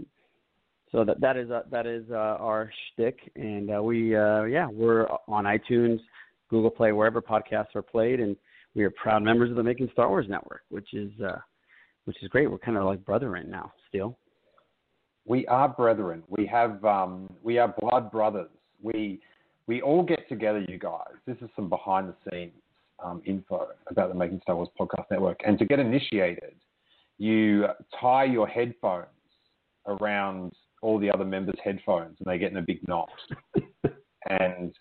So 0.92 1.04
that 1.04 1.20
that 1.20 1.36
is 1.38 1.52
uh, 1.52 1.64
that 1.70 1.86
is 1.86 2.06
uh, 2.12 2.38
our 2.40 2.72
shtick, 2.94 3.32
and 3.36 3.76
uh, 3.76 3.84
we 3.84 4.16
uh, 4.16 4.44
yeah 4.44 4.68
we're 4.68 5.08
on 5.28 5.44
iTunes, 5.44 6.00
Google 6.50 6.70
Play, 6.70 6.94
wherever 6.94 7.22
podcasts 7.22 7.76
are 7.76 7.82
played, 7.82 8.20
and 8.20 8.38
we 8.74 8.84
are 8.84 8.92
proud 8.92 9.24
members 9.24 9.50
of 9.50 9.58
the 9.58 9.64
Making 9.64 9.90
Star 9.92 10.08
Wars 10.08 10.28
Network, 10.30 10.62
which 10.70 10.94
is 10.94 11.12
uh, 11.22 11.38
which 12.06 12.22
is 12.24 12.30
great. 12.30 12.50
We're 12.50 12.58
kind 12.58 12.78
of 12.78 12.86
like 12.86 13.04
brethren 13.04 13.50
now, 13.50 13.74
still. 13.90 14.18
We 15.26 15.46
are 15.48 15.68
brethren. 15.68 16.24
We 16.30 16.46
have 16.46 16.84
um, 16.86 17.34
we 17.44 17.58
are 17.58 17.74
blood 17.82 18.10
brothers. 18.10 18.50
We 18.82 19.20
we 19.68 19.82
all 19.82 20.04
get 20.04 20.30
together, 20.30 20.64
you 20.70 20.80
guys. 20.80 21.16
This 21.26 21.36
is 21.42 21.50
some 21.56 21.68
behind 21.68 22.08
the 22.08 22.32
scenes 22.32 22.54
um, 23.04 23.22
info 23.26 23.68
about 23.90 24.10
the 24.10 24.16
Making 24.16 24.40
Star 24.42 24.56
Wars 24.56 24.70
Podcast 24.80 25.06
Network. 25.12 25.42
And 25.46 25.60
to 25.60 25.66
get 25.66 25.80
initiated, 25.80 26.56
you 27.18 27.66
tie 28.00 28.24
your 28.24 28.48
headphones 28.48 29.08
around 29.86 30.54
all 30.82 31.00
the 31.00 31.12
other 31.12 31.26
members' 31.26 31.56
headphones, 31.64 32.18
and 32.20 32.32
they 32.32 32.38
get 32.38 32.52
in 32.52 32.58
a 32.58 32.62
big 32.62 32.86
knot. 32.88 33.10
and 34.30 34.74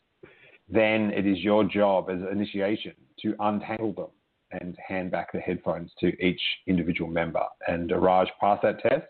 then 0.68 1.12
it 1.12 1.26
is 1.26 1.38
your 1.38 1.64
job 1.64 2.10
as 2.10 2.18
initiation 2.30 2.92
to 3.22 3.34
untangle 3.40 3.92
them 3.92 4.60
and 4.60 4.76
hand 4.86 5.10
back 5.10 5.32
the 5.32 5.40
headphones 5.40 5.90
to 6.00 6.08
each 6.24 6.40
individual 6.66 7.10
member. 7.10 7.42
And 7.66 7.90
Raj 7.90 8.28
passed 8.40 8.62
that 8.62 8.80
test, 8.80 9.06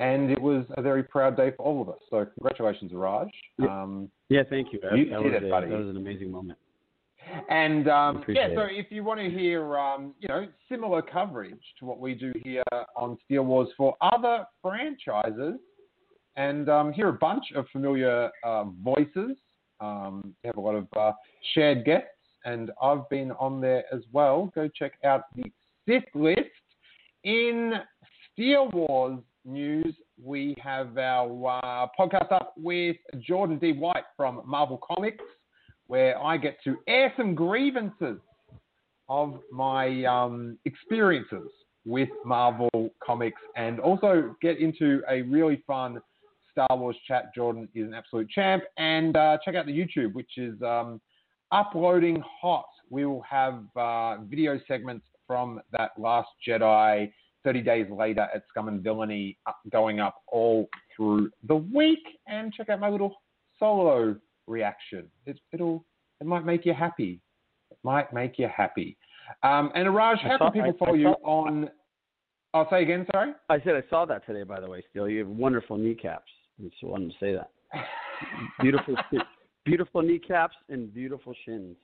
and 0.00 0.30
it 0.30 0.40
was 0.40 0.64
a 0.76 0.82
very 0.82 1.02
proud 1.02 1.36
day 1.36 1.52
for 1.56 1.64
all 1.64 1.82
of 1.82 1.88
us. 1.88 1.98
So 2.10 2.26
congratulations, 2.34 2.92
Raj. 2.92 3.28
Yeah, 3.58 3.82
um, 3.82 4.10
yeah 4.28 4.42
thank 4.48 4.72
you. 4.72 4.80
That, 4.82 4.96
you 4.96 5.10
that 5.10 5.22
was 5.22 5.32
it, 5.34 5.44
a, 5.44 5.48
buddy. 5.48 5.68
That 5.68 5.78
was 5.78 5.88
an 5.88 5.96
amazing 5.96 6.30
moment. 6.30 6.58
And 7.50 7.88
um, 7.88 8.24
yeah, 8.28 8.48
so 8.54 8.62
if 8.70 8.86
you 8.90 9.04
want 9.04 9.20
to 9.20 9.28
hear, 9.28 9.78
um, 9.78 10.14
you 10.18 10.28
know, 10.28 10.46
similar 10.68 11.02
coverage 11.02 11.60
to 11.78 11.84
what 11.84 12.00
we 12.00 12.14
do 12.14 12.32
here 12.42 12.62
on 12.96 13.18
Steele 13.24 13.44
Wars 13.44 13.68
for 13.76 13.96
other 14.00 14.46
franchises, 14.62 15.58
and 16.38 16.68
um, 16.68 16.92
hear 16.92 17.08
a 17.08 17.12
bunch 17.12 17.44
of 17.54 17.66
familiar 17.70 18.30
uh, 18.44 18.64
voices, 18.82 19.36
um, 19.80 20.34
we 20.42 20.46
have 20.46 20.56
a 20.56 20.60
lot 20.60 20.74
of 20.74 20.86
uh, 20.96 21.12
shared 21.52 21.84
guests, 21.84 22.08
and 22.44 22.70
I've 22.80 23.06
been 23.10 23.32
on 23.32 23.60
there 23.60 23.84
as 23.92 24.00
well. 24.12 24.50
Go 24.54 24.68
check 24.68 24.92
out 25.04 25.24
the 25.36 25.44
Sith 25.86 26.04
list 26.14 26.40
in 27.24 27.74
Steele 28.32 28.70
Wars 28.72 29.18
news. 29.44 29.94
We 30.22 30.54
have 30.62 30.96
our 30.96 31.60
uh, 31.62 31.86
podcast 31.98 32.32
up 32.32 32.54
with 32.56 32.96
Jordan 33.18 33.58
D. 33.58 33.72
White 33.72 34.04
from 34.16 34.40
Marvel 34.46 34.80
Comics 34.86 35.24
where 35.88 36.22
I 36.22 36.36
get 36.36 36.58
to 36.64 36.76
air 36.86 37.12
some 37.16 37.34
grievances 37.34 38.18
of 39.08 39.40
my 39.50 40.04
um, 40.04 40.58
experiences 40.66 41.50
with 41.84 42.10
Marvel 42.24 42.90
Comics 43.04 43.40
and 43.56 43.80
also 43.80 44.36
get 44.40 44.58
into 44.58 45.00
a 45.10 45.22
really 45.22 45.62
fun 45.66 46.00
Star 46.66 46.76
Wars 46.76 46.96
chat. 47.06 47.32
Jordan 47.34 47.68
is 47.74 47.86
an 47.86 47.94
absolute 47.94 48.28
champ. 48.30 48.64
And 48.78 49.16
uh, 49.16 49.38
check 49.44 49.54
out 49.54 49.66
the 49.66 49.72
YouTube, 49.72 50.12
which 50.14 50.38
is 50.38 50.60
um, 50.62 51.00
uploading 51.52 52.20
hot. 52.40 52.66
We 52.90 53.06
will 53.06 53.22
have 53.22 53.62
uh, 53.76 54.16
video 54.28 54.58
segments 54.66 55.06
from 55.26 55.60
that 55.72 55.90
Last 55.98 56.28
Jedi 56.46 57.12
30 57.44 57.60
days 57.62 57.86
later 57.90 58.26
at 58.34 58.42
Scum 58.48 58.66
and 58.66 58.82
Villainy 58.82 59.38
up, 59.46 59.58
going 59.70 60.00
up 60.00 60.16
all 60.26 60.68
through 60.96 61.30
the 61.46 61.54
week. 61.54 62.00
And 62.26 62.52
check 62.52 62.68
out 62.70 62.80
my 62.80 62.88
little 62.88 63.14
solo 63.60 64.16
reaction. 64.48 65.06
It, 65.26 65.38
it'll 65.52 65.84
it 66.20 66.26
might 66.26 66.44
make 66.44 66.66
you 66.66 66.74
happy. 66.74 67.20
It 67.70 67.78
might 67.84 68.12
make 68.12 68.36
you 68.38 68.48
happy. 68.48 68.96
Um, 69.44 69.70
and 69.76 69.94
Raj, 69.94 70.18
how 70.22 70.38
can 70.38 70.50
people 70.50 70.62
I- 70.62 70.68
I 70.70 70.78
follow 70.78 70.94
you 70.94 71.14
saw- 71.22 71.28
on? 71.30 71.70
I'll 72.54 72.68
say 72.70 72.82
again. 72.82 73.06
Sorry. 73.12 73.32
I 73.48 73.60
said 73.60 73.76
I 73.76 73.82
saw 73.90 74.06
that 74.06 74.26
today, 74.26 74.42
by 74.42 74.58
the 74.58 74.68
way. 74.68 74.82
Steele, 74.90 75.08
you 75.08 75.18
have 75.20 75.28
wonderful 75.28 75.76
kneecaps. 75.76 76.32
I 76.60 76.68
just 76.68 76.82
wanted 76.82 77.10
to 77.10 77.16
say 77.20 77.34
that. 77.34 77.50
Beautiful, 78.60 78.96
beautiful 79.64 80.02
kneecaps 80.02 80.56
and 80.68 80.92
beautiful 80.92 81.34
shins. 81.44 81.76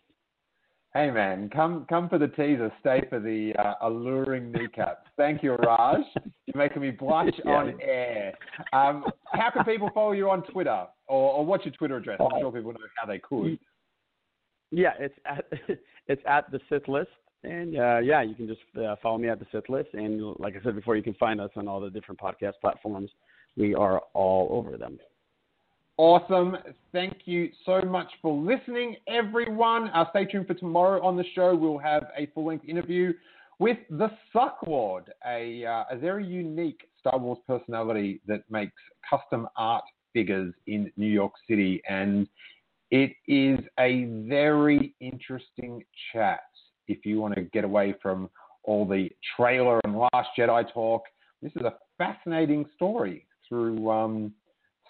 Hey 0.95 1.11
man, 1.11 1.51
come 1.51 1.87
come 1.89 2.09
for 2.09 2.19
the 2.19 2.29
teaser, 2.29 2.73
stay 2.81 3.03
for 3.11 3.19
the 3.19 3.53
uh, 3.59 3.75
alluring 3.83 4.53
kneecaps. 4.53 5.09
Thank 5.17 5.43
you, 5.43 5.55
Raj. 5.55 6.01
You're 6.47 6.57
making 6.57 6.83
me 6.83 6.93
blush 6.93 7.33
Yeah. 7.45 7.51
on 7.53 7.81
air. 7.83 8.33
Um, 8.73 9.05
how 9.33 9.51
can 9.51 9.65
people 9.65 9.91
follow 9.93 10.13
you 10.13 10.31
on 10.31 10.45
Twitter, 10.45 10.87
or, 11.09 11.33
or 11.33 11.45
what's 11.47 11.65
your 11.65 11.75
Twitter 11.75 11.97
address? 11.97 12.21
I'm 12.21 12.41
sure 12.41 12.53
people 12.53 12.73
know 12.73 12.79
how 12.97 13.07
they 13.09 13.19
could. 13.19 13.59
Yeah, 14.71 14.93
it's 15.01 15.15
at 15.27 15.45
it's 16.07 16.23
at 16.29 16.51
the 16.53 16.61
Sith 16.69 16.87
List, 16.87 17.11
and 17.43 17.77
uh, 17.77 17.99
yeah, 17.99 18.23
you 18.23 18.37
can 18.37 18.47
just 18.47 18.61
uh, 18.81 18.95
follow 19.03 19.19
me 19.19 19.29
at 19.29 19.41
the 19.41 19.47
Sith 19.51 19.69
List, 19.69 19.89
and 19.95 20.35
like 20.39 20.55
I 20.57 20.63
said 20.63 20.77
before, 20.77 20.97
you 20.97 21.03
can 21.03 21.15
find 21.15 21.41
us 21.41 21.51
on 21.57 21.67
all 21.67 21.81
the 21.81 21.91
different 21.91 22.21
podcast 22.21 22.55
platforms. 22.61 23.11
We 23.57 23.75
are 23.75 24.01
all 24.15 24.49
over 24.51 24.77
them. 24.77 24.99
Awesome. 25.97 26.57
Thank 26.93 27.19
you 27.25 27.51
so 27.65 27.81
much 27.83 28.09
for 28.21 28.37
listening, 28.37 28.97
everyone. 29.07 29.91
Uh, 29.91 30.05
stay 30.11 30.25
tuned 30.25 30.49
for 30.49 30.55
tomorrow 30.55 31.01
on 31.05 31.17
the 31.17 31.25
show. 31.37 31.55
We'll 31.55 31.79
have 31.79 32.07
a 32.17 32.27
full 32.35 32.47
length 32.47 32.65
interview 32.69 33.13
with 33.61 33.79
the 33.91 34.11
Sucklord, 34.35 35.05
a, 35.25 35.65
uh, 35.65 35.85
a 35.91 35.97
very 35.97 36.27
unique 36.27 36.81
Star 36.99 37.17
Wars 37.17 37.39
personality 37.47 38.21
that 38.27 38.43
makes 38.51 38.73
custom 39.09 39.47
art 39.57 39.85
figures 40.13 40.53
in 40.67 40.91
New 40.97 41.07
York 41.07 41.33
City. 41.49 41.81
And 41.89 42.27
it 42.91 43.13
is 43.29 43.61
a 43.79 44.05
very 44.29 44.95
interesting 45.01 45.85
chat 46.13 46.41
if 46.89 47.07
you 47.07 47.21
want 47.21 47.35
to 47.37 47.43
get 47.43 47.63
away 47.63 47.95
from 48.03 48.31
all 48.65 48.85
the 48.85 49.11
trailer 49.37 49.81
and 49.85 49.97
Last 49.97 50.31
Jedi 50.37 50.73
talk. 50.73 51.03
This 51.41 51.53
is 51.55 51.63
a 51.63 51.75
fascinating 51.99 52.65
story 52.75 53.27
through. 53.49 53.91
Um, 53.91 54.35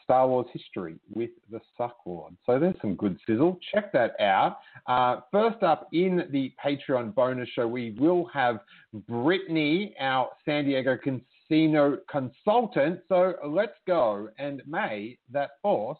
Star 0.05 0.29
Wars 0.29 0.47
history 0.53 0.97
with 1.15 1.31
the 1.51 1.61
Sucklord. 1.81 2.37
So 2.47 2.59
there's 2.59 2.77
some 2.81 2.95
good 2.95 3.19
sizzle. 3.27 3.59
Check 3.73 3.93
that 3.93 4.21
out. 4.21 4.59
Uh, 4.87 5.21
first 5.33 5.63
up 5.63 5.89
in 5.93 6.29
the 6.31 6.53
Patreon 6.65 7.15
bonus 7.15 7.49
show, 7.49 7.67
we 7.67 7.97
will 7.99 8.27
have 8.27 8.61
Brittany, 9.09 9.95
our 9.99 10.29
San 10.45 10.67
Diego 10.67 10.97
casino 10.97 11.99
consultant. 12.11 13.01
So 13.09 13.35
let's 13.47 13.79
go, 13.87 14.29
and 14.39 14.63
may 14.67 15.19
that 15.33 15.53
force 15.63 15.99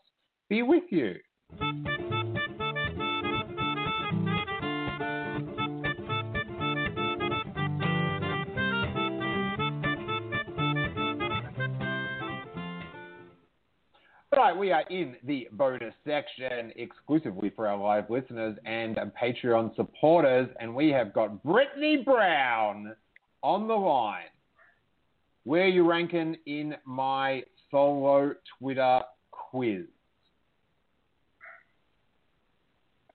be 0.49 0.63
with 0.63 0.85
you. 0.91 1.15
Right, 14.45 14.59
we 14.59 14.73
are 14.73 14.85
in 14.91 15.17
the 15.25 15.49
bonus 15.53 15.95
section 16.07 16.71
exclusively 16.77 17.51
for 17.57 17.67
our 17.67 17.79
live 17.79 18.11
listeners 18.11 18.59
and 18.67 18.95
Patreon 19.19 19.75
supporters, 19.75 20.51
and 20.61 20.75
we 20.75 20.91
have 20.91 21.15
got 21.15 21.43
Brittany 21.43 22.03
Brown 22.05 22.95
on 23.43 23.67
the 23.67 23.75
line. 23.75 24.27
Where 25.45 25.63
are 25.63 25.69
you 25.69 25.89
ranking 25.89 26.37
in 26.45 26.75
my 26.85 27.45
solo 27.71 28.35
Twitter 28.59 29.01
quiz? 29.31 29.87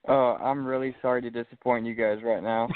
Oh, 0.07 0.35
I'm 0.41 0.65
really 0.65 0.95
sorry 0.99 1.21
to 1.21 1.29
disappoint 1.29 1.85
you 1.85 1.93
guys 1.93 2.23
right 2.23 2.41
now. 2.41 2.69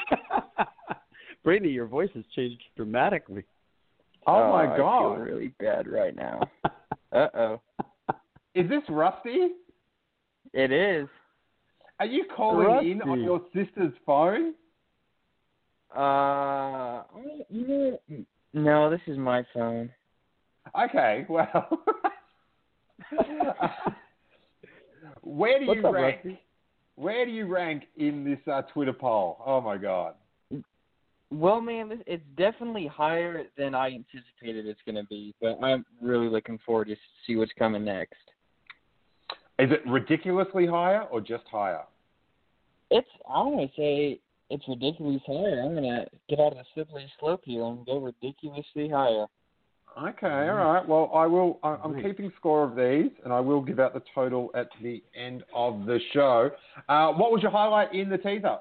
Brittany, 1.43 1.72
your 1.72 1.88
voice 1.88 2.12
has 2.14 2.24
changed 2.36 2.62
dramatically. 2.78 3.45
Oh, 4.28 4.51
my 4.51 4.72
I 4.72 4.78
God. 4.78 5.16
feel 5.16 5.24
really 5.24 5.47
bad 5.60 5.88
right 5.88 6.16
now. 6.16 6.39
Uh 7.14 7.28
oh. 7.36 7.62
Is 8.56 8.70
this 8.70 8.84
Rusty? 8.89 9.49
It 10.54 10.72
is. 10.72 11.08
Are 11.99 12.06
you 12.06 12.26
calling 12.36 12.91
in 12.91 13.01
on 13.01 13.22
your 13.22 13.41
sister's 13.54 13.93
phone? 14.06 14.54
Uh, 15.95 17.04
you 17.49 17.68
know, 17.68 17.99
no, 18.54 18.89
this 18.89 19.01
is 19.08 19.18
my 19.18 19.43
phone. 19.54 19.89
Okay, 20.80 21.26
well. 21.30 21.70
Where 25.22 25.60
do 25.60 25.68
What's 25.68 25.80
you 25.80 25.88
up, 25.88 25.93
rank? 25.93 26.18
Rusty? 26.18 26.39
Where 26.95 27.26
do 27.26 27.32
you 27.32 27.47
rank 27.47 27.84
in 27.97 28.24
this 28.24 28.39
uh, 28.51 28.62
Twitter 28.74 28.93
poll? 28.93 29.38
Oh 29.45 29.62
my 29.62 29.78
god. 29.78 30.14
Well, 31.32 31.62
man, 31.62 32.04
it's 32.06 32.24
definitely 32.38 32.86
higher 32.86 33.45
than 33.58 33.74
I 33.74 33.88
anticipated 33.88 34.68
it's 34.68 34.82
going 34.86 34.95
to 34.95 35.06
be, 35.06 35.34
but 35.41 35.58
I'm 35.64 35.84
really 35.99 36.28
looking 36.28 36.60
forward 36.64 36.89
to 36.89 36.95
see 37.26 37.36
what's 37.36 37.51
coming 37.58 37.84
next. 37.84 38.14
Is 39.60 39.72
it 39.72 39.82
ridiculously 39.88 40.66
higher 40.66 41.04
or 41.04 41.22
just 41.22 41.43
higher? 41.51 41.84
It's 42.89 43.08
I 43.30 43.41
want 43.41 43.70
to 43.70 43.76
say 43.78 44.20
it's 44.49 44.68
ridiculously 44.68 45.22
higher. 45.26 45.62
I'm 45.62 45.76
gonna 45.76 46.06
get 46.30 46.39
out 46.39 46.54
of 46.54 46.58
the 46.58 46.64
slippery 46.74 47.12
slope 47.20 47.41
here 47.43 47.64
and 47.64 47.86
go 47.86 47.99
ridiculously 47.99 48.89
higher. 48.89 49.26
Okay, 49.95 50.49
all 50.49 50.56
right. 50.56 50.88
Well, 50.88 51.12
I 51.14 51.28
will. 51.28 51.60
I- 51.62 51.78
I'm 51.84 52.01
keeping 52.01 52.32
score 52.38 52.64
of 52.64 52.76
these, 52.76 53.12
and 53.24 53.32
I 53.32 53.39
will 53.39 53.62
give 53.62 53.80
out 53.80 53.93
the 53.93 54.01
total 54.16 54.49
at 54.56 54.70
the 54.82 55.04
end 55.16 55.43
of 55.54 55.86
the 55.86 55.99
show. 56.14 56.49
Uh, 56.89 57.14
what 57.14 57.32
was 57.32 57.43
your 57.43 57.51
highlight 57.51 57.93
in 57.93 58.10
the 58.10 58.18
teaser? 58.18 58.58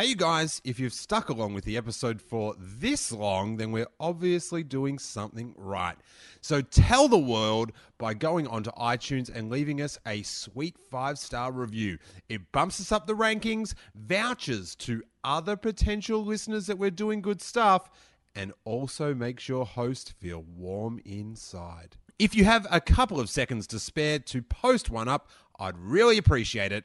Hey, 0.00 0.06
you 0.06 0.14
guys, 0.14 0.62
if 0.62 0.78
you've 0.78 0.92
stuck 0.92 1.28
along 1.28 1.54
with 1.54 1.64
the 1.64 1.76
episode 1.76 2.22
for 2.22 2.54
this 2.56 3.10
long, 3.10 3.56
then 3.56 3.72
we're 3.72 3.88
obviously 3.98 4.62
doing 4.62 4.96
something 4.96 5.56
right. 5.56 5.96
So 6.40 6.60
tell 6.60 7.08
the 7.08 7.18
world 7.18 7.72
by 7.98 8.14
going 8.14 8.46
onto 8.46 8.70
iTunes 8.78 9.28
and 9.28 9.50
leaving 9.50 9.82
us 9.82 9.98
a 10.06 10.22
sweet 10.22 10.78
five 10.78 11.18
star 11.18 11.50
review. 11.50 11.98
It 12.28 12.52
bumps 12.52 12.80
us 12.80 12.92
up 12.92 13.08
the 13.08 13.16
rankings, 13.16 13.74
vouchers 13.96 14.76
to 14.76 15.02
other 15.24 15.56
potential 15.56 16.24
listeners 16.24 16.68
that 16.68 16.78
we're 16.78 16.92
doing 16.92 17.20
good 17.20 17.42
stuff, 17.42 17.90
and 18.36 18.52
also 18.64 19.14
makes 19.14 19.48
your 19.48 19.66
host 19.66 20.12
feel 20.20 20.44
warm 20.56 21.00
inside. 21.04 21.96
If 22.20 22.36
you 22.36 22.44
have 22.44 22.68
a 22.70 22.80
couple 22.80 23.18
of 23.18 23.28
seconds 23.28 23.66
to 23.66 23.80
spare 23.80 24.20
to 24.20 24.42
post 24.42 24.90
one 24.90 25.08
up, 25.08 25.28
I'd 25.58 25.76
really 25.76 26.18
appreciate 26.18 26.70
it 26.70 26.84